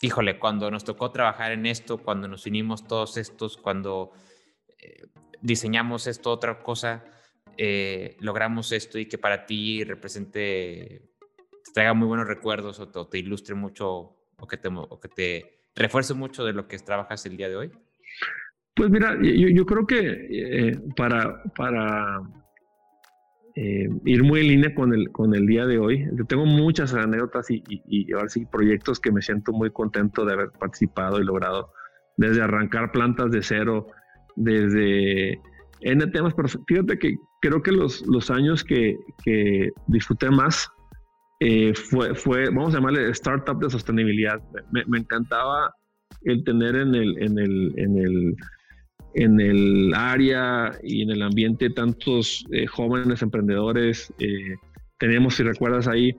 híjole, 0.01 0.39
cuando 0.39 0.71
nos 0.71 0.83
tocó 0.83 1.11
trabajar 1.11 1.53
en 1.53 1.65
esto, 1.65 1.99
cuando 1.99 2.27
nos 2.27 2.45
unimos 2.45 2.85
todos 2.85 3.15
estos, 3.15 3.55
cuando 3.55 4.11
eh, 4.77 5.07
diseñamos 5.41 6.07
esto, 6.07 6.31
otra 6.31 6.61
cosa, 6.61 7.03
eh, 7.57 8.15
logramos 8.19 8.71
esto 8.71 8.99
y 8.99 9.05
que 9.05 9.17
para 9.17 9.45
ti 9.45 9.83
represente, 9.83 11.11
te 11.65 11.71
traiga 11.73 11.93
muy 11.93 12.07
buenos 12.07 12.27
recuerdos 12.27 12.79
o 12.79 13.07
te, 13.07 13.19
ilustre 13.19 13.55
mucho 13.55 14.15
o 14.37 14.47
que 14.47 14.57
te, 14.57 15.59
refuerce 15.75 16.13
mucho 16.13 16.45
de 16.45 16.53
lo 16.53 16.67
que 16.67 16.77
trabajas 16.79 17.25
el 17.25 17.37
día 17.37 17.49
de 17.49 17.55
hoy? 17.55 17.71
Pues 18.75 18.89
mira, 18.89 19.17
yo, 19.21 19.65
creo 19.65 19.85
que 19.85 19.99
eh, 19.99 20.79
para, 20.95 21.43
para 21.55 22.21
eh, 23.55 23.89
ir 24.05 24.23
muy 24.23 24.39
en 24.39 24.47
línea 24.47 24.73
con 24.73 24.93
el, 24.93 25.11
con 25.11 25.35
el 25.35 25.45
día 25.45 25.65
de 25.65 25.79
hoy, 25.79 26.07
tengo 26.29 26.45
muchas 26.45 26.93
anécdotas 26.93 27.51
y, 27.51 27.61
y, 27.67 28.13
ahora 28.13 28.29
sí 28.29 28.45
proyectos 28.45 29.01
que 29.01 29.11
me 29.11 29.21
siento 29.21 29.51
muy 29.51 29.69
contento 29.71 30.23
de 30.23 30.33
haber 30.33 30.51
participado 30.51 31.19
y 31.19 31.25
logrado, 31.25 31.73
desde 32.15 32.41
arrancar 32.41 32.93
plantas 32.93 33.31
de 33.31 33.43
cero, 33.43 33.87
desde 34.35 35.39
N 35.81 36.07
temas, 36.07 36.33
pero 36.33 36.49
fíjate 36.67 36.97
que 36.97 37.15
creo 37.41 37.61
que 37.61 37.71
los, 37.71 38.05
los 38.07 38.29
años 38.29 38.63
que, 38.63 38.97
que 39.23 39.69
disfruté 39.87 40.29
más 40.29 40.69
eh, 41.39 41.73
fue, 41.73 42.15
fue, 42.15 42.45
vamos 42.47 42.73
a 42.73 42.77
llamarle 42.77 43.09
startup 43.11 43.59
de 43.59 43.69
sostenibilidad. 43.69 44.41
Me, 44.71 44.97
encantaba 44.97 45.73
el 46.23 46.43
tener 46.43 46.75
en 46.75 46.95
el, 46.95 47.17
en 47.21 47.39
el, 47.39 47.73
en 47.77 47.97
el 47.97 48.35
en 49.15 49.39
el 49.39 49.93
área 49.95 50.71
y 50.83 51.01
en 51.01 51.09
el 51.09 51.21
ambiente 51.21 51.69
tantos 51.69 52.45
eh, 52.51 52.67
jóvenes 52.67 53.21
emprendedores. 53.21 54.13
Eh, 54.19 54.55
tenemos, 54.99 55.35
si 55.35 55.43
recuerdas 55.43 55.87
ahí, 55.87 56.15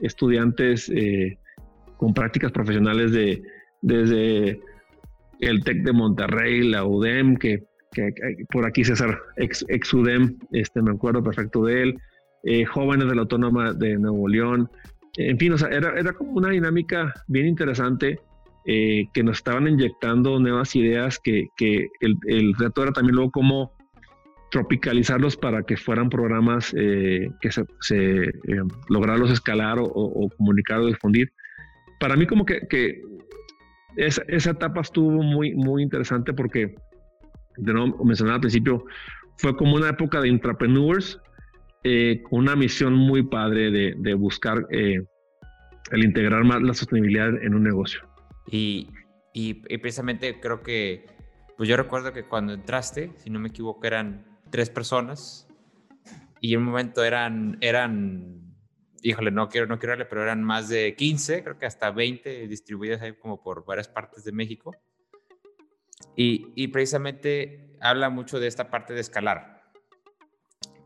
estudiantes 0.00 0.90
eh, 0.90 1.38
con 1.96 2.12
prácticas 2.12 2.52
profesionales 2.52 3.12
de 3.12 3.42
desde 3.80 4.60
el 5.44 5.62
TEC 5.62 5.82
de 5.82 5.92
Monterrey, 5.92 6.68
la 6.68 6.84
UDEM, 6.84 7.36
que, 7.36 7.64
por 8.50 8.66
aquí 8.66 8.84
César, 8.84 9.18
ex, 9.36 9.64
ex, 9.68 9.94
UDEM, 9.94 10.36
este, 10.52 10.82
me 10.82 10.90
acuerdo 10.90 11.22
perfecto 11.22 11.64
de 11.64 11.82
él, 11.82 11.98
jóvenes 12.68 13.08
de 13.08 13.14
la 13.14 13.22
Autónoma 13.22 13.72
de 13.72 13.96
Nuevo 13.96 14.28
León, 14.28 14.68
en 15.16 15.38
fin, 15.38 15.52
o 15.52 15.58
sea, 15.58 15.68
era, 15.68 15.98
era 15.98 16.12
como 16.12 16.32
una 16.32 16.50
dinámica 16.50 17.12
bien 17.28 17.46
interesante 17.46 18.18
eh, 18.66 19.06
que 19.12 19.22
nos 19.22 19.38
estaban 19.38 19.68
inyectando 19.68 20.38
nuevas 20.40 20.74
ideas, 20.74 21.20
que, 21.22 21.48
que 21.56 21.88
el, 22.00 22.16
el, 22.26 22.54
reto 22.54 22.82
era 22.82 22.92
también 22.92 23.14
luego 23.14 23.30
cómo 23.30 23.72
tropicalizarlos 24.50 25.36
para 25.36 25.62
que 25.62 25.76
fueran 25.76 26.08
programas 26.08 26.74
eh, 26.76 27.28
que 27.40 27.52
se, 27.52 27.64
se 27.80 28.22
eh, 28.22 28.32
lograrlos 28.88 29.30
escalar 29.30 29.78
o, 29.80 30.28
comunicar 30.36 30.80
o 30.80 30.86
difundir. 30.86 31.32
Para 32.00 32.16
mí 32.16 32.26
como 32.26 32.44
que 32.44 33.02
esa, 33.96 34.22
esa, 34.28 34.50
etapa 34.50 34.80
estuvo 34.80 35.10
muy, 35.10 35.54
muy 35.54 35.82
interesante 35.82 36.32
porque, 36.32 36.74
de 37.56 37.72
nuevo 37.72 38.04
mencionaba 38.04 38.36
al 38.36 38.40
principio, 38.40 38.84
fue 39.38 39.56
como 39.56 39.76
una 39.76 39.90
época 39.90 40.20
de 40.20 40.28
intrapreneurs, 40.28 41.20
con 42.30 42.40
una 42.40 42.56
misión 42.56 42.94
muy 42.94 43.22
padre 43.22 43.70
de, 43.70 43.94
de 43.98 44.14
buscar 44.14 44.66
el 44.70 46.04
integrar 46.04 46.44
más 46.44 46.62
la 46.62 46.74
sostenibilidad 46.74 47.42
en 47.42 47.54
un 47.54 47.62
negocio. 47.62 48.00
Y, 48.50 48.88
y, 49.32 49.54
precisamente 49.78 50.38
creo 50.40 50.62
que, 50.62 51.06
pues 51.56 51.68
yo 51.68 51.76
recuerdo 51.76 52.12
que 52.12 52.24
cuando 52.24 52.52
entraste, 52.52 53.12
si 53.16 53.30
no 53.30 53.40
me 53.40 53.48
equivoco, 53.48 53.86
eran 53.86 54.24
tres 54.50 54.70
personas 54.70 55.48
y 56.40 56.54
en 56.54 56.60
un 56.60 56.66
momento 56.66 57.04
eran, 57.04 57.58
eran, 57.60 58.43
híjole, 59.04 59.30
no 59.30 59.48
quiero, 59.48 59.66
no 59.66 59.78
quiero 59.78 59.92
darle, 59.92 60.06
pero 60.06 60.22
eran 60.22 60.42
más 60.42 60.68
de 60.68 60.94
15, 60.96 61.44
creo 61.44 61.58
que 61.58 61.66
hasta 61.66 61.90
20 61.90 62.48
distribuidas 62.48 63.02
ahí 63.02 63.12
como 63.12 63.42
por 63.42 63.64
varias 63.64 63.86
partes 63.86 64.24
de 64.24 64.32
México. 64.32 64.74
Y, 66.16 66.52
y 66.54 66.68
precisamente 66.68 67.76
habla 67.80 68.10
mucho 68.10 68.40
de 68.40 68.46
esta 68.46 68.70
parte 68.70 68.94
de 68.94 69.00
escalar. 69.00 69.62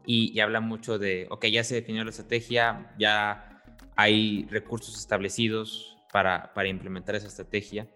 Y, 0.05 0.33
y, 0.33 0.41
habla 0.41 0.61
mucho 0.61 0.99
de, 0.99 1.27
ok, 1.31 1.47
ya 1.47 1.65
se 1.65 1.77
definió 1.77 2.03
la 2.03 2.11
estrategia, 2.11 2.95
ya 2.99 3.63
hay 3.95 4.47
recursos 4.51 4.99
establecidos, 4.99 5.99
para, 6.13 6.53
para 6.55 6.69
implementar 6.69 7.15
esa 7.15 7.29
estrategia, 7.29 7.89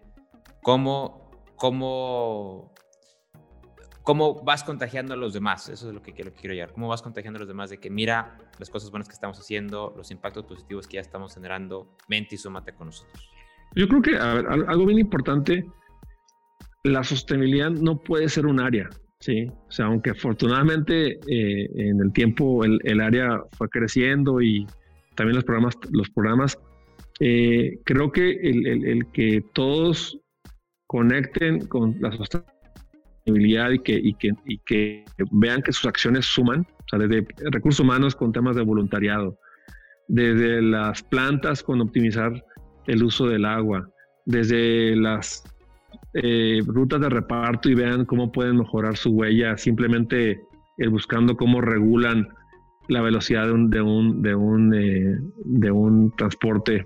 ¿cómo, 0.61 1.31
cómo, 1.55 2.73
cómo 4.03 4.43
vas 4.43 4.63
contagiando 4.63 5.13
a 5.13 5.17
los 5.17 5.33
demás? 5.33 5.69
Eso 5.69 5.87
es 5.87 5.93
lo 5.93 6.01
que 6.01 6.13
quiero, 6.13 6.31
quiero 6.33 6.53
llegar. 6.53 6.71
¿Cómo 6.73 6.87
vas 6.87 7.01
contagiando 7.01 7.37
a 7.37 7.41
los 7.41 7.47
demás 7.47 7.69
de 7.69 7.79
que 7.79 7.89
mira 7.89 8.37
las 8.59 8.69
cosas 8.69 8.91
buenas 8.91 9.07
que 9.07 9.13
estamos 9.13 9.39
haciendo, 9.39 9.93
los 9.97 10.11
impactos 10.11 10.45
positivos 10.45 10.87
que 10.87 10.95
ya 10.95 11.01
estamos 11.01 11.33
generando, 11.33 11.95
mente 12.07 12.35
y 12.35 12.37
súmate 12.37 12.73
con 12.73 12.87
nosotros? 12.87 13.29
Yo 13.75 13.87
creo 13.87 14.01
que 14.01 14.15
algo 14.15 14.85
bien 14.85 14.99
importante, 14.99 15.65
la 16.83 17.03
sostenibilidad 17.03 17.71
no 17.71 17.99
puede 17.99 18.29
ser 18.29 18.45
un 18.45 18.59
área, 18.59 18.89
¿sí? 19.19 19.47
O 19.67 19.71
sea, 19.71 19.85
aunque 19.85 20.11
afortunadamente 20.11 21.19
eh, 21.27 21.69
en 21.75 21.99
el 21.99 22.13
tiempo 22.13 22.63
el, 22.63 22.79
el, 22.83 23.01
área 23.01 23.41
fue 23.57 23.67
creciendo 23.69 24.41
y 24.41 24.67
también 25.15 25.35
los 25.35 25.43
programas, 25.43 25.75
los 25.91 26.09
programas 26.11 26.59
eh, 27.19 27.79
creo 27.85 28.11
que 28.11 28.31
el, 28.31 29.07
que 29.13 29.43
todos 29.53 30.19
conecten 30.87 31.67
con 31.67 31.95
la 31.99 32.11
sostenibilidad 32.11 32.52
y 33.25 34.13
que, 34.15 35.05
vean 35.31 35.61
que 35.61 35.71
sus 35.71 35.85
acciones 35.85 36.25
suman, 36.25 36.61
o 36.61 36.87
sea, 36.89 36.99
desde 36.99 37.25
recursos 37.51 37.79
humanos 37.79 38.15
con 38.15 38.31
temas 38.31 38.55
de 38.55 38.63
voluntariado, 38.63 39.37
desde 40.07 40.61
las 40.61 41.03
plantas 41.03 41.63
con 41.63 41.81
optimizar 41.81 42.43
el 42.87 43.03
uso 43.03 43.27
del 43.27 43.45
agua, 43.45 43.89
desde 44.25 44.95
las 44.95 45.43
eh, 46.13 46.61
rutas 46.65 46.99
de 47.01 47.09
reparto 47.09 47.69
y 47.69 47.75
vean 47.75 48.05
cómo 48.05 48.31
pueden 48.31 48.57
mejorar 48.57 48.97
su 48.97 49.11
huella, 49.11 49.57
simplemente 49.57 50.41
buscando 50.89 51.37
cómo 51.37 51.61
regulan 51.61 52.27
la 52.89 53.01
velocidad 53.01 53.45
de 53.45 53.53
un, 53.53 53.69
de 53.69 53.81
un, 53.81 54.21
de 54.21 54.35
un, 54.35 54.73
eh, 54.73 56.11
transporte 56.17 56.83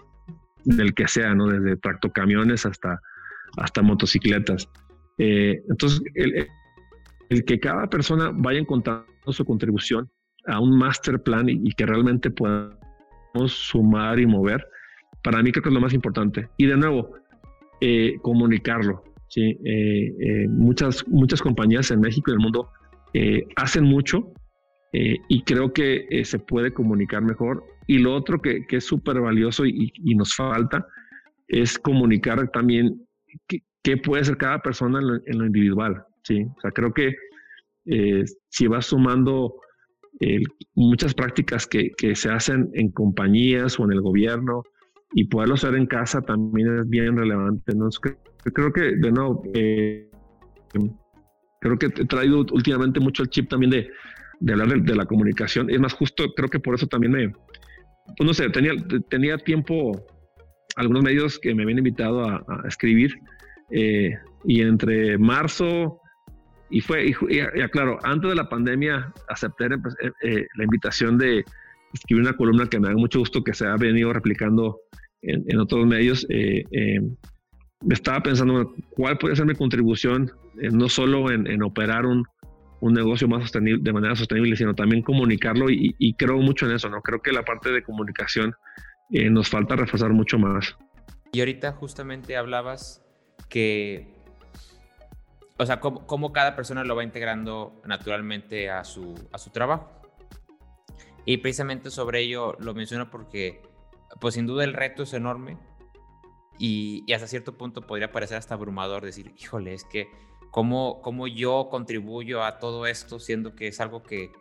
del 0.63 0.93
que 0.93 1.07
sea, 1.07 1.33
¿no? 1.33 1.47
Desde 1.47 1.77
tractocamiones 1.77 2.65
hasta 2.65 3.81
motocicletas. 3.81 4.69
Eh, 5.17 5.61
entonces, 5.69 6.01
el, 6.15 7.43
que 7.45 7.59
cada 7.59 7.87
persona 7.87 8.31
vaya 8.33 8.59
encontrando 8.59 9.05
su 9.27 9.43
contribución 9.43 10.09
a 10.45 10.59
un 10.59 10.77
master 10.77 11.21
plan 11.21 11.49
y, 11.49 11.71
que 11.71 11.85
realmente 11.85 12.31
podamos 12.31 12.77
sumar 13.47 14.19
y 14.19 14.25
mover, 14.25 14.65
para 15.23 15.41
mí 15.43 15.51
creo 15.51 15.63
que 15.63 15.69
es 15.69 15.75
lo 15.75 15.81
más 15.81 15.93
importante. 15.93 16.49
Y 16.57 16.67
de 16.67 16.77
nuevo, 16.77 17.13
eh, 17.81 18.15
comunicarlo. 18.21 19.03
¿sí? 19.27 19.57
Eh, 19.65 20.47
muchas, 20.49 21.05
muchas 21.07 21.41
compañías 21.41 21.91
en 21.91 21.99
México 21.99 22.31
y 22.31 22.33
el 22.33 22.39
mundo 22.39 22.69
hacen 23.55 23.83
mucho, 23.83 24.31
y 24.93 25.41
creo 25.43 25.73
que 25.73 26.07
se 26.23 26.37
puede 26.37 26.71
comunicar 26.71 27.23
mejor. 27.23 27.63
Y 27.87 27.97
lo 27.99 28.13
otro 28.15 28.41
que, 28.41 28.65
que 28.67 28.77
es 28.77 28.85
súper 28.85 29.19
valioso 29.19 29.65
y, 29.65 29.91
nos 30.15 30.35
falta 30.35 30.85
es 31.47 31.79
comunicar 31.79 32.49
también 32.51 33.07
puede 33.95 34.25
ser 34.25 34.37
cada 34.37 34.59
persona 34.61 34.99
en 34.99 35.37
lo, 35.39 35.45
individual. 35.45 36.03
¿sí? 36.23 36.43
O 36.43 36.61
sea, 36.61 36.71
creo 36.71 36.93
que 36.93 37.15
eh, 37.85 38.25
si 38.49 38.67
vas 38.67 38.87
sumando 38.87 39.55
muchas 40.73 41.13
prácticas 41.13 41.67
que, 41.67 41.91
se 42.15 42.29
hacen 42.29 42.71
en 42.73 42.91
compañías 42.91 43.79
o 43.79 43.85
en 43.85 43.91
el 43.91 44.01
gobierno 44.01 44.63
y 45.13 45.25
poderlo 45.25 45.53
hacer 45.53 45.75
en 45.75 45.85
casa 45.85 46.21
también 46.21 46.79
es 46.79 46.89
bien 46.89 47.15
relevante. 47.15 47.75
¿no? 47.75 47.87
Creo 48.43 48.73
que, 48.73 48.95
de 48.95 49.11
nuevo, 49.11 49.43
creo 51.61 51.77
que 51.77 51.85
he 51.85 52.05
traído 52.05 52.39
últimamente 52.51 52.99
mucho 52.99 53.21
el 53.21 53.29
chip 53.29 53.47
también 53.47 53.69
de 53.69 53.91
de 54.39 54.53
hablar 54.53 54.81
de, 54.81 54.95
la 54.95 55.05
comunicación. 55.05 55.69
Es 55.69 55.79
más, 55.79 55.93
justo 55.93 56.33
creo 56.35 56.49
que 56.49 56.59
por 56.59 56.75
eso 56.75 56.87
también 56.87 57.11
me, 57.11 57.29
pues 58.17 58.27
no 58.27 58.33
sé, 58.33 58.49
tenía, 58.49 58.73
tenía 59.09 59.37
tiempo 59.37 59.91
algunos 60.75 61.03
medios 61.03 61.39
que 61.39 61.55
me 61.55 61.63
habían 61.63 61.79
invitado 61.79 62.23
a, 62.23 62.43
escribir 62.67 63.15
eh, 63.71 64.17
y 64.45 64.61
entre 64.61 65.17
marzo 65.17 65.99
y 66.69 66.81
fue, 66.81 67.07
y, 67.07 67.13
claro, 67.71 67.97
antes 68.03 68.29
de 68.29 68.35
la 68.35 68.49
pandemia 68.49 69.13
acepté 69.29 69.69
pues, 69.77 69.95
eh, 70.01 70.11
eh, 70.21 70.47
la 70.55 70.63
invitación 70.63 71.17
de 71.17 71.45
escribir 71.93 72.23
una 72.23 72.35
columna 72.35 72.67
que 72.67 72.79
me 72.79 72.89
da 72.89 72.93
mucho 72.95 73.19
gusto 73.19 73.43
que 73.43 73.53
se 73.53 73.65
ha 73.65 73.75
venido 73.77 74.11
replicando 74.11 74.79
en, 75.21 75.59
otros 75.59 75.85
medios. 75.85 76.27
estaba 77.89 78.21
pensando 78.21 78.73
cuál 78.91 79.17
puede 79.17 79.35
ser 79.35 79.45
mi 79.45 79.55
contribución, 79.55 80.31
no 80.55 80.89
solo 80.89 81.31
en 81.31 81.63
operar 81.63 82.05
un, 82.05 82.23
un 82.79 82.93
negocio 82.93 83.27
más 83.27 83.43
sostenible, 83.43 83.81
de 83.83 83.93
manera 83.93 84.15
sostenible, 84.15 84.55
sino 84.55 84.73
también 84.73 85.01
comunicarlo 85.01 85.69
y, 85.69 86.13
creo 86.13 86.37
mucho 86.37 86.65
en 86.65 86.73
eso, 86.73 86.89
¿no? 86.89 87.01
Creo 87.01 87.21
que 87.21 87.31
la 87.31 87.43
parte 87.43 87.71
de 87.71 87.83
comunicación 87.83 88.53
eh, 89.11 89.29
nos 89.29 89.49
falta 89.49 89.75
reforzar 89.75 90.11
mucho 90.13 90.37
más. 90.37 90.77
Y 91.33 91.39
ahorita 91.39 91.73
justamente 91.73 92.37
hablabas 92.37 93.03
que, 93.49 94.13
o 95.57 95.65
sea, 95.65 95.79
cómo, 95.79 96.33
cada 96.33 96.55
persona 96.55 96.83
lo 96.83 96.95
va 96.95 97.03
integrando 97.03 97.81
naturalmente 97.85 98.69
a 98.69 98.83
su, 98.83 99.15
a 99.31 99.37
su 99.37 99.49
trabajo. 99.49 99.89
Y 101.25 101.37
precisamente 101.37 101.91
sobre 101.91 102.21
ello 102.21 102.55
lo 102.59 102.73
menciono 102.73 103.09
porque, 103.09 103.61
pues 104.19 104.35
sin 104.35 104.47
duda 104.47 104.63
el 104.63 104.73
reto 104.73 105.03
es 105.03 105.13
enorme 105.13 105.57
y, 106.57 107.03
y 107.05 107.13
hasta 107.13 107.27
cierto 107.27 107.57
punto 107.57 107.81
podría 107.85 108.11
parecer 108.11 108.37
hasta 108.37 108.53
abrumador 108.53 109.03
decir, 109.03 109.33
híjole, 109.37 109.73
es 109.73 109.83
que 109.83 110.09
cómo, 110.51 111.01
cómo 111.01 111.27
yo 111.27 111.67
contribuyo 111.69 112.43
a 112.43 112.59
todo 112.59 112.87
esto, 112.87 113.19
siendo 113.19 113.55
que 113.55 113.67
es 113.67 113.79
algo 113.79 114.03
que 114.03 114.31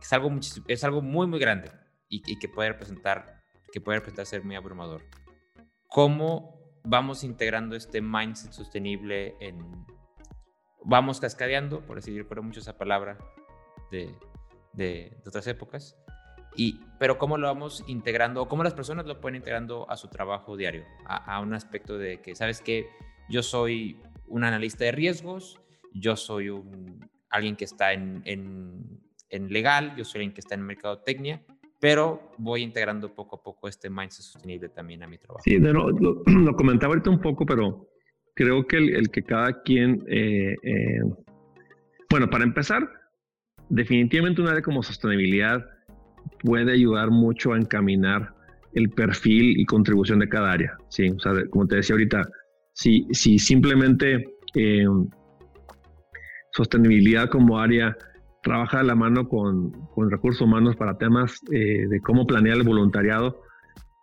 es 0.00 0.12
algo, 0.12 0.30
es 0.68 0.84
algo 0.84 1.02
muy, 1.02 1.26
muy 1.26 1.38
grande 1.38 1.70
y, 2.08 2.38
que 2.38 2.48
puede 2.48 2.70
representar 2.70 3.42
que 3.72 3.80
puede 3.80 3.98
representar 3.98 4.26
ser 4.26 4.44
muy 4.44 4.56
abrumador. 4.56 5.02
¿Cómo 5.88 6.55
vamos 6.86 7.24
integrando 7.24 7.76
este 7.76 8.00
mindset 8.00 8.52
sostenible 8.52 9.36
en... 9.40 9.86
Vamos 10.84 11.20
cascadeando, 11.20 11.84
por 11.84 11.98
así 11.98 12.12
decirlo, 12.12 12.42
mucho 12.42 12.60
esa 12.60 12.78
palabra 12.78 13.18
de, 13.90 14.14
de, 14.72 15.20
otras 15.26 15.46
épocas. 15.48 15.96
Y, 16.54 16.80
pero 16.98 17.18
cómo 17.18 17.38
lo 17.38 17.48
vamos 17.48 17.84
integrando, 17.88 18.42
o 18.42 18.48
cómo 18.48 18.62
las 18.62 18.72
personas 18.72 19.04
lo 19.04 19.20
pueden 19.20 19.36
integrando 19.36 19.90
a 19.90 19.96
su 19.96 20.08
trabajo 20.08 20.56
diario, 20.56 20.84
a, 21.04 21.40
un 21.40 21.54
aspecto 21.54 21.98
de 21.98 22.22
que, 22.22 22.34
¿sabes 22.36 22.60
que 22.60 22.88
Yo 23.28 23.42
soy 23.42 24.00
un 24.28 24.44
analista 24.44 24.84
de 24.84 24.92
riesgos, 24.92 25.60
yo 25.92 26.16
soy 26.16 26.50
un, 26.50 27.10
alguien 27.30 27.56
que 27.56 27.64
está 27.64 27.92
en, 27.92 28.22
en, 28.24 29.00
en 29.28 29.52
legal, 29.52 29.96
yo 29.96 30.04
soy 30.04 30.20
alguien 30.20 30.34
que 30.34 30.40
está 30.40 30.54
en 30.54 30.62
mercadotecnia, 30.62 31.42
pero 31.86 32.32
voy 32.38 32.62
integrando 32.62 33.14
poco 33.14 33.36
a 33.36 33.42
poco 33.44 33.68
este 33.68 33.88
mindset 33.88 34.24
sostenible 34.24 34.68
también 34.70 35.04
a 35.04 35.06
mi 35.06 35.18
trabajo. 35.18 35.44
Sí, 35.44 35.56
lo, 35.56 35.88
lo, 36.26 36.56
comentaba 36.56 36.94
ahorita 36.94 37.10
un 37.10 37.20
poco, 37.20 37.46
pero 37.46 37.86
creo 38.34 38.66
que 38.66 38.78
el, 38.78 39.08
que 39.08 39.22
cada 39.22 39.62
quien, 39.62 40.02
eh, 40.08 40.56
eh, 40.64 41.00
bueno, 42.10 42.28
para 42.28 42.42
empezar, 42.42 42.90
definitivamente 43.68 44.42
un 44.42 44.48
área 44.48 44.62
como 44.62 44.82
sostenibilidad 44.82 45.64
puede 46.40 46.72
ayudar 46.72 47.12
mucho 47.12 47.52
a 47.52 47.56
encaminar 47.56 48.34
el 48.74 48.90
perfil 48.90 49.56
y 49.56 49.64
contribución 49.64 50.18
de 50.18 50.28
cada 50.28 50.50
área. 50.50 50.76
Sí, 50.88 51.08
o 51.10 51.20
sea, 51.20 51.34
como 51.50 51.68
te 51.68 51.76
decía 51.76 51.94
ahorita, 51.94 52.28
si, 52.72 53.06
si 53.12 53.38
simplemente 53.38 54.24
eh, 54.56 54.86
sostenibilidad 56.50 57.28
como 57.30 57.60
área 57.60 57.96
trabaja 58.46 58.78
de 58.78 58.84
la 58.84 58.94
mano 58.94 59.28
con, 59.28 59.72
con 59.88 60.08
recursos 60.08 60.40
humanos 60.40 60.76
para 60.76 60.96
temas 60.96 61.40
eh, 61.50 61.88
de 61.88 62.00
cómo 62.00 62.28
planear 62.28 62.58
el 62.58 62.62
voluntariado, 62.62 63.42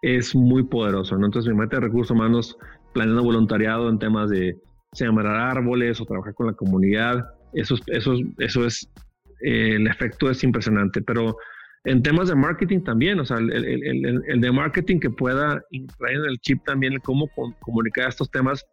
es 0.02 0.36
muy 0.36 0.64
poderoso. 0.64 1.16
Entonces, 1.16 1.48
me 1.48 1.62
mete 1.62 1.80
recursos 1.80 2.12
humanos 2.12 2.58
planeando 2.94 3.24
voluntariado 3.24 3.90
en 3.90 4.00
temas 4.00 4.30
de 4.30 4.58
sembrar 4.92 5.58
árboles 5.58 6.02
o 6.02 6.06
trabajar 6.06 6.34
con 6.34 6.48
la 6.48 6.54
comunidad. 6.54 7.24
Eso, 7.54 7.76
eso, 7.88 8.16
eso 8.38 8.66
es, 8.66 8.92
eh, 9.46 9.76
el 9.76 9.88
efecto 9.88 10.30
es 10.30 10.44
impresionante. 10.44 11.02
Pero 11.02 11.38
en 11.86 12.04
temas 12.04 12.28
de 12.28 12.36
marketing 12.36 12.82
también, 12.82 13.22
o 13.22 13.26
sea, 13.26 13.38
el, 13.38 13.50
el, 13.50 14.24
el, 14.28 14.42
de 14.42 14.52
marketing 14.52 15.00
que 15.00 15.10
pueda 15.10 15.64
traer 15.98 16.18
en 16.18 16.26
el 16.26 16.38
chip 16.40 16.62
también 16.66 17.00
cómo 17.00 17.30
comunicar 17.62 18.10
estos 18.10 18.30
temas 18.30 18.66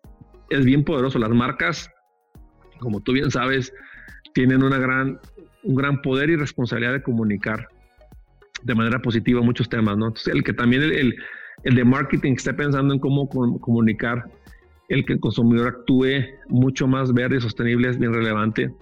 es 0.48 0.64
bien 0.64 0.82
poderoso. 0.82 1.20
Las 1.20 1.30
marcas, 1.30 1.88
como 2.80 3.00
tú 3.00 3.12
bien 3.12 3.30
sabes, 3.30 3.72
tienen 4.34 4.64
una 4.64 4.78
gran 4.78 5.20
un 5.62 5.74
gran 5.74 6.02
poder 6.02 6.30
y 6.30 6.36
responsabilidad 6.36 6.92
de 6.92 7.02
comunicar 7.02 7.68
de 8.62 8.74
manera 8.74 9.00
positiva 9.00 9.40
muchos 9.40 9.68
temas, 9.68 9.96
¿no? 9.96 10.08
Entonces, 10.08 10.34
el 10.34 10.44
que 10.44 10.52
también 10.52 10.82
el, 10.82 11.14
el, 11.64 11.74
de 11.74 11.84
marketing 11.84 12.32
esté 12.32 12.52
pensando 12.52 12.92
en 12.92 13.00
cómo 13.00 13.28
comunicar, 13.28 14.24
el 14.88 15.04
que 15.04 15.14
el 15.14 15.20
consumidor 15.20 15.68
actúe 15.68 16.26
mucho 16.48 16.86
más 16.86 17.12
verde 17.14 17.36
y 17.36 17.40
sostenible 17.40 17.88
es 17.88 17.98
bien 17.98 18.12
relevante. 18.12 18.72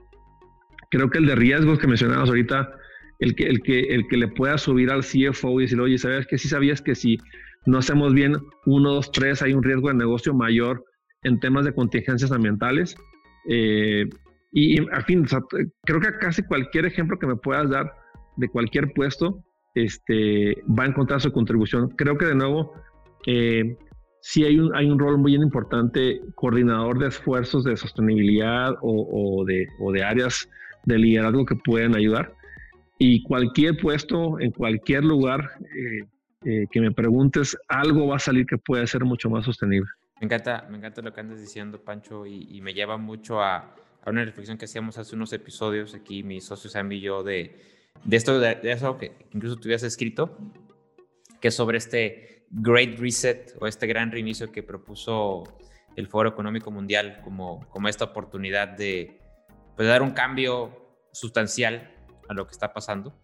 Creo 0.91 1.11
que 1.11 1.19
el 1.19 1.27
de 1.27 1.37
riesgos 1.37 1.79
que 1.79 1.87
mencionabas 1.87 2.29
ahorita, 2.29 2.71
el 3.19 3.35
que, 3.35 3.45
el 3.45 3.63
que, 3.63 3.81
el 3.81 4.09
que 4.09 4.17
le 4.17 4.29
pueda 4.29 4.57
subir 4.59 4.91
al 4.91 5.03
CFO 5.03 5.61
y 5.61 5.65
decirle, 5.65 5.85
oye, 5.85 5.99
¿sabes 5.99 6.27
que 6.27 6.39
Si 6.39 6.49
sabías 6.49 6.81
que 6.81 6.95
si 6.95 7.19
no 7.67 7.79
hacemos 7.79 8.15
bien 8.15 8.37
uno, 8.65 8.95
dos, 8.95 9.13
tres, 9.13 9.43
hay 9.43 9.53
un 9.53 9.63
riesgo 9.63 9.89
de 9.89 9.95
negocio 9.95 10.33
mayor 10.33 10.85
en 11.23 11.39
temas 11.41 11.65
de 11.65 11.75
contingencias 11.75 12.33
ambientales. 12.33 12.97
Eh, 13.49 14.09
y, 14.51 14.79
al 14.91 15.05
fin, 15.05 15.27
creo 15.85 16.01
que 16.01 16.19
casi 16.19 16.43
cualquier 16.43 16.87
ejemplo 16.87 17.19
que 17.19 17.27
me 17.27 17.37
puedas 17.37 17.69
dar 17.69 17.93
de 18.37 18.49
cualquier 18.49 18.93
puesto 18.95 19.45
este, 19.75 20.63
va 20.67 20.85
a 20.85 20.87
encontrar 20.87 21.21
su 21.21 21.33
contribución. 21.33 21.91
Creo 21.91 22.17
que 22.17 22.27
de 22.27 22.35
nuevo, 22.35 22.73
eh, 23.27 23.77
sí 24.21 24.45
hay 24.45 24.59
un, 24.59 24.75
hay 24.75 24.87
un 24.91 24.99
rol 24.99 25.19
muy 25.19 25.35
importante, 25.35 26.21
coordinador 26.35 26.99
de 26.99 27.09
esfuerzos 27.09 27.65
de 27.65 27.77
sostenibilidad 27.77 28.75
o, 28.81 29.45
de, 29.45 29.67
o 29.81 29.93
de 29.93 30.03
áreas 30.03 30.49
de 30.85 30.99
liderazgo 30.99 31.45
que 31.45 31.57
pueden 31.57 31.95
ayudar. 31.95 32.33
Y 32.99 33.23
cualquier 33.23 33.77
puesto, 33.77 34.41
en 34.41 34.51
cualquier 34.51 35.05
lugar 35.05 35.51
eh, 35.77 36.05
eh, 36.45 36.67
que 36.71 36.81
me 36.81 36.91
preguntes, 36.91 37.57
algo 37.69 38.09
va 38.09 38.17
a 38.17 38.21
salir 38.21 38.47
que 38.47 38.59
pueda 38.59 38.87
ser 38.87 39.05
mucho 39.05 39.29
más 39.29 39.45
sostenible. 39.45 39.89
Me 40.21 40.25
encanta, 40.25 40.67
me 40.69 40.79
encanta 40.79 41.03
lo 41.03 41.13
que 41.13 41.21
andas 41.21 41.41
diciendo, 41.41 41.81
Pancho, 41.85 42.27
y 42.27 42.61
me 42.61 42.75
lleva 42.75 42.97
mucho 42.97 43.41
a, 43.41 43.77
una 44.07 44.25
reflexión 44.25 44.59
que 44.59 44.65
hacíamos 44.65 44.99
hace 44.99 45.15
unos 45.15 45.33
episodios 45.33 45.95
aquí, 45.95 46.23
mis 46.23 46.45
socios 46.45 46.73
Sam 46.73 46.91
y 46.93 47.01
yo, 47.01 47.23
de, 47.23 47.57
de 48.05 48.17
esto, 48.17 48.39
de, 48.39 48.59
eso 48.63 48.97
que 48.99 49.13
incluso 49.33 49.57
tú 49.57 49.69
habías 49.69 49.83
escrito, 49.83 50.37
que 51.41 51.51
sobre 51.51 51.79
este 51.79 52.47
Great 52.51 52.99
Reset 52.99 53.55
o 53.61 53.67
este 53.67 53.87
gran 53.87 54.11
reinicio 54.11 54.51
que 54.51 54.63
propuso 54.63 55.45
el 55.97 56.07
Foro 56.07 56.29
Económico 56.29 56.71
Mundial 56.71 57.21
como, 57.23 57.69
como 57.69 57.89
esta 57.89 58.05
oportunidad 58.07 58.69
de 58.69 59.21
pues, 59.77 59.89
dar 59.89 60.03
un 60.03 60.13
cambio 60.13 60.99
sustancial 61.13 61.95
a 62.29 62.35
lo 62.35 62.47
que 62.47 62.53
está 62.53 62.73
pasando. 62.73 63.21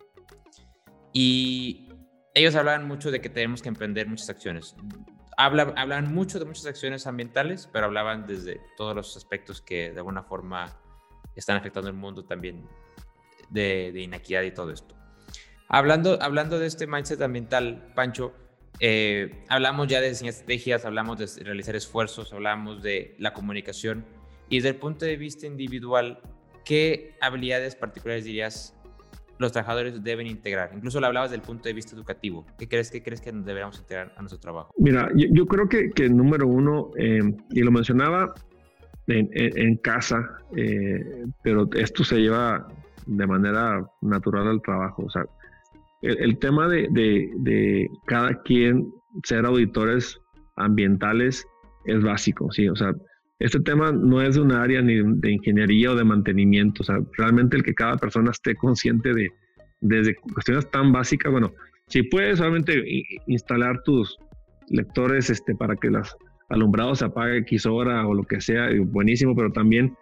Y 1.12 1.88
ellos 2.34 2.56
hablaban 2.56 2.86
mucho 2.86 3.10
de 3.10 3.20
que 3.20 3.28
tenemos 3.28 3.62
que 3.62 3.68
emprender 3.68 4.08
muchas 4.08 4.28
acciones 4.28 4.74
hablan 5.37 6.14
mucho 6.14 6.39
de 6.39 6.45
muchas 6.45 6.66
acciones 6.66 7.07
ambientales, 7.07 7.68
pero 7.72 7.87
hablaban 7.87 8.26
desde 8.26 8.61
todos 8.76 8.95
los 8.95 9.16
aspectos 9.16 9.61
que 9.61 9.91
de 9.91 9.99
alguna 9.99 10.22
forma 10.22 10.76
están 11.37 11.57
afectando 11.57 11.89
el 11.89 11.97
mundo 11.97 12.24
también 12.24 12.66
de, 13.51 13.91
de 13.93 14.01
inequidad 14.01 14.43
y 14.43 14.51
todo 14.51 14.70
esto. 14.70 14.95
Hablando, 15.68 16.18
hablando 16.20 16.59
de 16.59 16.66
este 16.66 16.87
mindset 16.87 17.20
ambiental, 17.22 17.93
Pancho, 17.95 18.32
eh, 18.80 19.45
hablamos 19.49 19.89
ya 19.89 20.01
de 20.01 20.11
estrategias, 20.11 20.85
hablamos 20.85 21.18
de 21.18 21.45
realizar 21.45 21.76
esfuerzos, 21.76 22.32
hablamos 22.32 22.82
de 22.82 23.14
la 23.18 23.32
comunicación 23.32 24.05
y 24.49 24.57
desde 24.57 24.70
el 24.70 24.76
punto 24.76 25.05
de 25.05 25.16
vista 25.16 25.47
individual, 25.47 26.20
¿qué 26.64 27.16
habilidades 27.20 27.76
particulares 27.76 28.24
dirías 28.24 28.74
los 29.39 29.53
trabajadores 29.53 30.03
deben 30.03 30.26
integrar? 30.26 30.70
Incluso 30.74 31.01
lo 31.01 31.07
hablabas 31.07 31.30
del 31.30 31.41
punto 31.41 31.64
de 31.64 31.72
vista 31.72 31.95
educativo. 31.95 32.47
¿Qué 32.59 32.68
crees, 32.68 32.91
qué 32.91 33.03
crees 33.03 33.20
que 33.20 33.32
deberíamos 33.32 33.78
integrar 33.78 34.12
a 34.16 34.20
nuestro 34.20 34.39
trabajo? 34.39 34.72
Mira, 34.78 35.11
yo, 35.14 35.47
creo 35.47 35.68
que, 35.68 35.91
que, 35.91 36.09
número 36.09 36.47
uno, 36.47 36.91
eh, 36.99 37.20
y 37.51 37.61
lo 37.61 37.70
mencionaba 37.70 38.35
en, 39.07 39.76
casa, 39.78 40.39
eh, 40.57 41.26
pero 41.43 41.68
esto 41.74 42.05
se 42.05 42.18
lleva 42.18 42.66
de 43.07 43.26
manera 43.26 43.85
natural 44.01 44.49
al 44.49 44.62
trabajo. 44.62 45.05
O 45.05 45.11
sea, 45.11 45.26
el, 46.03 46.39
tema 46.39 46.68
de, 46.68 46.89
de, 46.91 47.89
cada 48.07 48.41
quien 48.43 48.93
ser 49.22 49.45
auditores 49.47 50.20
ambientales 50.57 51.47
es 51.85 52.03
básico, 52.03 52.51
¿sí? 52.51 52.68
O 52.68 52.76
sea, 52.76 52.93
este 53.45 53.61
tema 53.61 53.92
no 53.92 54.22
es 54.22 54.36
de 54.36 54.40
un 54.40 54.53
área 54.53 54.80
ni 54.80 55.03
de 55.03 55.32
ingeniería 55.32 55.92
o 55.92 55.95
de 55.95 56.03
mantenimiento, 56.03 56.80
o 56.80 56.84
sea, 56.84 56.99
realmente 57.18 57.59
el 57.59 57.62
que 57.62 57.74
cada 57.74 57.99
persona 57.99 58.30
esté 58.30 58.55
consciente 58.55 59.12
de, 59.12 59.30
desde 59.82 60.14
cuestiones 60.14 60.70
tan 60.70 60.92
básicas, 60.92 61.30
bueno, 61.30 61.53
si 61.88 62.03
puedes 62.05 62.38
solamente 62.38 62.82
instalar 63.26 63.82
tus 63.82 64.16
lectores 64.68 65.28
este, 65.28 65.55
para 65.55 65.76
que 65.76 65.90
los 65.90 66.16
alumbrados 66.49 67.01
se 67.01 67.05
apague 67.05 67.36
X 67.38 67.66
hora 67.66 68.07
o 68.07 68.14
lo 68.14 68.22
que 68.22 68.40
sea, 68.40 68.70
buenísimo, 68.86 69.36
pero 69.36 69.53
también 69.53 69.95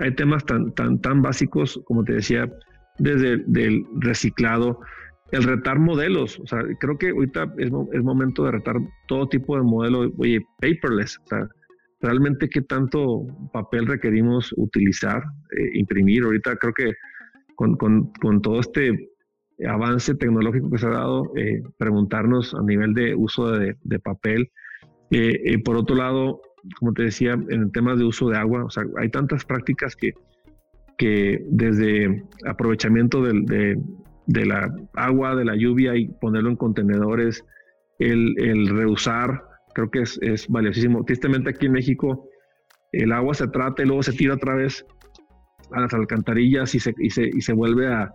hay 0.00 0.12
temas 0.16 0.44
tan, 0.44 0.72
tan, 0.72 1.00
tan 1.00 1.22
básicos, 1.22 1.80
como 1.84 2.02
te 2.02 2.14
decía, 2.14 2.52
desde 2.98 3.34
el 3.54 3.86
reciclado, 4.00 4.80
el 5.30 5.44
retar 5.44 5.78
modelos, 5.78 6.40
o 6.40 6.46
sea, 6.48 6.64
creo 6.80 6.98
que 6.98 7.10
ahorita 7.10 7.54
es, 7.58 7.70
es 7.92 8.02
momento 8.02 8.42
de 8.42 8.50
retar 8.50 8.74
todo 9.06 9.28
tipo 9.28 9.56
de 9.56 9.62
modelos, 9.62 10.10
oye, 10.18 10.44
paperless, 10.60 11.16
o 11.18 11.26
sea, 11.28 11.48
realmente 12.00 12.48
qué 12.48 12.62
tanto 12.62 13.26
papel 13.52 13.86
requerimos 13.86 14.54
utilizar, 14.56 15.22
eh, 15.56 15.70
imprimir. 15.74 16.24
Ahorita 16.24 16.56
creo 16.56 16.72
que 16.72 16.94
con, 17.56 17.76
con, 17.76 18.12
con, 18.20 18.40
todo 18.40 18.60
este 18.60 19.10
avance 19.66 20.14
tecnológico 20.14 20.70
que 20.70 20.78
se 20.78 20.86
ha 20.86 20.90
dado, 20.90 21.32
eh, 21.36 21.62
preguntarnos 21.76 22.54
a 22.54 22.62
nivel 22.62 22.94
de 22.94 23.14
uso 23.14 23.50
de, 23.50 23.98
papel. 23.98 24.50
Eh, 25.10 25.58
por 25.64 25.76
otro 25.76 25.96
lado, 25.96 26.40
como 26.78 26.92
te 26.92 27.04
decía, 27.04 27.32
en 27.32 27.72
temas 27.72 27.98
de 27.98 28.04
uso 28.04 28.28
de 28.28 28.36
agua, 28.36 28.64
o 28.64 28.70
sea, 28.70 28.84
hay 28.98 29.08
tantas 29.10 29.44
prácticas 29.44 29.96
que, 29.96 30.12
que 30.96 31.44
desde 31.50 32.22
aprovechamiento 32.46 33.22
de, 33.22 33.76
de, 34.26 34.46
la 34.46 34.72
agua, 34.94 35.34
de 35.34 35.44
la 35.44 35.56
lluvia 35.56 35.96
y 35.96 36.08
ponerlo 36.08 36.50
en 36.50 36.56
contenedores, 36.56 37.44
el, 37.98 38.34
el 38.38 38.68
reusar 38.68 39.47
creo 39.78 39.90
que 39.90 40.02
es, 40.02 40.48
valiosísimo. 40.48 41.04
Tristemente 41.04 41.50
aquí 41.50 41.66
en 41.66 41.72
México 41.72 42.28
el 42.90 43.12
agua 43.12 43.34
se 43.34 43.46
trata 43.46 43.82
y 43.82 43.86
luego 43.86 44.02
se 44.02 44.12
tira 44.12 44.34
otra 44.34 44.56
vez 44.56 44.84
a 45.72 45.82
las 45.82 45.94
alcantarillas 45.94 46.74
y 46.74 46.80
se, 46.80 46.94
y 46.98 47.10
se, 47.10 47.28
y 47.28 47.40
se 47.40 47.52
vuelve 47.52 47.86
a, 47.86 48.12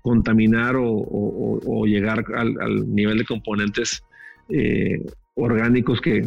contaminar 0.00 0.76
o, 0.78 1.84
llegar 1.84 2.24
al, 2.34 2.94
nivel 2.94 3.18
de 3.18 3.24
componentes 3.26 4.02
eh, 4.48 5.04
orgánicos 5.34 6.00
que, 6.00 6.26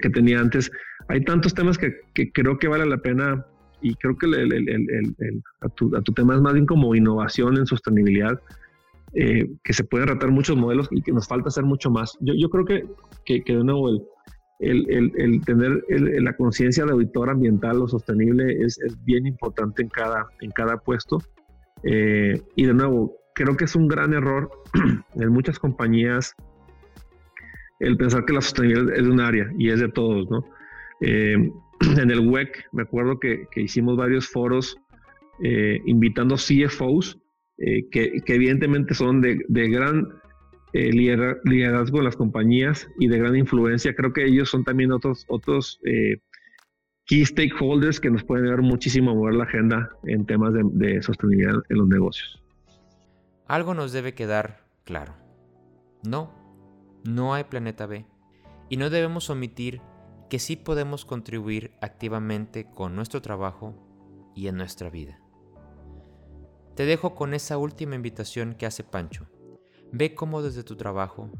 que, 0.00 0.10
tenía 0.10 0.40
antes. 0.40 0.70
Hay 1.08 1.22
tantos 1.22 1.52
temas 1.52 1.76
que, 1.76 1.96
que, 2.14 2.32
creo 2.32 2.56
que 2.58 2.68
vale 2.68 2.86
la 2.86 2.96
pena 2.96 3.44
y 3.82 3.94
creo 3.96 4.16
que 4.16 4.24
el, 4.24 4.54
el, 4.54 4.68
el, 4.70 5.42
a, 5.60 5.68
tu, 5.68 5.94
a, 5.94 6.00
tu, 6.00 6.14
tema 6.14 6.34
es 6.34 6.40
más 6.40 6.54
bien 6.54 6.64
como 6.64 6.94
innovación 6.94 7.58
en 7.58 7.66
sostenibilidad 7.66 8.40
eh, 9.18 9.48
que 9.64 9.72
se 9.72 9.82
pueden 9.82 10.08
retar 10.08 10.30
muchos 10.30 10.58
modelos 10.58 10.88
y 10.90 11.00
que 11.00 11.10
nos 11.10 11.26
falta 11.26 11.48
hacer 11.48 11.64
mucho 11.64 11.90
más. 11.90 12.18
Yo, 12.20 12.34
yo 12.36 12.50
creo 12.50 12.66
que, 12.66 12.84
que, 13.24 13.42
de 13.46 13.64
nuevo 13.64 13.88
el, 13.88 15.10
el, 15.16 15.40
tener 15.46 15.82
la 15.88 16.36
conciencia 16.36 16.84
de 16.84 16.92
auditor 16.92 17.30
ambiental 17.30 17.80
o 17.80 17.88
sostenible 17.88 18.62
es, 18.62 18.78
bien 19.06 19.26
importante 19.26 19.82
en 19.82 19.88
cada, 19.88 20.26
en 20.42 20.50
cada 20.50 20.76
puesto. 20.76 21.16
Eh, 21.82 22.42
y 22.56 22.66
de 22.66 22.74
nuevo, 22.74 23.16
creo 23.34 23.56
que 23.56 23.64
es 23.64 23.74
un 23.74 23.88
gran 23.88 24.12
error 24.12 24.50
en 25.14 25.28
muchas 25.30 25.58
compañías 25.58 26.34
el 27.80 27.96
pensar 27.96 28.26
que 28.26 28.34
la 28.34 28.42
sostenibilidad 28.42 28.98
es 28.98 29.02
de 29.02 29.10
un 29.10 29.20
área 29.20 29.50
y 29.56 29.70
es 29.70 29.80
de 29.80 29.88
todos, 29.88 30.28
¿no? 30.30 30.44
Eh, 31.00 31.50
en 31.98 32.10
el 32.10 32.28
WEC, 32.28 32.68
me 32.72 32.82
acuerdo 32.82 33.18
que, 33.18 33.46
hicimos 33.56 33.96
varios 33.96 34.28
foros 34.28 34.76
eh, 35.42 35.80
invitando 35.86 36.36
CFOs, 36.36 37.18
que, 37.58 38.22
evidentemente 38.26 38.94
son 38.94 39.20
de, 39.20 39.44
de 39.48 39.68
gran 39.68 40.08
eh, 40.72 40.92
liderazgo 40.92 41.98
en 41.98 42.04
las 42.04 42.16
compañías 42.16 42.86
y 42.98 43.08
de 43.08 43.18
gran 43.18 43.34
influencia. 43.34 43.94
Creo 43.94 44.12
que 44.12 44.26
ellos 44.26 44.50
son 44.50 44.62
también 44.62 44.92
otros, 44.92 45.24
otros 45.28 45.80
eh, 45.84 46.18
key 47.06 47.24
stakeholders 47.24 47.98
que 47.98 48.10
nos 48.10 48.24
pueden 48.24 48.44
ayudar 48.44 48.60
muchísimo 48.60 49.12
a 49.12 49.14
mover 49.14 49.34
la 49.36 49.44
agenda 49.44 49.88
en 50.04 50.26
temas 50.26 50.52
de, 50.52 51.02
sostenibilidad 51.02 51.62
en 51.70 51.78
los 51.78 51.88
negocios. 51.88 52.42
Algo 53.46 53.72
nos 53.72 53.92
debe 53.92 54.12
quedar 54.12 54.66
claro. 54.84 55.14
No, 56.06 56.34
no 57.04 57.32
hay 57.32 57.44
planeta 57.44 57.86
B. 57.86 58.04
Y 58.68 58.76
no 58.76 58.90
debemos 58.90 59.30
omitir 59.30 59.80
que 60.28 60.38
sí 60.38 60.56
podemos 60.56 61.06
contribuir 61.06 61.70
activamente 61.80 62.66
con 62.74 62.96
nuestro 62.96 63.22
trabajo 63.22 63.74
y 64.34 64.48
en 64.48 64.56
nuestra 64.56 64.90
vida. 64.90 65.20
Te 66.76 66.84
dejo 66.84 67.14
con 67.14 67.32
esa 67.32 67.56
última 67.56 67.94
invitación 67.94 68.54
que 68.54 68.66
hace 68.66 68.84
Pancho. 68.84 69.26
Ve 69.92 70.14
cómo 70.14 70.42
desde 70.42 70.62
tu 70.62 70.76
trabajo, 70.76 71.30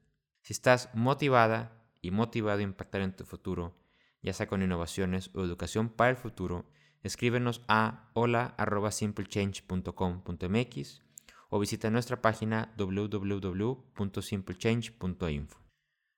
Si 0.41 0.53
estás 0.53 0.89
motivada 0.93 1.83
y 1.99 2.11
motivado 2.11 2.59
a 2.59 2.63
impactar 2.63 3.01
en 3.01 3.13
tu 3.13 3.25
futuro, 3.25 3.77
ya 4.21 4.31
sea 4.31 4.47
con 4.47 4.63
innovaciones 4.63 5.31
o 5.33 5.43
educación 5.43 5.89
para 5.89 6.11
el 6.11 6.15
futuro, 6.15 6.65
escríbenos 7.05 7.61
a 7.67 8.09
hola.simplechange.com.mx 8.13 11.01
o 11.49 11.59
visita 11.59 11.91
nuestra 11.91 12.21
página 12.21 12.73
www.simplechange.info. 12.77 15.59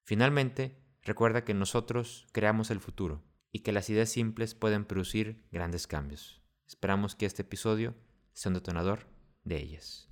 Finalmente, 0.05 0.77
recuerda 1.03 1.43
que 1.43 1.53
nosotros 1.53 2.25
creamos 2.31 2.71
el 2.71 2.79
futuro 2.79 3.21
y 3.51 3.59
que 3.59 3.73
las 3.73 3.89
ideas 3.89 4.07
simples 4.09 4.55
pueden 4.55 4.85
producir 4.85 5.43
grandes 5.51 5.87
cambios. 5.87 6.41
Esperamos 6.65 7.15
que 7.15 7.25
este 7.25 7.41
episodio 7.41 7.93
sea 8.31 8.51
un 8.51 8.53
detonador 8.53 9.07
de 9.43 9.57
ellas. 9.57 10.06